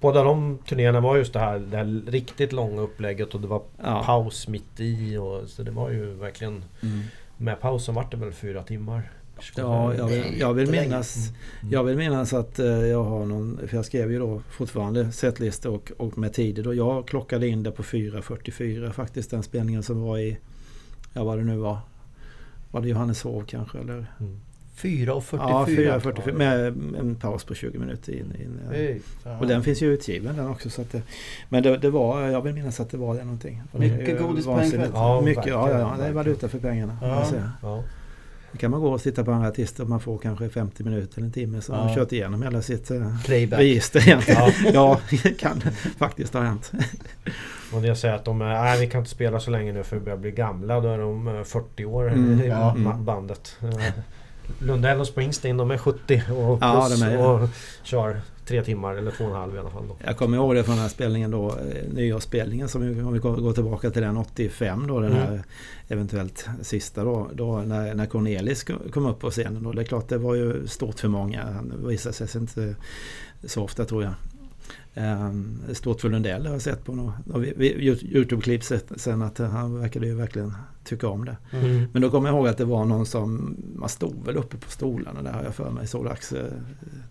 [0.00, 3.62] båda de turnéerna var just det här, det här riktigt långa upplägget och det var
[3.82, 4.02] Ja.
[4.06, 5.16] paus mitt i.
[5.16, 6.64] Och, så det var ju verkligen...
[6.82, 7.00] Mm.
[7.36, 9.10] Med pausen vart det väl fyra timmar?
[9.56, 11.16] Ja, jag vill, jag vill minnas
[11.60, 11.72] Mm.
[11.72, 15.74] Jag vill minnas att eh, jag har någon, för jag skrev ju då fortfarande setlistor
[15.74, 20.02] och, och med tider och jag klockade in det på 4.44 faktiskt den spelningen som
[20.02, 20.38] var i,
[21.12, 21.78] ja vad det nu var.
[22.70, 24.06] Var det Johanneshov kanske eller?
[24.20, 24.40] Mm.
[24.74, 25.48] 4 och 44.
[25.84, 26.66] Ja, 4.44 med
[26.98, 28.18] en paus på 20 minuter in.
[28.18, 29.38] in Fy fan.
[29.38, 30.70] och den finns ju utgiven den också.
[30.70, 31.02] Så att det,
[31.48, 33.62] men det, det var, jag vill minnas att det var det någonting.
[33.72, 34.90] Mycket godis på en kväll.
[34.94, 36.98] Ja, mycket, ja, ja, ja, det är valuta för pengarna.
[37.62, 37.84] Ja.
[38.52, 38.56] Ja.
[38.56, 41.18] Då kan man gå och titta på andra artister och man får kanske 50 minuter
[41.18, 41.94] eller en timme så har man Ja.
[41.94, 43.60] kört igenom hela sitt eh, Playback.
[43.60, 44.02] register.
[44.28, 44.50] Ja.
[44.72, 45.60] Ja, det kan
[45.98, 46.72] faktiskt ha hänt.
[47.72, 49.96] Och det säger att de är, nej vi kan inte spela så länge nu för
[49.96, 50.80] vi börjar bli gamla.
[50.80, 52.74] Då är de eh, 40 år Mm, i ja.
[52.78, 53.56] ma- bandet.
[53.62, 53.92] Eh,
[54.58, 57.48] Lundell och Springsteen de är 70 och, Ja, plus är- och
[57.82, 59.88] kör tre timmar eller två och en halv i alla fall.
[59.88, 59.96] Då.
[60.04, 63.18] Jag kommer ihåg det från den här spelningen då, eh, nyårsspelningen som vi- om vi
[63.18, 65.22] går tillbaka till den 85 då, den Mm.
[65.26, 65.42] här
[65.88, 69.72] eventuellt sista då, då när, när Cornelis ko- kom upp på scenen då.
[69.72, 71.42] Det är klart det var ju stort för många.
[71.44, 72.74] Han visade sig inte
[73.44, 74.12] så ofta tror jag.
[74.94, 77.12] Um, stort för Lundell har jag sett på
[77.56, 81.36] vi- Youtube-klipp se- sen att han verkade ju verkligen tycka om det.
[81.52, 81.84] Mm.
[81.92, 84.70] Men då kommer jag ihåg att det var någon som, man stod väl uppe på
[84.70, 86.32] stolarna där har jag för mig så dags.
[86.32, 86.44] eh,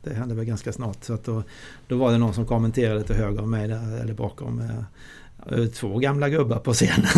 [0.04, 1.04] Det hände väl ganska snart.
[1.04, 1.44] Så att då,
[1.88, 4.62] då var det någon som kommenterade till höger om mig där, eller bakom.
[5.52, 7.06] Eh, Två gamla gubbar på scenen.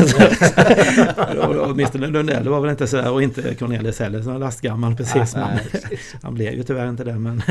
[1.71, 5.35] Mr Lundell var väl inte så och inte Cornelis heller som lastgammal precis.
[5.35, 5.81] Nej, men,
[6.21, 7.41] han blev ju tyvärr inte det men,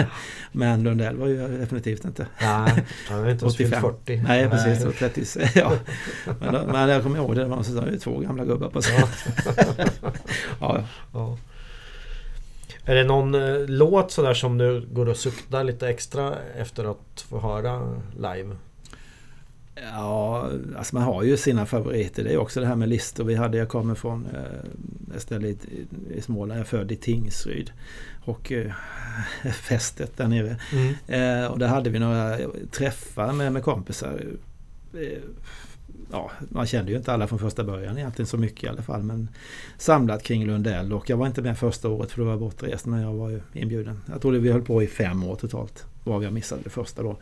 [0.53, 2.27] men Lundell var ju definitivt inte.
[2.41, 3.83] Nej, han är inte ens fyllt 85.
[4.05, 4.23] 40.
[4.29, 5.23] Nej precis, och 30,
[5.55, 5.73] ja.
[6.41, 9.09] men, då- men jag kommer ihåg det, det var är två gamla gubbar på scenen.
[10.61, 10.85] ja, ja.
[11.13, 11.39] Ja.
[12.85, 17.25] Är det någon eh, låt sådär som du går och suktar lite extra efter att
[17.29, 17.81] få höra
[18.17, 18.57] live?
[19.75, 22.25] Ja, alltså man har ju sina favoriter.
[22.25, 23.25] Det är också det här med listor.
[23.25, 25.57] Vi hade, jag kommer från eh, ett ställe i,
[26.11, 26.61] i Småland.
[26.61, 27.73] Jag är född i Tingsryd.
[28.25, 28.73] Och eh,
[29.53, 30.57] fästet där nere.
[30.73, 30.95] Mm.
[31.07, 32.39] Eh, och där hade vi några
[32.71, 34.23] träffar med, med kompisar.
[36.13, 39.03] Ja, man kände ju inte alla från första början egentligen så mycket i alla fall.
[39.03, 39.29] Men
[39.79, 40.93] samlat kring Lundell.
[40.93, 42.87] Och jag var inte med första året för då var jag bortrest.
[42.87, 44.01] Men jag var ju inbjuden.
[44.11, 45.85] Jag tror vi höll på i fem år totalt.
[46.05, 47.17] Var jag missade det första då.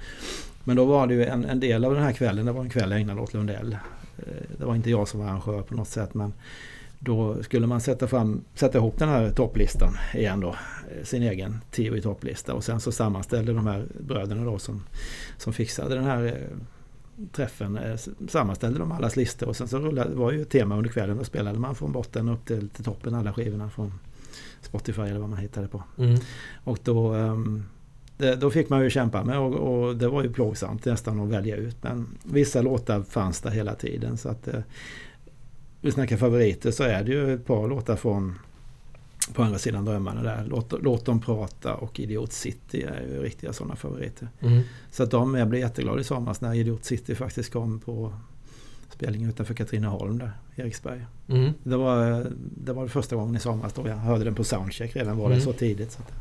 [0.65, 2.71] Men då var det ju en, en del av den här kvällen, det var en
[2.71, 3.73] kväll ägnad åt Lundell.
[4.19, 4.25] Eh,
[4.59, 6.33] Det var inte jag som var arrangör på något sätt men
[6.99, 10.49] då skulle man sätta, fram, sätta ihop den här topplistan igen då.
[10.49, 14.83] eh, Sin egen tio i topplista och sen så sammanställde de här bröderna då som,
[15.37, 16.57] som fixade den här eh,
[17.33, 17.79] träffen
[18.29, 21.17] sammanställde de allas listor och sen så rullade, var ju tema under kvällen.
[21.19, 23.93] Då spelade man från botten upp till, till toppen alla skivorna från
[24.63, 25.83] Spotify eller vad man hittade på.
[25.99, 26.21] Mm.
[26.65, 27.65] Och då, ehm,
[28.21, 31.29] det, då fick man ju kämpa med och, och det var ju plågsamt nästan att
[31.29, 31.77] välja ut.
[31.83, 34.16] Men vissa låtar fanns där hela tiden.
[34.18, 34.61] Så att eh,
[35.81, 38.39] vi snackar favoriter så är det ju ett par låtar från
[39.35, 40.45] på andra sidan drömmarna där.
[40.49, 44.29] Låt, låt dem prata och Idiot City är ju riktiga sådana favoriter.
[44.41, 44.62] Mm.
[44.91, 48.12] Så att de, jag blev jätteglad i somras när Idiot City faktiskt kom på
[48.91, 51.07] spelningen utanför Katrineholm där, Eriksberg.
[51.29, 51.53] Mm.
[51.62, 55.16] Det var, det var första gången i somras då jag hörde den på soundcheck redan
[55.16, 55.39] var Mm.
[55.39, 55.93] det så tidigt.
[55.93, 56.12] Så att,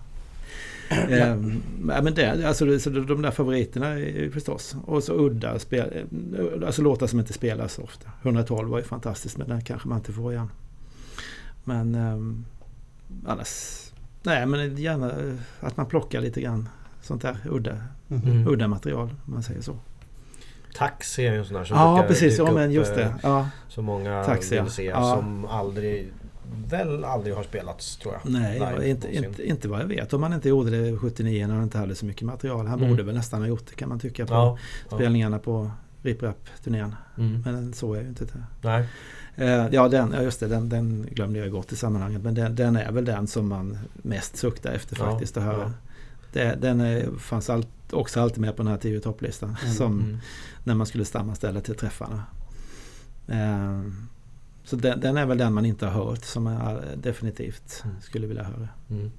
[1.10, 4.76] Ehm, ja, men det, alltså, så de där favoriterna är ju förstås.
[4.86, 6.06] Och så udda spel,
[6.38, 8.10] eh, alltså låtar som inte spelas så ofta.
[8.22, 10.50] 112 var ju fantastiskt men den kanske man inte får igen.
[11.64, 12.46] Men um,
[13.26, 13.86] annars...
[14.24, 16.70] Nej men gärna eh, att man plockar lite grann
[17.02, 17.78] sånt där udda,
[18.12, 18.48] Mm.
[18.48, 19.76] udda material om man säger så.
[20.76, 23.16] Taxi är ju en sån där som Ja precis, dyka ja men just eh, det.
[23.24, 24.84] Ja, Som många Taxi, vill se.
[24.84, 25.16] Ja.
[25.16, 26.12] Som aldrig,
[26.70, 28.32] väl aldrig har spelats tror jag.
[28.32, 30.14] Nej, Live inte, inte, inte vad jag vet.
[30.14, 32.68] Om man inte gjorde det 79 när han inte hade så mycket material.
[32.68, 32.90] Han Mm.
[32.92, 34.58] borde väl nästan ha gjort det kan man tycka på Ja.
[34.90, 34.96] ja.
[34.96, 35.72] spelningarna på
[36.02, 36.96] Rip Rap-turnén.
[37.18, 37.42] Mm.
[37.46, 38.44] Men så är ju inte det.
[38.62, 38.88] Nej.
[39.36, 40.48] Eh, ja, den, ja, just det.
[40.48, 42.22] Den, den glömde jag gott i sammanhanget.
[42.22, 45.62] Men den, den är väl den som man mest suktar efter Ja, faktiskt att höra.
[45.62, 45.72] ja.
[46.34, 49.58] Det, den är, fanns allt, också alltid med på den här tio topplistan.
[49.64, 50.18] Mm, Som Mm.
[50.64, 52.24] när man skulle sammanställa till träffarna.
[53.28, 53.82] Eh,
[54.70, 57.96] så den, den är väl den man inte har hört som jag definitivt Mm.
[58.02, 58.68] skulle vilja höra.
[58.90, 59.12] Mm.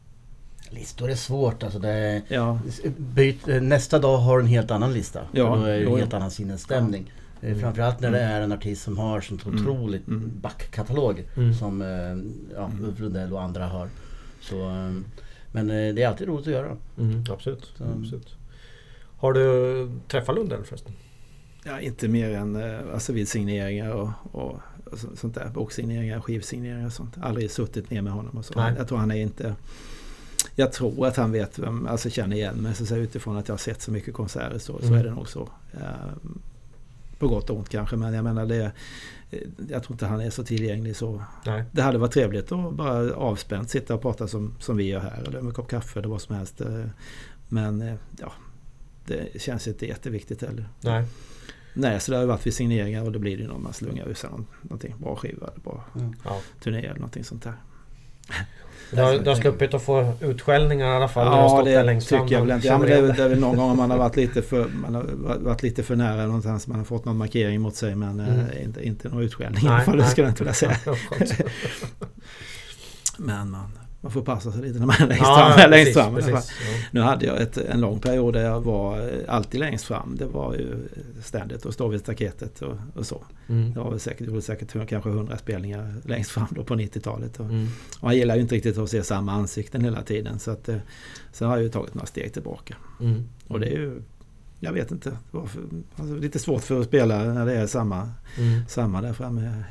[0.70, 1.78] Listor är svårt alltså.
[1.78, 2.59] Det är, Ja,
[2.96, 5.20] byt, nästa dag har du en helt annan lista.
[5.32, 7.12] Ja, då är det en helt annan sinnesstämning.
[7.42, 7.61] Eh, Mm.
[7.61, 8.36] Framförallt när det Mm.
[8.36, 9.61] är en artist som har sånt Mm.
[9.61, 10.30] otroligt Mm.
[10.40, 11.55] backkatalog Mm.
[11.55, 12.70] som eh, ja.
[12.82, 13.88] Ulf Lundell och andra har.
[14.40, 14.92] Så, eh,
[15.53, 16.76] men eh, det är alltid roligt att göra.
[16.98, 17.24] Mm.
[17.30, 17.72] Absolut.
[17.78, 18.34] Så- Absolut.
[19.16, 20.92] Har du träffat Lundell förresten?
[21.64, 24.61] ja, inte mer än eh, alltså vid signeringar och, och,
[25.14, 25.49] sånt där.
[25.55, 27.16] Boksigneringar, skivsigneringar och sånt.
[27.22, 28.55] Aldrig suttit ner med honom och så.
[28.57, 28.74] Nej.
[28.78, 29.55] Jag tror han är inte...
[30.55, 32.74] Jag tror att han vet vem, alltså känner igen mig.
[32.74, 34.99] Så, så utifrån att jag har sett så mycket konserter så, så Mm.
[34.99, 35.49] är det nog så.
[35.72, 36.30] Eh,
[37.18, 38.72] på gott och ont kanske men jag menar det...
[39.68, 41.22] Jag tror inte han är så tillgänglig så.
[41.47, 41.64] Nej.
[41.72, 45.18] Det hade varit trevligt att bara avspänt sitta och prata som, som vi gör här.
[45.22, 46.61] Eller med en kopp kaffe eller vad som helst.
[46.61, 46.84] eh.
[47.49, 48.32] Men eh, ja,
[49.07, 50.68] det känns inte jätteviktigt heller.
[50.80, 51.05] Nej.
[51.75, 53.73] Nej, så det har ju varit vid signeringar och då blir det ju någon man
[53.73, 54.95] slungar ur sig någon, någonting.
[54.99, 56.14] Bra skiva eller bra Mm.
[56.25, 56.41] Ja.
[56.62, 57.55] turné eller någonting sånt där.
[58.91, 61.25] Du har, du har sluppit att få utskällningar i alla fall.
[61.27, 62.66] du har stått där tycker jag väl inte.
[62.66, 64.95] Ja, men det, är, det är väl någon gång man har varit lite för, man
[64.95, 65.03] har
[65.39, 66.66] varit lite för nära någonstans.
[66.66, 68.41] Man har fått någon markering mot sig men Mm.
[68.41, 69.97] eh, inte, inte någon utskällning i alla Nej, fall.
[69.97, 70.11] Det nej.
[70.11, 70.77] skulle jag inte vilja säga.
[73.18, 75.70] Men man, man får passa sig lite när man är längst Ja, fram.
[75.70, 76.32] längst precis, fram precis.
[76.32, 76.82] Ja.
[76.90, 80.16] Nu hade jag ett, en lång period där jag var eh, alltid längst fram.
[80.18, 80.76] Det var ju
[81.22, 83.22] ständigt att stå vid staketet och, och så.
[83.48, 83.72] Mm.
[83.72, 87.40] Det var säkert, det var säkert kanske 100 spelningar längst fram då på 90-talet.
[87.40, 87.68] Och, Mm.
[87.98, 90.38] och man gillar ju inte riktigt att se samma ansikten hela tiden.
[90.38, 90.76] Så att, eh,
[91.32, 92.76] sen har jag ju tagit några steg tillbaka.
[93.01, 93.24] Mm.
[93.48, 94.03] Och det är ju,
[94.61, 95.61] jag vet inte, varför,
[95.96, 98.08] alltså, lite svårt för att spela när det är samma,
[98.38, 98.61] Mm.
[98.68, 99.62] samma där framme.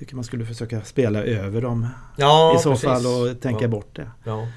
[0.00, 1.86] Tycker man skulle försöka spela över dem
[2.16, 2.84] Ja, i så precis.
[2.84, 3.68] fall och tänka ja.
[3.68, 4.10] bort det.
[4.24, 4.48] Ja.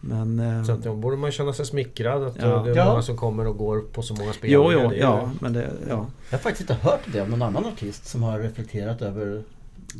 [0.00, 0.40] Men...
[0.40, 2.62] eh, Så att då borde man känna sig smickrad att Ja.
[2.62, 2.84] det är Ja.
[2.84, 4.72] många som kommer och går på så många spelningar.
[4.72, 6.06] jo, jo, Det ja, men det, ja.
[6.30, 9.42] Jag har faktiskt inte hört det av någon annan artist som har reflekterat över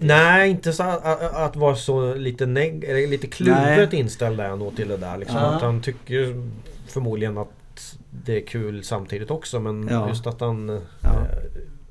[0.00, 3.62] Nej, inte så att, att, vara så lite, neg- eller lite kluvet
[3.92, 4.00] Nej.
[4.00, 5.18] inställd är nog till det där.
[5.18, 5.36] Liksom.
[5.36, 5.42] Ja.
[5.54, 6.48] Att han tycker
[6.88, 9.60] förmodligen att det är kul samtidigt också.
[9.60, 10.08] Men Ja.
[10.08, 10.76] just att han eh,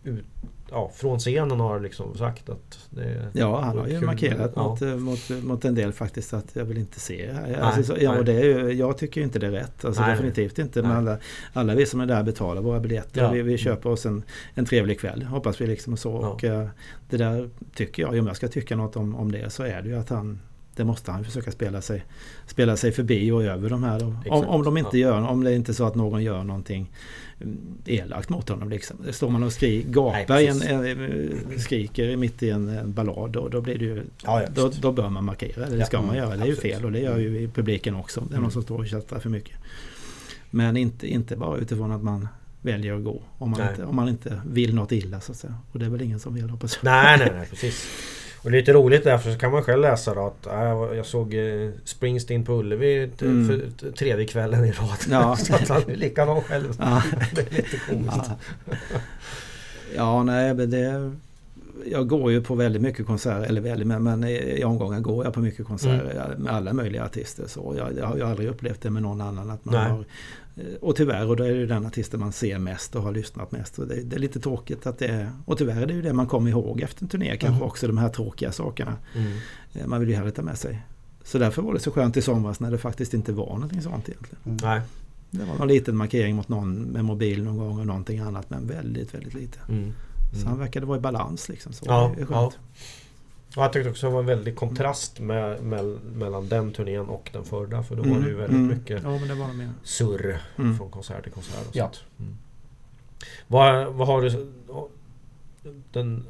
[0.03, 0.25] ut,
[0.73, 4.05] ja, från scenen har liksom sagt att det Ja, han har ju kul.
[4.05, 4.69] markerat Ja.
[4.69, 7.59] mot, mot, mot en del faktiskt att jag vill inte se här.
[7.59, 9.85] Alltså, så, ja, och det är ju, jag tycker inte det är rätt.
[9.85, 10.81] Alltså, Nej, definitivt inte.
[10.81, 10.87] nej.
[10.89, 11.17] Men alla,
[11.53, 13.21] alla vi som är där betalar våra biljetter.
[13.21, 13.31] Ja.
[13.31, 14.23] Vi, vi köper oss en,
[14.53, 15.23] en trevlig kväll.
[15.23, 16.19] Hoppas vi liksom så.
[16.21, 16.29] Ja.
[16.29, 16.67] Och, eh,
[17.09, 19.89] det där tycker jag, om jag ska tycka något om, om det så är det
[19.89, 20.39] ju att han
[20.75, 22.05] det måste han försöka spela sig,
[22.47, 24.03] spela sig förbi och över de här.
[24.29, 25.07] Om, om de inte ja.
[25.07, 26.91] gör, om det inte är så att någon gör någonting
[27.85, 28.69] elakt mot honom.
[28.69, 28.97] Liksom.
[29.11, 33.49] Står man och skri, gapar Nej, en, en, skriker mitt i en, en ballad och
[33.49, 35.69] då blir det ju Ja, ja, då, då bör man markera.
[35.69, 36.35] Det Ja, ska man mm, göra.
[36.35, 36.73] Det är ju absolut.
[36.75, 38.19] fel och det gör ju i publiken också.
[38.21, 38.51] Det är någon Mm.
[38.51, 39.57] som står och tjattrar för mycket.
[40.49, 42.27] Men inte, inte bara utifrån att man
[42.61, 43.21] väljer att gå.
[43.37, 43.69] Om man, Nej.
[43.69, 45.55] inte, om man inte vill något illa så att säga.
[45.71, 46.91] Och det är väl ingen som vill hoppas jag.
[46.91, 47.87] Nej, nej, nej, precis.
[48.43, 51.69] Och lite roligt därför så kan man själv läsa då att äh, jag såg eh,
[51.85, 53.47] Springsteen på Ullevi t- Mm.
[53.47, 54.97] för tredje kvällen i rad.
[55.09, 55.35] Ja.
[55.39, 56.75] så att han är likadan själv.
[56.79, 57.03] Ja.
[57.35, 58.05] Det är lite coolt.
[58.15, 58.37] Ja.
[59.95, 61.11] ja, nej men det...
[61.85, 65.33] Jag går ju på väldigt mycket konserter, eller väldigt, men, men i omgångar går jag
[65.33, 67.43] på mycket konserter med alla möjliga artister.
[67.47, 69.49] Så jag, jag har ju aldrig upplevt det med någon annan.
[69.49, 69.89] Att man Nej.
[69.89, 70.05] har, eh,
[70.81, 73.79] och tyvärr, och då är det den artisten man ser mest och har lyssnat mest.
[73.79, 75.31] Och det, det är lite tråkigt att det är...
[75.45, 77.61] Och tyvärr är det ju det man kommer ihåg efter en turné kanske Mm.
[77.63, 78.97] också, de här tråkiga sakerna.
[79.15, 79.33] Mm.
[79.73, 80.81] Eh, Man vill ju hellre ta med sig.
[81.23, 84.09] Så därför var det så skönt i somras när det faktiskt inte var någonting sånt
[84.09, 84.57] egentligen.
[84.63, 84.81] Nej.
[85.29, 88.67] Det var någon liten markering mot någon med mobil någon gång och någonting annat men
[88.67, 89.59] väldigt, väldigt lite.
[89.69, 89.93] Mm.
[90.41, 91.73] Så han verkade vara i balans liksom.
[91.73, 92.51] Så Ja, det är ja.
[93.55, 97.29] Och jag tyckte också det var en väldig kontrast med, med, mellan den turnén och
[97.33, 97.83] den förra.
[97.83, 98.67] För då var det ju väldigt mm.
[98.67, 99.35] mycket Ja det
[99.83, 100.77] surr Mm.
[100.77, 101.67] från konsert till konsert.
[101.69, 101.91] Och Ja.
[102.19, 102.37] Mm.
[103.47, 104.53] Vad, vad har du...
[105.91, 106.25] Den,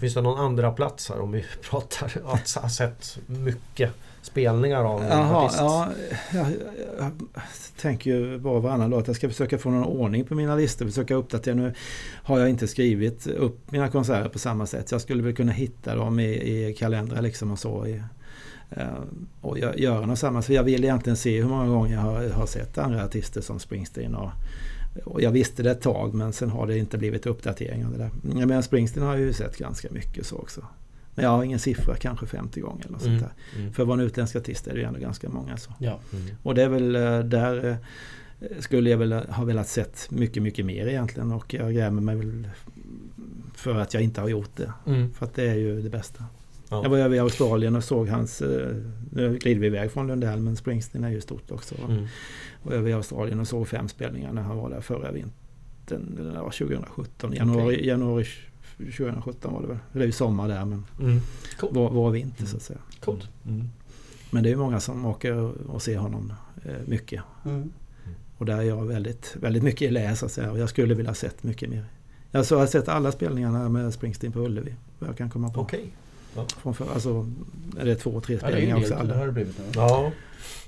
[0.00, 3.92] finns det någon andra plats här om vi pratar att ha sett mycket
[4.26, 5.58] spelningar av en artist?
[5.60, 5.88] ja,
[6.34, 6.46] jag,
[6.98, 7.10] jag,
[7.80, 9.06] tänker ju och varannan låt.
[9.06, 10.86] Jag ska försöka få någon ordning på mina listor.
[10.86, 11.54] Försöka uppdatera.
[11.54, 11.74] Nu
[12.22, 14.92] har jag inte skrivit upp mina konserter på samma sätt.
[14.92, 17.86] Jag skulle väl kunna hitta dem i, i kalendrar liksom och så.
[17.86, 18.02] I,
[18.70, 18.86] eh,
[19.40, 20.42] och gö- göra något samma.
[20.42, 23.58] Så jag vill egentligen se hur många gånger jag har, har sett andra artister som
[23.58, 24.14] Springsteen.
[24.14, 24.30] Och,
[25.04, 27.98] och jag visste det ett tag men sen har det inte blivit uppdatering av det
[27.98, 28.46] där.
[28.46, 30.64] Men Springsteen har jag ju sett ganska mycket så också.
[31.16, 33.20] Men jag har ingen siffra, kanske 50 gånger eller sånt Mm.
[33.20, 33.32] där.
[33.60, 33.72] Mm.
[33.72, 35.56] För att vara en utländsk artist är det ju ändå ganska många.
[35.56, 35.70] Så.
[35.78, 36.00] Ja.
[36.42, 37.78] Och det är väl eh, där
[38.40, 41.32] eh, skulle jag väl ha velat sett mycket, mycket mer egentligen.
[41.32, 42.48] Och jag grämer mig väl
[43.54, 44.72] för att jag inte har gjort det.
[44.86, 45.12] Mm.
[45.12, 46.24] För att det är ju det bästa.
[46.68, 46.82] Ja.
[46.82, 48.76] Jag var över i Australien och såg hans, eh,
[49.12, 51.74] nu glider vi iväg från Lundell men Springsteen är ju stort också.
[51.88, 52.06] Mm.
[52.62, 56.32] Och över i Australien och såg fem spelningar när han var där förra vintern, eller
[56.32, 58.26] det var 2017, januari, januari
[58.78, 59.78] 2017 var det väl.
[59.92, 61.20] Det är ju sommar där men Mm.
[61.70, 62.78] vår, vår vinter så att säga.
[63.00, 63.28] Coolt.
[63.46, 63.68] Mm.
[64.30, 65.34] Men det är ju många som åker
[65.70, 66.32] och ser honom
[66.64, 67.22] eh, mycket.
[67.44, 67.72] Mm.
[68.38, 70.50] Och där är jag väldigt, väldigt mycket i lä så att säga.
[70.50, 71.84] Och jag skulle vilja ha sett mycket mer.
[72.30, 74.74] Jag så har sett alla spelningarna med Springsteen på Ullevi.
[74.98, 75.60] Vad jag kan komma på.
[75.60, 75.84] Okej.
[76.62, 77.26] Från för, alltså,
[77.78, 78.94] är det två, tre Ja, det är spelningar också?
[78.94, 79.08] del.
[79.08, 79.26] Det har Alla.
[79.26, 79.64] det blivit nu.
[79.74, 80.12] Ja.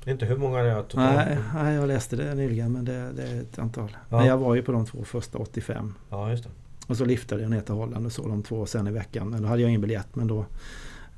[0.04, 1.16] Det är inte hur många det är totalt.
[1.16, 3.96] Nej, nej, jag läste det nyligen men det, det är ett antal.
[4.08, 4.16] Ja.
[4.16, 5.94] Men jag var ju på de två första 85.
[6.10, 6.50] Ja, just det.
[6.88, 9.30] Och så liftade jag ner till Holland och såg de två sen i veckan.
[9.30, 10.46] Men då hade jag ingen biljett men då...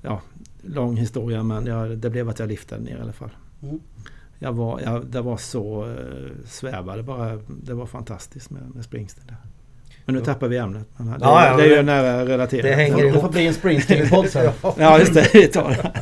[0.02, 0.20] Ja,
[0.62, 3.30] lång historia men jag, det blev att jag liftade ner i alla fall.
[3.62, 3.80] Mm.
[4.38, 5.94] Jag var, jag, det var så uh,
[6.46, 7.38] svävade bara.
[7.62, 9.36] Det var fantastiskt med, med Springsteen där.
[10.04, 10.86] Men nu tappar vi ämnet.
[10.96, 12.62] Men det, Ja, ja, det är ju nära relaterat.
[12.62, 13.22] det hänger Det ihop.
[13.22, 14.52] får bli en Springsteen-podd sen.
[14.78, 15.92] Ja just det, vi tar det.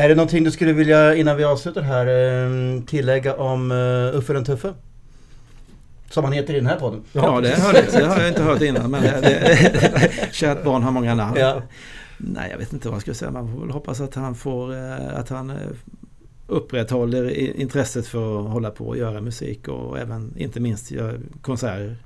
[0.00, 4.32] Är det någonting du skulle vilja, innan vi avslutar här, eh, tillägga om uh, Uffe
[4.32, 4.74] den Tuffe?
[6.12, 7.02] Som han heter i den här podden.
[7.12, 8.90] Ja det, hörde, det har jag inte hört innan.
[8.90, 11.36] Men det, det, kärt barn har många namn.
[11.40, 11.62] Ja.
[12.18, 13.30] Nej jag vet inte vad jag ska säga.
[13.30, 15.56] Man får väl hoppas att han får eh, att han eh,
[16.46, 17.30] upprätthåller
[17.60, 21.96] intresset för att hålla på och göra musik och även inte minst göra konserter.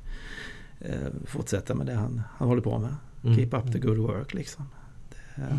[0.81, 0.95] Eh,
[1.27, 2.95] Fortsätta med det han, han håller på med.
[3.25, 3.37] Mm.
[3.37, 4.65] Keep up the good work liksom.
[5.11, 5.59] Det, eh,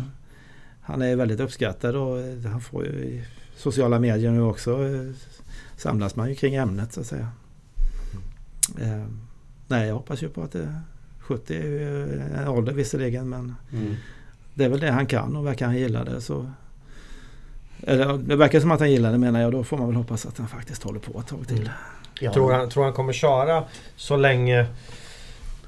[0.80, 2.18] Han är väldigt uppskattad och
[2.50, 3.24] han får ju i
[3.56, 4.78] sociala medier nu också
[5.76, 7.28] samlas man ju kring ämnet så att säga.
[8.80, 9.04] Eh,
[9.66, 10.80] nej, jag hoppas ju på att det,
[11.20, 13.94] 70 är ju en ålder visserligen men Mm.
[14.54, 16.50] det är väl det han kan och verkar han gilla det så
[17.82, 19.52] eller, det verkar som att han gillar det menar jag.
[19.52, 21.58] Då får man väl hoppas att han faktiskt håller på ett tag till.
[21.58, 21.70] Mm.
[22.20, 22.32] Ja.
[22.32, 23.64] Tror han, tror han kommer köra
[23.96, 24.66] så länge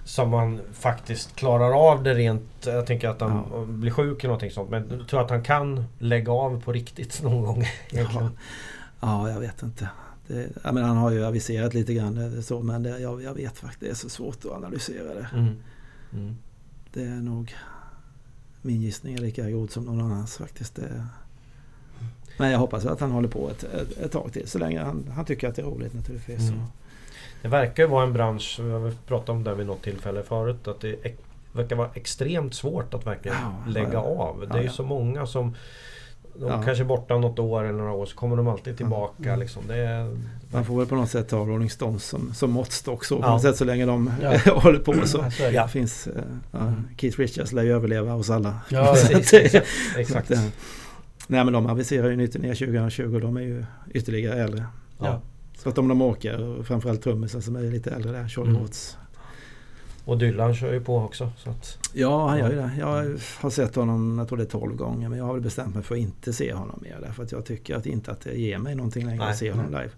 [0.05, 2.43] som han faktiskt klarar av det rent...
[2.67, 3.65] Jag tänker att han Ja.
[3.65, 4.71] blir sjuk eller någonting sånt.
[4.71, 8.31] Men jag tror att han kan lägga av på riktigt någon gång egentligen.
[9.01, 9.89] Ja, jag vet inte.
[10.31, 13.35] Det, jag menar, han har ju aviserat lite grann eh, så men det, jag, jag
[13.35, 15.29] vet faktiskt det är så svårt att analysera det.
[15.33, 15.55] Mm.
[16.13, 16.37] Mm.
[16.93, 17.55] Det är nog
[18.63, 20.75] min gissning är lika god som någon annans faktiskt.
[20.77, 21.07] Det,
[22.37, 25.11] men jag hoppas att han håller på ett, ett, ett tag till så länge han,
[25.15, 26.49] han tycker att det är roligt naturligtvis.
[26.49, 26.61] Mm.
[27.43, 30.81] Det verkar vara en bransch, vi har pratat om det vid något tillfälle förut, att
[30.81, 31.17] det
[31.53, 34.01] verkar vara extremt svårt att verkligen Ja, lägga ja.
[34.01, 34.41] av.
[34.41, 34.73] Det Ja, är ju ja.
[34.73, 35.55] så många som
[36.41, 36.63] de Ja.
[36.63, 39.29] kanske är borta något år eller några år så kommer de alltid tillbaka.
[39.29, 39.41] Mm.
[39.41, 39.63] Liksom.
[39.69, 40.17] Det är,
[40.53, 43.31] Man får väl på något sätt ta Rolling Stones som, som måttstock så på Ja.
[43.31, 44.39] något sätt så länge de Ja.
[44.55, 45.19] håller på så.
[45.19, 45.43] Ja, så.
[45.53, 45.69] Ja.
[45.69, 46.09] Finns,
[46.53, 48.61] ja, Keith Richards lär ju överleva hos alla.
[48.69, 49.55] Ja, precis.
[49.97, 50.09] Exakt.
[50.13, 50.45] så att, eh,
[51.27, 53.65] Nej men de aviserar ju ny turné 2020 och de är ju
[53.95, 54.65] ytterligare äldre.
[54.99, 55.21] Ja.
[55.59, 58.63] Så att om de åker, och framförallt trummisen som är lite äldre där, Charlie Mm.
[58.63, 58.97] Watts.
[60.11, 61.33] Och Dylan kör ju på också.
[61.37, 62.71] Så att, Ja, han gör ju det.
[62.79, 65.75] Jag har sett honom, jag tror det är 12 gånger, men jag har väl bestämt
[65.75, 66.99] mig för att inte se honom mer.
[67.03, 69.31] Därför att jag tycker att inte att det ger mig någonting längre Nej.
[69.31, 69.91] att se honom live.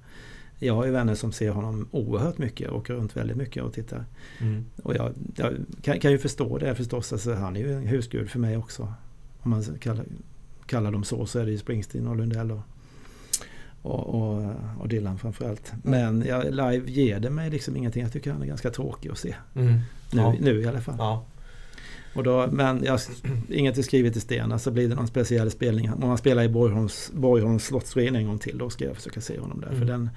[0.58, 4.04] Jag har ju vänner som ser honom oerhört mycket, åker runt väldigt mycket och tittar.
[4.40, 4.64] mm.
[4.82, 5.52] Och jag, jag
[5.82, 7.12] kan, kan ju förstå det förstås.
[7.12, 8.92] Alltså, han är ju en husgud för mig också.
[9.40, 10.04] Om man kallar,
[10.66, 12.60] kallar dem så så är det ju Springsteen och Lundell och,
[13.82, 15.72] och, och, och Dylan framförallt.
[15.82, 18.02] Men ja, live ger det mig liksom ingenting.
[18.02, 19.34] Jag tycker han är ganska tråkig att se.
[19.54, 19.78] Mm.
[20.12, 20.34] Nu, Ja.
[20.40, 20.94] nu i alla fall.
[20.98, 21.24] Ja.
[22.14, 23.00] Och då, men jag,
[23.48, 24.52] inget är skrivet i sten.
[24.52, 25.92] Alltså blir det någon speciell spelning.
[25.92, 29.38] Om man spelar i Borgholms, Borgholms slottsruin en gång till då ska jag försöka se
[29.38, 29.68] honom där.
[29.68, 29.78] Mm.
[29.78, 30.10] För den,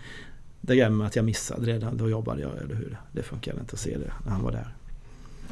[0.61, 1.87] det grämer mig att jag missade det.
[1.93, 2.97] Då jobbade jag, eller hur?
[3.11, 4.73] Det funkade inte att se det när han var där.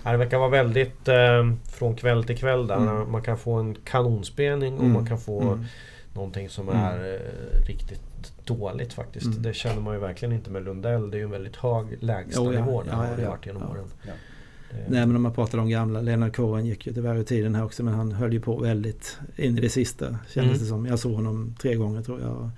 [0.03, 2.77] Ja, Det verkar vara väldigt eh, från kväll till kväll där.
[2.77, 3.11] Mm.
[3.11, 4.93] Man kan få en kanonspelning och Mm.
[4.93, 5.65] man kan få Mm.
[6.13, 6.81] någonting som Mm.
[6.81, 8.01] är eh, riktigt
[8.45, 9.25] dåligt faktiskt.
[9.25, 9.41] Mm.
[9.41, 11.11] Det känner man ju verkligen inte med Lundell.
[11.11, 12.83] Det är ju en väldigt hög lägstanivå.
[12.87, 12.91] ja.
[12.97, 13.69] där Ja, det ja, varit genom ja.
[13.69, 13.85] åren.
[14.75, 17.55] Det- Nej men om man pratar om gamla, Leonard Cohen gick ju tyvärr ur tiden
[17.55, 20.59] här också men han höll ju på väldigt in i det sista kändes Mm.
[20.59, 20.85] det som.
[20.85, 22.49] Jag såg honom tre gånger tror jag.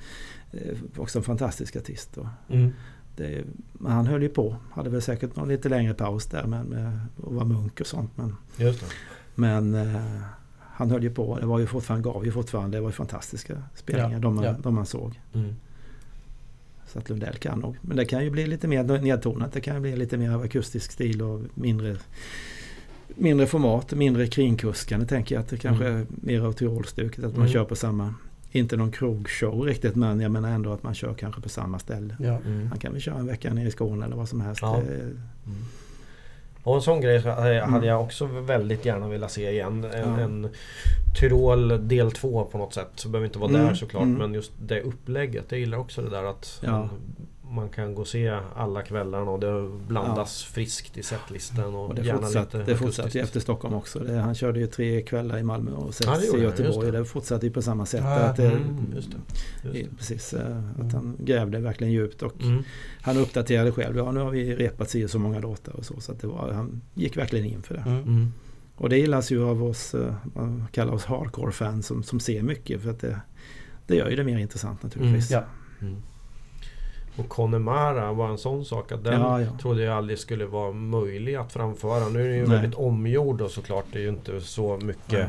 [0.52, 2.18] Eh, Också en fantastisk artist.
[2.50, 2.70] Mm.
[3.16, 3.44] det,
[3.74, 4.56] men han höll ju på.
[4.72, 6.88] Hade väl säkert någon lite längre paus där med, med
[7.28, 8.12] att vara munk och sånt.
[8.16, 8.36] Men,
[9.36, 10.02] men eh,
[10.60, 11.38] han höll ju på.
[11.40, 12.78] Det var ju fortfarande, gav ju fortfarande.
[12.78, 14.56] Det var ju fantastiska spelningar Ja, de, man, ja.
[14.64, 15.22] de man såg.
[15.34, 15.56] Mm.
[16.96, 17.76] Så att Lundell kan nog.
[17.82, 19.54] Men det kan ju bli lite mer nedtonat.
[19.54, 21.96] Det kan ju bli lite mer av akustisk stil och mindre
[23.16, 27.24] Mindre format, mindre kringkuskande tänker jag att det kanske är mer av Tyrolstuket.
[27.24, 27.54] Att man Mm.
[27.54, 28.14] kör på samma
[28.52, 32.16] Inte någon krogshow riktigt men jag menar ändå att man kör kanske på samma ställe.
[32.20, 32.40] Ja.
[32.46, 32.70] Mm.
[32.70, 34.62] Man kan väl köra en vecka nere i Skåne eller vad som helst.
[34.62, 34.82] Ja.
[36.66, 36.70] Det-.
[36.70, 37.84] Och en sån grej eh, hade Mm.
[37.84, 39.84] jag också väldigt gärna velat se igen.
[39.94, 40.20] En, Ja.
[40.24, 40.50] en
[41.20, 42.88] Tyrol del 2 på något sätt.
[42.96, 44.04] Så behöver inte vara Mm, där såklart.
[44.04, 44.18] mm.
[44.18, 45.46] Men just det upplägget.
[45.50, 46.90] Jag gillar också det där att Ja.
[47.50, 51.76] Man, kan gå och se alla kvällarna och det blandas friskt i setlistan.
[51.76, 54.00] Och, Och det gärna fortsatte, lite det fortsatte efter Stockholm också.
[54.00, 56.92] Det, han körde ju tre kvällar i Malmö och sex Ja, i Göteborg.
[56.92, 56.98] det.
[56.98, 57.06] Det.
[57.06, 58.02] fortsatte ju på samma sätt.
[58.04, 59.10] Ja, att det, Mm, just
[59.64, 59.80] det.
[59.80, 59.98] Just.
[59.98, 62.64] Precis, eh, att han grävde verkligen djupt och Mm.
[63.02, 63.98] han uppdaterade själv.
[63.98, 66.00] Ja, nu har vi repat si och så många låtar och så.
[66.02, 67.82] Så att det var, han gick verkligen in för det.
[67.86, 67.98] Mm.
[68.04, 68.34] Mm.
[68.76, 72.82] Och det gillas ju av oss, eh, man kallar oss hardcore-fans som, som ser mycket.
[72.82, 73.22] För att det,
[73.88, 75.32] det gör ju det mer intressant naturligtvis.
[75.32, 75.44] Ja.
[77.18, 79.58] Och Connemara var en sån sak att den Ja, ja.
[79.62, 82.10] trodde jag aldrig skulle vara möjlig att framföra.
[82.10, 82.58] Nu är den ju Nej.
[82.58, 83.86] väldigt omgjord och såklart.
[83.92, 85.28] Det är ju inte så mycket Nej.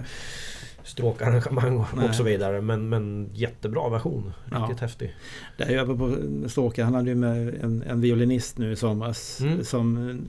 [0.85, 2.61] stråkarrangemang och, och så vidare.
[2.61, 4.33] Men, men jättebra version.
[4.51, 4.59] Ja.
[4.59, 5.15] Riktigt häftig.
[5.57, 6.17] Det är ju på
[6.49, 9.41] Stråka, han hade ju med en, en violinist nu i somras.
[9.41, 9.65] Mm.
[9.65, 10.21] Som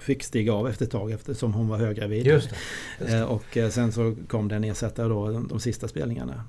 [0.00, 2.26] fick stiga av efter ett tag eftersom hon var höggravid.
[2.26, 2.56] Just det.
[3.00, 3.18] Just det.
[3.18, 6.44] Eh, Och eh, sen så kom det en ersättare då de, de sista spelningarna.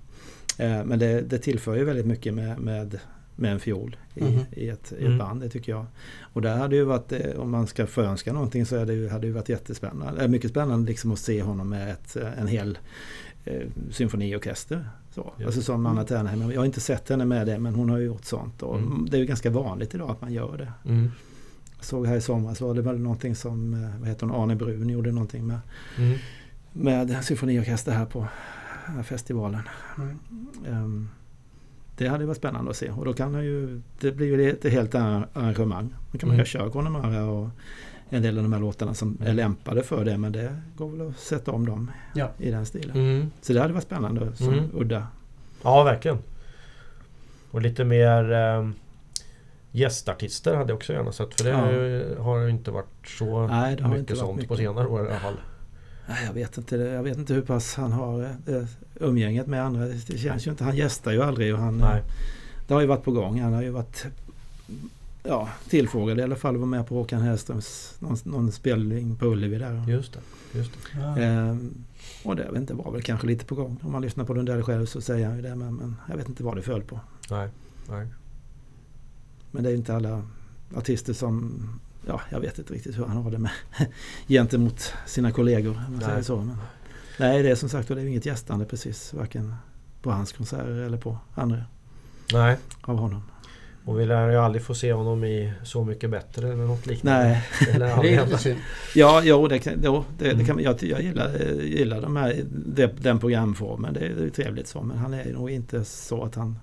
[0.58, 3.00] Eh, Men det, det tillför ju väldigt mycket med, med,
[3.40, 4.40] med en fiol i, Mhm.
[4.52, 5.18] i, ett, i ett Mm.
[5.18, 5.86] band, det tycker jag.
[6.34, 9.10] Och där hade ju varit, eh, om man ska förönska någonting så hade det ju,
[9.10, 10.22] hade det ju varit jättespännande.
[10.22, 12.78] eh, Mycket spännande liksom att se honom med ett, eh, en hel
[13.46, 14.90] eh, symfoniorkester.
[15.16, 15.34] Så.
[15.38, 15.46] Ja.
[15.46, 16.52] Alltså som Anna Ternheim.
[16.52, 18.64] Jag har inte sett henne med det men hon har ju gjort sånt.
[18.64, 19.08] Och Mm.
[19.12, 20.90] Det är ju ganska vanligt idag att man gör det.
[20.90, 21.12] Mm.
[21.78, 24.90] Jag såg här i somras var det väl någonting som, vad heter hon, Arne Brun
[24.90, 25.60] gjorde någonting med
[25.98, 26.18] Mm.
[26.74, 28.28] med symfoniorkester här på
[28.86, 29.62] här festivalen.
[29.98, 30.18] Mm.
[30.68, 31.10] Ehm,
[32.00, 34.64] det hade varit spännande att se och då kan man ju, det blir ju ett
[34.72, 35.94] helt arrangemang.
[36.12, 36.46] Då kan man Mm.
[36.46, 37.50] köra Connemara och
[38.10, 41.08] en del av de här låtarna som är lämpade för det men det går väl
[41.08, 42.30] att sätta om dem Ja.
[42.38, 42.96] i den stilen.
[42.98, 43.32] Mm.
[43.42, 44.66] Så det hade varit spännande som Mm.
[44.74, 45.08] udda.
[45.64, 46.18] Ja, verkligen.
[47.52, 48.70] Och lite mer eh,
[49.72, 51.34] gästartister hade jag också gärna sett.
[51.42, 51.50] För det
[52.16, 52.24] Ja.
[52.24, 54.50] har- ju inte varit så Nej, det mycket sånt mycket.
[54.50, 55.38] på senare år i alla fall.
[56.26, 58.64] Jag vet inte, jag vet inte hur pass han har eh,
[58.96, 59.86] umgänget med andra.
[59.86, 62.04] Det känns ju inte, han gästar ju aldrig och han, Nej.
[62.68, 63.42] Det har ju varit på gång.
[63.42, 64.06] Han har ju varit
[65.24, 69.26] ja, tillfrågad i alla fall att vara med på Håkan Hellströms någon, någon spelning på
[69.26, 69.86] Ullevi där.
[69.88, 70.20] Just det.
[70.58, 71.00] Just det.
[71.00, 71.18] Ja.
[71.18, 71.74] Ehm,
[72.24, 73.78] och det inte, var väl kanske lite på gång.
[73.84, 75.56] Om man lyssnar på Lundell själv så säger han ju det.
[75.56, 77.00] Men, men jag vet inte vad det föll på.
[77.30, 77.50] Nej.
[77.90, 78.08] Nej.
[79.52, 80.24] Men det är inte alla
[80.76, 81.60] artister som...
[82.08, 83.52] Ja, jag vet inte riktigt hur han har det med
[84.28, 85.82] gentemot sina kollegor.
[85.90, 86.02] Nej.
[86.02, 86.38] säger så.
[86.38, 86.58] Men,
[87.20, 89.14] nej, det är som sagt det är ju inget gästande precis.
[89.14, 89.56] Varken
[90.02, 91.64] på hans konserter eller på andra
[92.34, 92.58] Nej.
[92.82, 93.22] av honom.
[93.86, 97.24] Och vi lär ju aldrig få se honom i Så mycket bättre eller något liknande.
[97.28, 97.44] Nej,
[97.74, 98.14] Det lär Det aldrig
[98.54, 98.58] är.
[98.96, 100.38] Ja, jo, det, kan- jo, det, Mm.
[100.38, 103.94] det kan, man- jag, jag gillar, gillar de här, det, den programformen.
[103.94, 104.82] Det, är- det är trevligt så.
[104.82, 106.60] Men han är nog inte så att han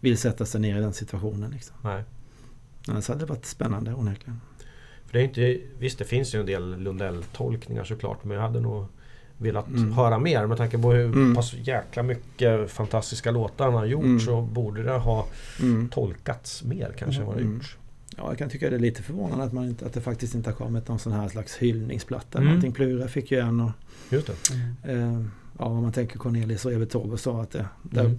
[0.00, 1.50] vill sätta sig ner i den situationen.
[1.50, 1.76] Liksom.
[1.82, 2.04] Nej.
[2.88, 4.40] Annars hade det varit spännande onekligen.
[5.14, 8.60] För det är inte, visst det finns ju en del Lundell-tolkningar såklart men jag hade
[8.60, 8.86] nog
[9.38, 9.92] velat Mm.
[9.92, 10.46] höra mer.
[10.46, 11.34] Med tanke på hur Mm.
[11.34, 14.20] pass jäkla mycket fantastiska låtar han har gjort Mm.
[14.20, 15.26] så borde det ha
[15.62, 15.88] Mm.
[15.88, 17.54] tolkats mer kanske än vad det Mm.
[17.54, 17.76] gjorts.
[18.16, 20.50] Ja, jag kan tycka det är lite förvånande att, man inte, att det faktiskt inte
[20.50, 22.38] har kommit någon sån här slags hyllningsplatta.
[22.38, 22.48] Mm.
[22.48, 23.70] Någonting Plura fick ju en och
[24.10, 24.92] Just det.
[24.92, 25.20] eh,
[25.58, 28.18] ja, om man tänker Cornelis och Evert Taube sa att det, där, Mm.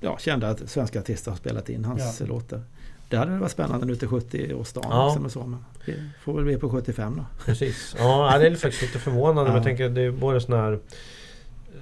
[0.00, 2.26] ja, kände att svenska artister har spelat in hans Ja.
[2.26, 2.62] låtar.
[3.08, 4.86] Det hade varit spännande nu till 70-årsdagen.
[4.90, 5.06] Ja.
[5.06, 7.24] Liksom och så, men det får väl bli på 75 då.
[7.44, 7.94] Precis.
[7.98, 9.50] Ja, det är faktiskt lite förvånande.
[9.50, 9.56] Ja.
[9.56, 10.78] jag tänker det är både sån här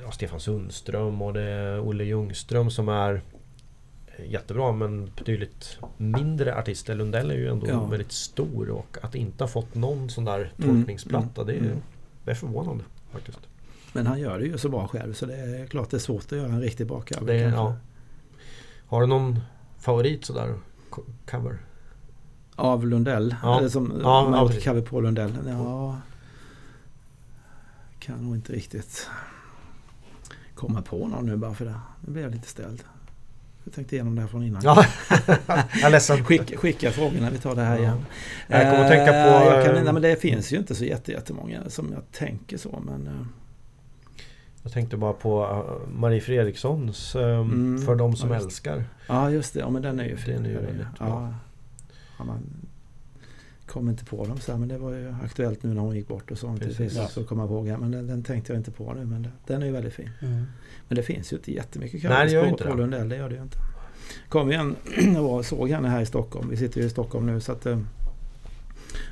[0.05, 3.23] ja, Stefan Sundström och det Olle Ljungström som är
[4.29, 6.95] jättebra men betydligt mindre artister.
[6.95, 7.85] Lundell är ju ändå Ja.
[7.85, 11.77] väldigt stor och att inte ha fått någon sån där Mm, tolkningsplatta det, är, mm.
[12.25, 13.39] det är förvånande faktiskt.
[13.93, 16.25] Men han gör det ju så bra själv så det är klart det är svårt
[16.25, 16.61] att göra en.
[16.61, 16.71] Det,
[17.09, 17.35] kanske.
[17.35, 17.77] ja.
[18.87, 19.41] Har du någon
[19.79, 20.55] favorit sådär
[21.31, 21.59] cover?
[22.57, 23.35] Av Lundell?
[23.43, 23.59] Ja.
[23.59, 24.65] Eller som Ja, ja, ja, ja, precis.
[24.65, 25.33] cover på Lundell?
[25.47, 25.99] Ja,
[27.99, 29.09] kan nog inte riktigt
[30.55, 31.75] komma på någon nu bara för det.
[32.01, 32.83] Nu blir jag lite ställd.
[33.65, 34.63] Jag tänkte igenom det här från innan.
[34.65, 34.85] Ja,
[35.47, 36.25] jag är ledsen.
[36.25, 37.81] Skicka, skicka frågorna, vi tar det här Ja.
[37.83, 38.05] igen.
[38.49, 40.75] Jag kommer att tänka på, Eh, Jag kan, eh, nej, men det finns ju inte
[40.75, 43.29] så jätte, jättemånga som jag tänker så men...
[44.65, 48.85] eh, Jag tänkte bara på uh, Marie Fredrikssons um, Mm, För de som ja, älskar.
[49.09, 50.35] Ja just det, ja, men den är ju fin.
[50.35, 51.09] Den är ju Ja, väldigt bra.
[51.09, 51.35] ja.
[52.19, 52.39] ja, man
[53.67, 56.09] kom inte på dem så här, men det var ju aktuellt nu när hon gick
[56.09, 56.49] bort och så.
[56.49, 56.77] Inte Precis.
[56.79, 57.09] precis, Ja.
[57.09, 57.67] så komma ihåg.
[57.67, 59.05] Men den, den tänkte jag inte på nu.
[59.05, 60.11] Men det, den är ju väldigt fin.
[60.23, 60.45] Mm.
[60.89, 62.75] Men det finns ju inte jättemycket det ju på, det.
[62.75, 63.09] Lundell.
[63.09, 63.59] Det gör det ju inte.
[64.29, 64.77] Kom igen
[65.19, 66.49] och såg henne här i Stockholm.
[66.51, 67.79] Vi sitter ju i Stockholm nu så att eh,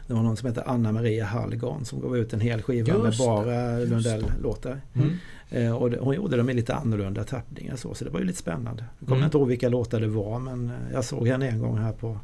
[0.06, 3.06] det var någon som heter Anna Maria Hallgren som gav ut en hel skiva med
[3.06, 4.80] Just det, bara Lundell-låtar.
[4.94, 5.10] Mm.
[5.54, 8.26] Eh, och det, hon gjorde dem i lite annorlunda tappningar så, så det var ju
[8.26, 8.84] lite spännande.
[8.98, 9.24] Jag kommer Mm.
[9.26, 12.18] inte ihåg vilka låtar det var men eh, jag såg henne en gång här på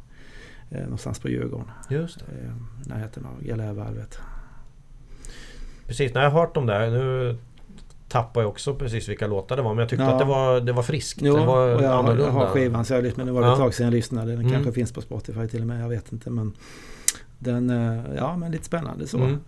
[0.69, 1.67] eh, någonstans på Djurgården.
[1.89, 2.25] Just det.
[2.25, 2.51] Eh,
[2.87, 4.19] närheten av Galärvarvet.
[5.87, 7.37] Precis, när jag hört om det här, nu
[8.07, 9.73] tappar jag också precis vilka låtar det var.
[9.73, 10.11] Men jag tyckte Ja.
[10.13, 11.19] att det var, det var friskt.
[11.21, 12.23] Jo, det var och jag, har- annorlunda.
[12.25, 13.53] jag har skivan så jag lyssnade, men nu var det Ja.
[13.53, 14.31] ett tag sedan jag lyssnade.
[14.31, 14.51] Den Mm.
[14.51, 16.29] kanske finns på Spotify till och med, jag vet inte.
[16.29, 16.53] Men
[17.39, 19.17] den, eh, ja men lite spännande så.
[19.17, 19.39] Mm.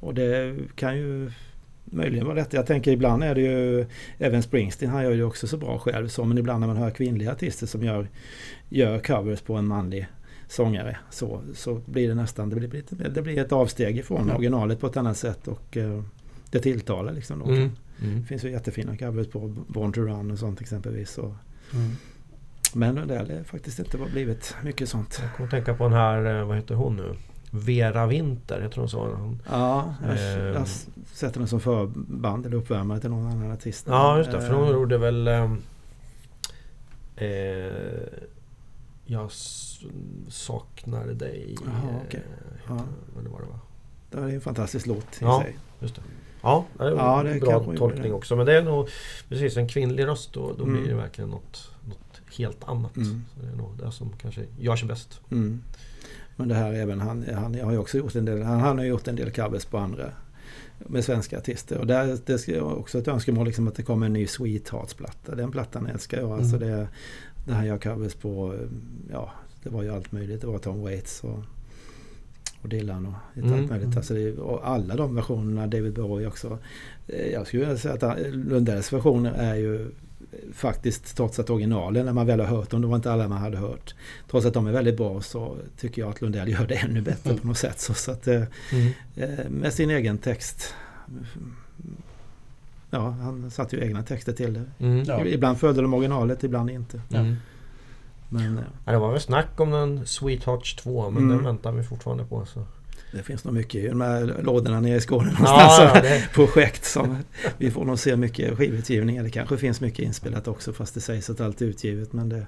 [0.00, 1.30] Och det kan ju
[1.94, 2.52] möjligen vara rätt.
[2.52, 3.86] Jag tänker ibland är det ju
[4.18, 6.24] även Springsteen, han gör ju också så bra själv så.
[6.24, 8.08] Men ibland när man hör kvinnliga artister som gör,
[8.68, 10.06] gör covers på en manlig
[10.48, 14.34] sångare så, så blir det nästan det blir, det blir ett avsteg ifrån Ja.
[14.36, 15.48] originalet på ett annat sätt.
[15.48, 16.02] Och eh,
[16.50, 17.38] det tilltalar liksom.
[17.38, 17.44] Då.
[17.44, 17.70] Mm.
[18.02, 18.20] Mm.
[18.20, 21.18] Det finns ju jättefina covers på Born to Run och sånt exempelvis.
[21.18, 21.32] Och,
[21.74, 21.90] Mm.
[22.74, 25.18] men det har faktiskt inte blivit mycket sånt.
[25.22, 27.14] Jag kommer tänka på den här, eh, vad heter hon nu?
[27.56, 29.42] Vera Winter, jag tror hon sa hon.
[29.50, 30.18] Ja, jag,
[30.54, 30.66] jag
[31.12, 33.86] sätter den som förband eller uppvärmare till någon annan artist.
[33.88, 35.62] Ja just det, för hon Eh, gjorde väl ehm,
[37.16, 37.26] eh,
[39.06, 39.30] Jag
[40.28, 41.56] saknar dig.
[41.64, 41.74] Jaha,
[42.10, 42.20] eh,
[42.68, 42.74] Ja.
[42.74, 42.86] heter-
[43.20, 43.58] Eller vad det var.
[44.10, 45.42] Det är en fantastisk låt i Ja.
[45.42, 45.56] sig.
[45.80, 46.02] Just det.
[46.42, 48.36] Ja, det är Ja, en det bra tolkning också.
[48.36, 48.88] Men det är nog
[49.28, 50.76] precis en kvinnlig röst då, då Mm.
[50.82, 52.96] blir det verkligen något, något helt annat.
[52.96, 53.22] Mm.
[53.34, 55.20] Så det är nog det som kanske gör sig bäst.
[55.30, 55.62] Mm.
[56.36, 58.84] Men det här även han, han har ju också gjort en del, han, han har
[58.84, 60.04] gjort en del covers på andra
[60.78, 61.78] med svenska artister.
[61.78, 65.34] Och där, det jag också ett önskemål liksom att det kommer en ny Sweethearts-platta.
[65.34, 66.30] Den plattan älskar jag.
[66.32, 66.68] Alltså Mm.
[66.68, 66.88] det,
[67.46, 68.54] det här jag covers på,
[69.12, 69.30] ja
[69.62, 70.40] det var ju allt möjligt.
[70.40, 71.38] Det var Tom Waits och,
[72.62, 73.60] och Dylan och lite Mm.
[73.60, 73.96] allt möjligt.
[73.96, 76.58] Alltså det, och alla de versionerna, David Bowie också.
[77.06, 79.90] Eh, Jag skulle säga att Lundells versioner är ju
[80.54, 83.38] faktiskt, trots att originalen när man väl har hört dem, det var inte alla man
[83.38, 83.94] hade hört.
[84.30, 87.30] Trots att de är väldigt bra så tycker jag att Lundell gör det ännu bättre
[87.30, 87.40] Mm.
[87.42, 87.80] på något sätt.
[87.80, 88.42] Så, så att, eh,
[89.16, 90.74] eh, med sin egen text.
[92.90, 94.64] Ja, han satte ju egna texter till det.
[94.86, 95.04] Mm.
[95.06, 95.24] Ja.
[95.26, 97.00] Ibland följde de originalet, ibland inte.
[97.14, 97.36] Mm.
[98.28, 101.36] Men eh, Ja, det var väl snack om den Sweethearts 2 men Mm.
[101.36, 102.46] den väntar vi fortfarande på.
[102.46, 102.66] Så.
[103.14, 105.92] Det finns nog mycket i de här lådorna nere i Skåne Ja, någonstans.
[105.94, 107.16] ja, det, projekt som
[107.58, 109.22] vi får nog se mycket skivutgivningar.
[109.22, 112.46] Det kanske finns mycket inspelat också fast det sägs att allt är utgivet men det,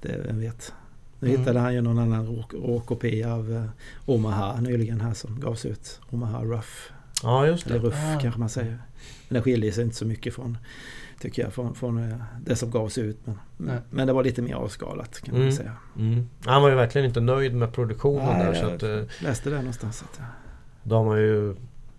[0.00, 0.72] det vem vet.
[1.20, 1.40] Nu Mm.
[1.40, 3.64] hittade han ju någon annan råk- råkopia av eh,
[4.06, 6.00] Omaha nyligen här som gavs ut.
[6.10, 6.68] Omaha Rough.
[7.22, 7.86] ja just Eller det.
[7.86, 8.20] Ruff Ah.
[8.20, 8.78] kanske man säger.
[9.28, 10.58] Men det skiljer sig inte så mycket från
[11.20, 13.18] tycker jag från, från eh, det som gavs ut.
[13.24, 13.78] Men, Nej.
[13.90, 15.56] men det var lite mer avskalat kan man Mm.
[15.56, 15.72] säga.
[15.98, 16.28] Mm.
[16.44, 18.54] Han var ju verkligen inte nöjd med produktionen Nej, där.
[18.54, 20.02] Så jag- att, eh, Läste det någonstans.
[20.02, 20.24] Att, eh,
[20.82, 21.56] då har man ju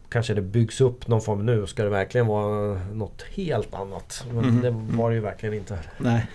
[0.10, 1.68] Kanske det byggs upp någon form nu.
[1.68, 4.26] Ska det verkligen vara något helt annat?
[4.34, 4.62] Men Mhm.
[4.62, 5.80] det var det ju verkligen inte.
[5.98, 6.28] nej,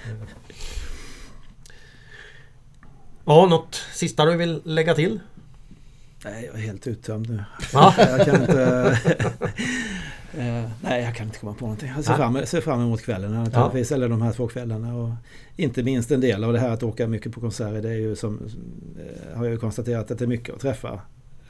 [3.24, 5.20] Ja, något sista du vill lägga till?
[6.24, 7.44] nej, jag är helt uttömd nu.
[7.72, 7.94] Ja.
[7.98, 8.98] Jag kan inte...
[10.34, 11.88] Eh, nej, jag kan inte komma på någonting.
[11.96, 12.16] Jag ser, Ja.
[12.16, 13.92] fram, ser fram emot kvällen naturligtvis.
[13.92, 14.96] Eller de här två kvällarna.
[14.96, 15.10] Och
[15.56, 17.82] inte minst en del av det här att åka mycket på konserter.
[17.82, 18.40] Det är ju som...
[18.98, 21.00] Eh, har jag ju konstaterat att det är mycket att träffa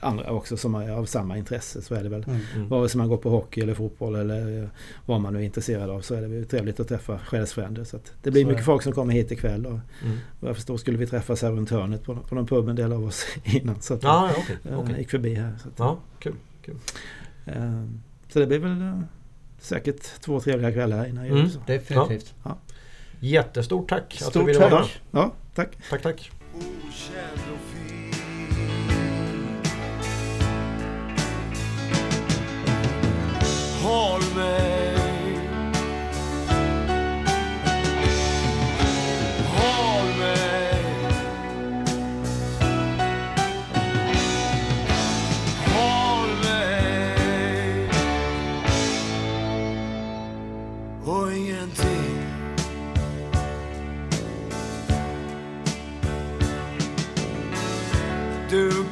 [0.01, 2.25] andra också som är av samma intresse så är det väl.
[2.55, 2.69] Mm.
[2.69, 4.69] Vare sig man går på hockey eller fotboll eller eh,
[5.07, 7.85] vad man nu är intresserad av så är det väl trevligt att träffa själsfränder.
[7.85, 8.65] Så att det blir Så mycket det.
[8.65, 9.67] folk som kommer hit ikväll.
[9.67, 10.17] Och Mm.
[10.41, 12.93] vad jag förstår skulle vi träffas här runt hörnet på, på någon pub en del
[12.93, 13.81] av oss innan.
[13.81, 14.57] Så att, Ja, okej.
[14.73, 14.95] eh, okej.
[14.99, 15.53] gick förbi här.
[15.63, 16.35] Så, att, Ja, kul.
[16.65, 16.77] kul.
[17.47, 17.85] eh,
[18.29, 19.01] så det blir väl eh,
[19.59, 21.39] säkert två trevliga kvällar här innan jul.
[21.39, 21.51] Mm.
[21.67, 22.35] Definitivt.
[23.21, 24.73] Jättestort tack att du Stort ville tack.
[24.73, 24.91] vara med.
[25.11, 25.77] Ja, tack.
[25.91, 26.31] Tack, tack.
[33.83, 34.96] Håll mig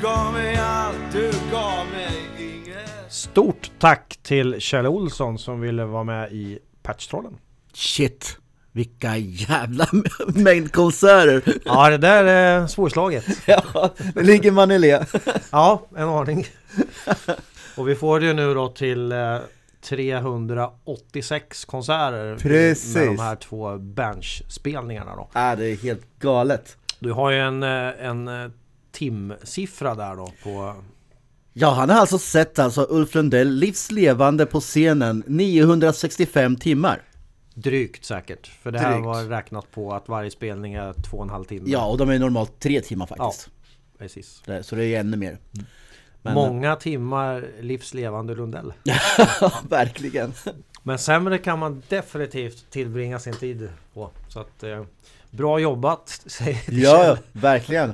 [0.04, 6.04] gav mig allt, du gav mig inget Stort tack till Kjell Olsson som ville vara
[6.04, 7.36] med i Patchtrollen.
[7.72, 8.38] Shit,
[8.72, 9.88] vilka jävla
[10.26, 11.42] mängd konserter!
[11.64, 13.24] Ja, det där är svårslaget.
[13.46, 15.04] ja, det ligger man i le.
[15.52, 16.46] Ja, en aning.
[17.76, 19.38] Och vi får det ju nu då till eh,
[19.88, 22.94] 386 konserter Precis.
[22.94, 25.28] med de här två benchspelningarna då.
[25.32, 26.76] Ja, det är helt galet.
[26.98, 28.50] Du har ju en, eh, en eh,
[28.94, 30.74] timsiffra där då på...
[31.52, 37.02] Ja, han har alltså sett alltså Ulf Lundell livslevande på scenen 965 timmar.
[37.54, 38.46] Drygt säkert.
[38.46, 39.06] För det här Drygt.
[39.06, 41.64] var räknat på att varje spelning är två och en halv timme.
[41.66, 43.50] Ja, och de är normalt tre timmar faktiskt.
[43.98, 44.42] precis.
[44.46, 45.38] Det- Så det är ännu mer.
[46.22, 48.72] Men- Många timmar livslevande Lundell.
[49.40, 50.32] Ja, verkligen.
[50.82, 54.10] Men sämre kan man definitivt tillbringa sin tid på.
[54.28, 54.84] Så att eh,
[55.30, 57.92] bra jobbat säger Ja, ja, verkligen.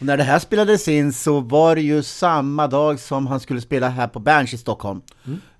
[0.00, 3.60] Och när det här spelades in så var det ju samma dag som han skulle
[3.60, 5.02] spela här på Berns i Stockholm.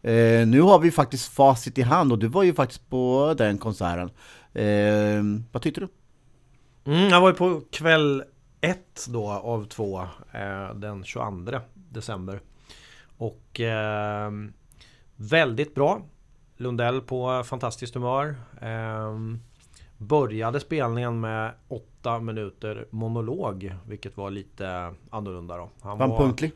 [0.03, 3.59] Eh, nu har vi faktiskt facit i hand och du var ju faktiskt på den
[3.59, 4.11] konserten.
[4.53, 5.23] Eh,
[5.53, 5.89] vad tyckte du?
[6.85, 8.25] Mm, jag var ju på kväll
[8.61, 10.01] ett då av två
[10.33, 12.41] eh, den 22 december.
[13.17, 14.31] Och eh,
[15.17, 16.03] väldigt bra.
[16.57, 18.35] Lundell på fantastiskt humör.
[18.61, 19.19] Eh,
[19.97, 21.53] började spelningen med
[22.01, 25.71] åtta minuter monolog, vilket var lite annorlunda då.
[25.83, 26.53] Han Var han punktlig?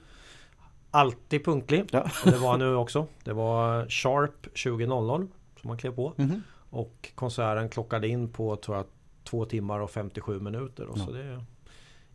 [0.91, 1.85] alltid punktlig.
[1.93, 2.07] Ja.
[2.25, 3.07] Det var nu också.
[3.25, 5.29] Det var sharp 20.00
[5.61, 6.12] som han klev på.
[6.16, 6.43] Mhm.
[6.71, 8.87] Och konserten klockade in på tror jag,
[9.25, 10.87] två timmar och 57 minuter.
[10.87, 11.45] Och Så det är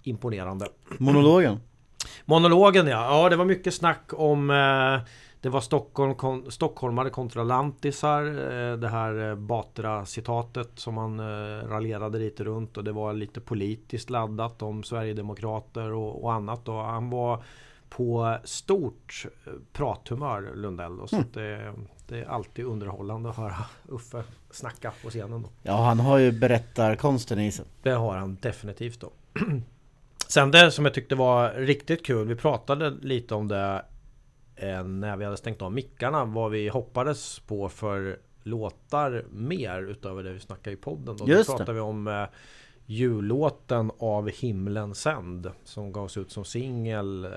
[0.03, 0.67] imponerande.
[0.97, 1.59] Monologen?
[2.25, 3.21] Monologen ja.
[3.23, 4.99] Ja det var mycket snack om eh,
[5.41, 8.25] Det var Stockholm, kon, stockholmare kontra lantisar.
[8.25, 12.77] Eh, det här eh, Batra-citatet som han eh, raljerade lite runt.
[12.77, 16.67] Och det var lite politiskt laddat om Sverigedemokrater och, och annat.
[16.67, 17.43] Och han var
[17.89, 19.25] på stort
[19.73, 20.99] prathumör Lundell.
[20.99, 21.73] Och så att det,
[22.07, 23.55] det är alltid underhållande att höra
[23.87, 25.41] Uffe snacka på scenen.
[25.41, 25.49] Då.
[25.63, 27.65] Ja, han har ju berättarkonsten i sig.
[27.81, 29.11] Det har han definitivt då.
[30.27, 33.85] Sen det som jag tyckte var riktigt kul, vi pratade lite om det
[34.83, 40.33] när vi hade stängt av mickarna, vad vi hoppades på för låtar mer utöver det
[40.33, 41.17] vi snackade i podden.
[41.17, 42.25] Då, Just då pratade vi om eh,
[42.85, 47.31] jullåten av Himlen sänd som gavs ut som singel eh,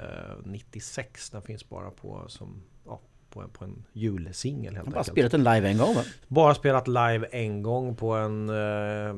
[0.44, 1.30] 96.
[1.30, 3.00] Den finns bara på som ja,
[3.30, 5.14] på en, på en julsingel helt bara enkelt.
[5.14, 6.02] spelat en live en gång va?
[6.28, 9.14] Bara spelat live en gång på en eh,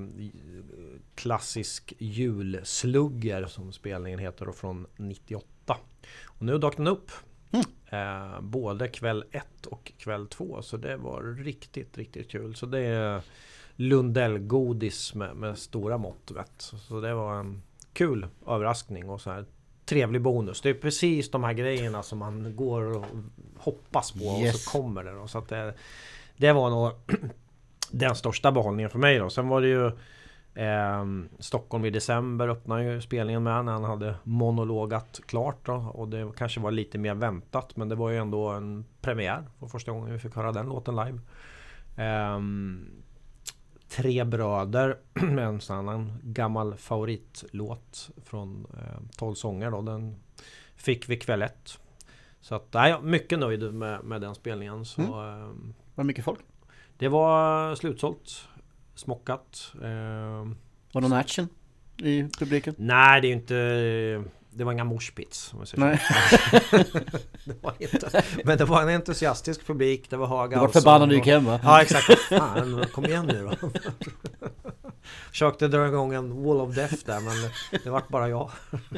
[1.14, 5.76] klassisk julslugger som spelningen heter och från 98.
[6.24, 7.10] Och nu dök den upp.
[7.94, 10.62] Eh, både kväll 1 och kväll 2.
[10.62, 12.54] Så det var riktigt, riktigt kul.
[12.54, 13.20] Så det är
[13.76, 16.30] Lundellgodis med, med stora mått.
[16.34, 16.52] Vet.
[16.58, 17.62] Så det var en
[17.92, 19.44] kul överraskning och så här
[19.84, 20.60] trevlig bonus.
[20.60, 23.04] Det är precis de här grejerna som man går och
[23.58, 24.64] hoppas på och Yes.
[24.64, 25.12] så kommer det.
[25.12, 25.26] Då.
[25.26, 25.74] Så att det,
[26.36, 26.92] det var nog
[27.90, 29.30] den största behållningen för mig då.
[29.30, 29.90] Sen var det ju
[30.54, 31.04] eh,
[31.38, 35.72] Stockholm i december öppnade ju spelningen med när han hade monologat klart då.
[35.72, 39.66] Och det kanske var lite mer väntat men det var ju ändå en premiär för
[39.66, 41.18] första gången vi fick höra den låten live.
[41.96, 42.86] Ehm,
[43.88, 49.82] Tre bröder med en annan gammal favoritlåt från eh, 12 sånger då.
[49.82, 50.16] Den
[50.76, 51.78] fick vi kväll ett.
[52.40, 54.84] Så att, nej, jag är mycket nöjd med, med den spelningen.
[54.84, 56.40] Så, ehm, Var det mycket folk?
[56.98, 58.48] det var slutsålt.
[58.94, 59.72] Smockat.
[59.74, 59.80] Eh,
[60.92, 61.48] Var det någon action
[61.96, 62.74] i publiken?
[62.78, 64.34] nej, det är ju inte...
[64.56, 64.84] Det var inga
[65.68, 66.00] säger Nej.
[67.44, 68.22] det var inte.
[68.44, 70.10] Men det var en entusiastisk publik.
[70.10, 71.60] Det var hög Du var förbannad du och- gick hem va?
[71.62, 72.20] Ja exakt.
[72.28, 73.68] Fan, kom igen nu då.
[75.30, 77.50] Försökte dra igång en wall of death där men
[77.84, 78.50] det vart bara jag.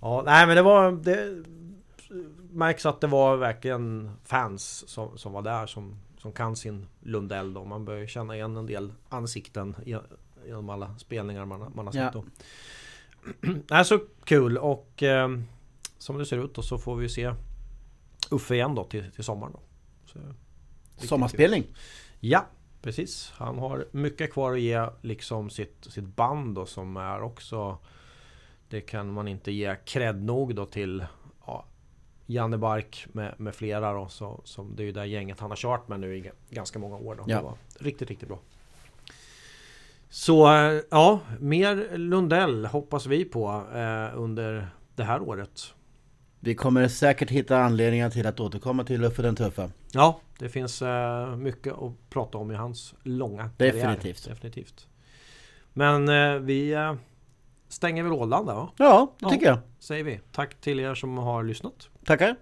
[0.00, 0.92] Ja, nej men det var...
[0.92, 1.44] Det
[2.50, 7.54] märks att det var verkligen fans som, som var där som, som kan sin Lundell
[7.54, 7.64] då.
[7.64, 9.76] Man börjar känna igen en del ansikten
[10.46, 12.10] genom alla spelningar man, har- man har sett Ja.
[12.12, 12.24] då.
[13.70, 15.28] Nej, så kul och eh,
[15.98, 17.34] som det ser ut då så får vi se
[18.30, 19.52] Uffe igen då till, till sommaren.
[19.52, 19.60] Då.
[20.04, 20.18] Så,
[21.06, 21.62] Sommarspelning.
[21.62, 21.72] kul.
[22.20, 22.46] Ja,
[22.82, 23.32] precis.
[23.36, 27.78] Han har mycket kvar att ge liksom sitt, sitt band då som är också
[28.68, 31.04] Det kan man inte ge cred nog då till
[32.26, 35.56] Janne Bark med, med flera då så, som Det är ju det gänget han har
[35.56, 37.24] kört med nu i ga- ganska många år då.
[37.26, 37.36] Ja.
[37.36, 38.38] Det var riktigt, riktigt bra.
[40.08, 45.74] Så eh, ja, mer Lundell hoppas vi på eh, under det här året.
[46.40, 49.70] Vi kommer säkert hitta anledningar till att återkomma till Uffe den tuffa.
[49.92, 53.82] Ja, det finns eh, mycket att prata om i hans långa Definitivt.
[54.24, 54.34] karriär.
[54.34, 54.86] Definitivt.
[55.72, 56.94] Men eh, vi eh,
[57.68, 58.68] stänger väl lådan där va?
[58.76, 59.30] Ja, det Ja.
[59.30, 59.58] tycker jag.
[59.78, 60.20] Säger vi.
[60.32, 61.88] Tack till er som har lyssnat.
[62.04, 62.36] Пока.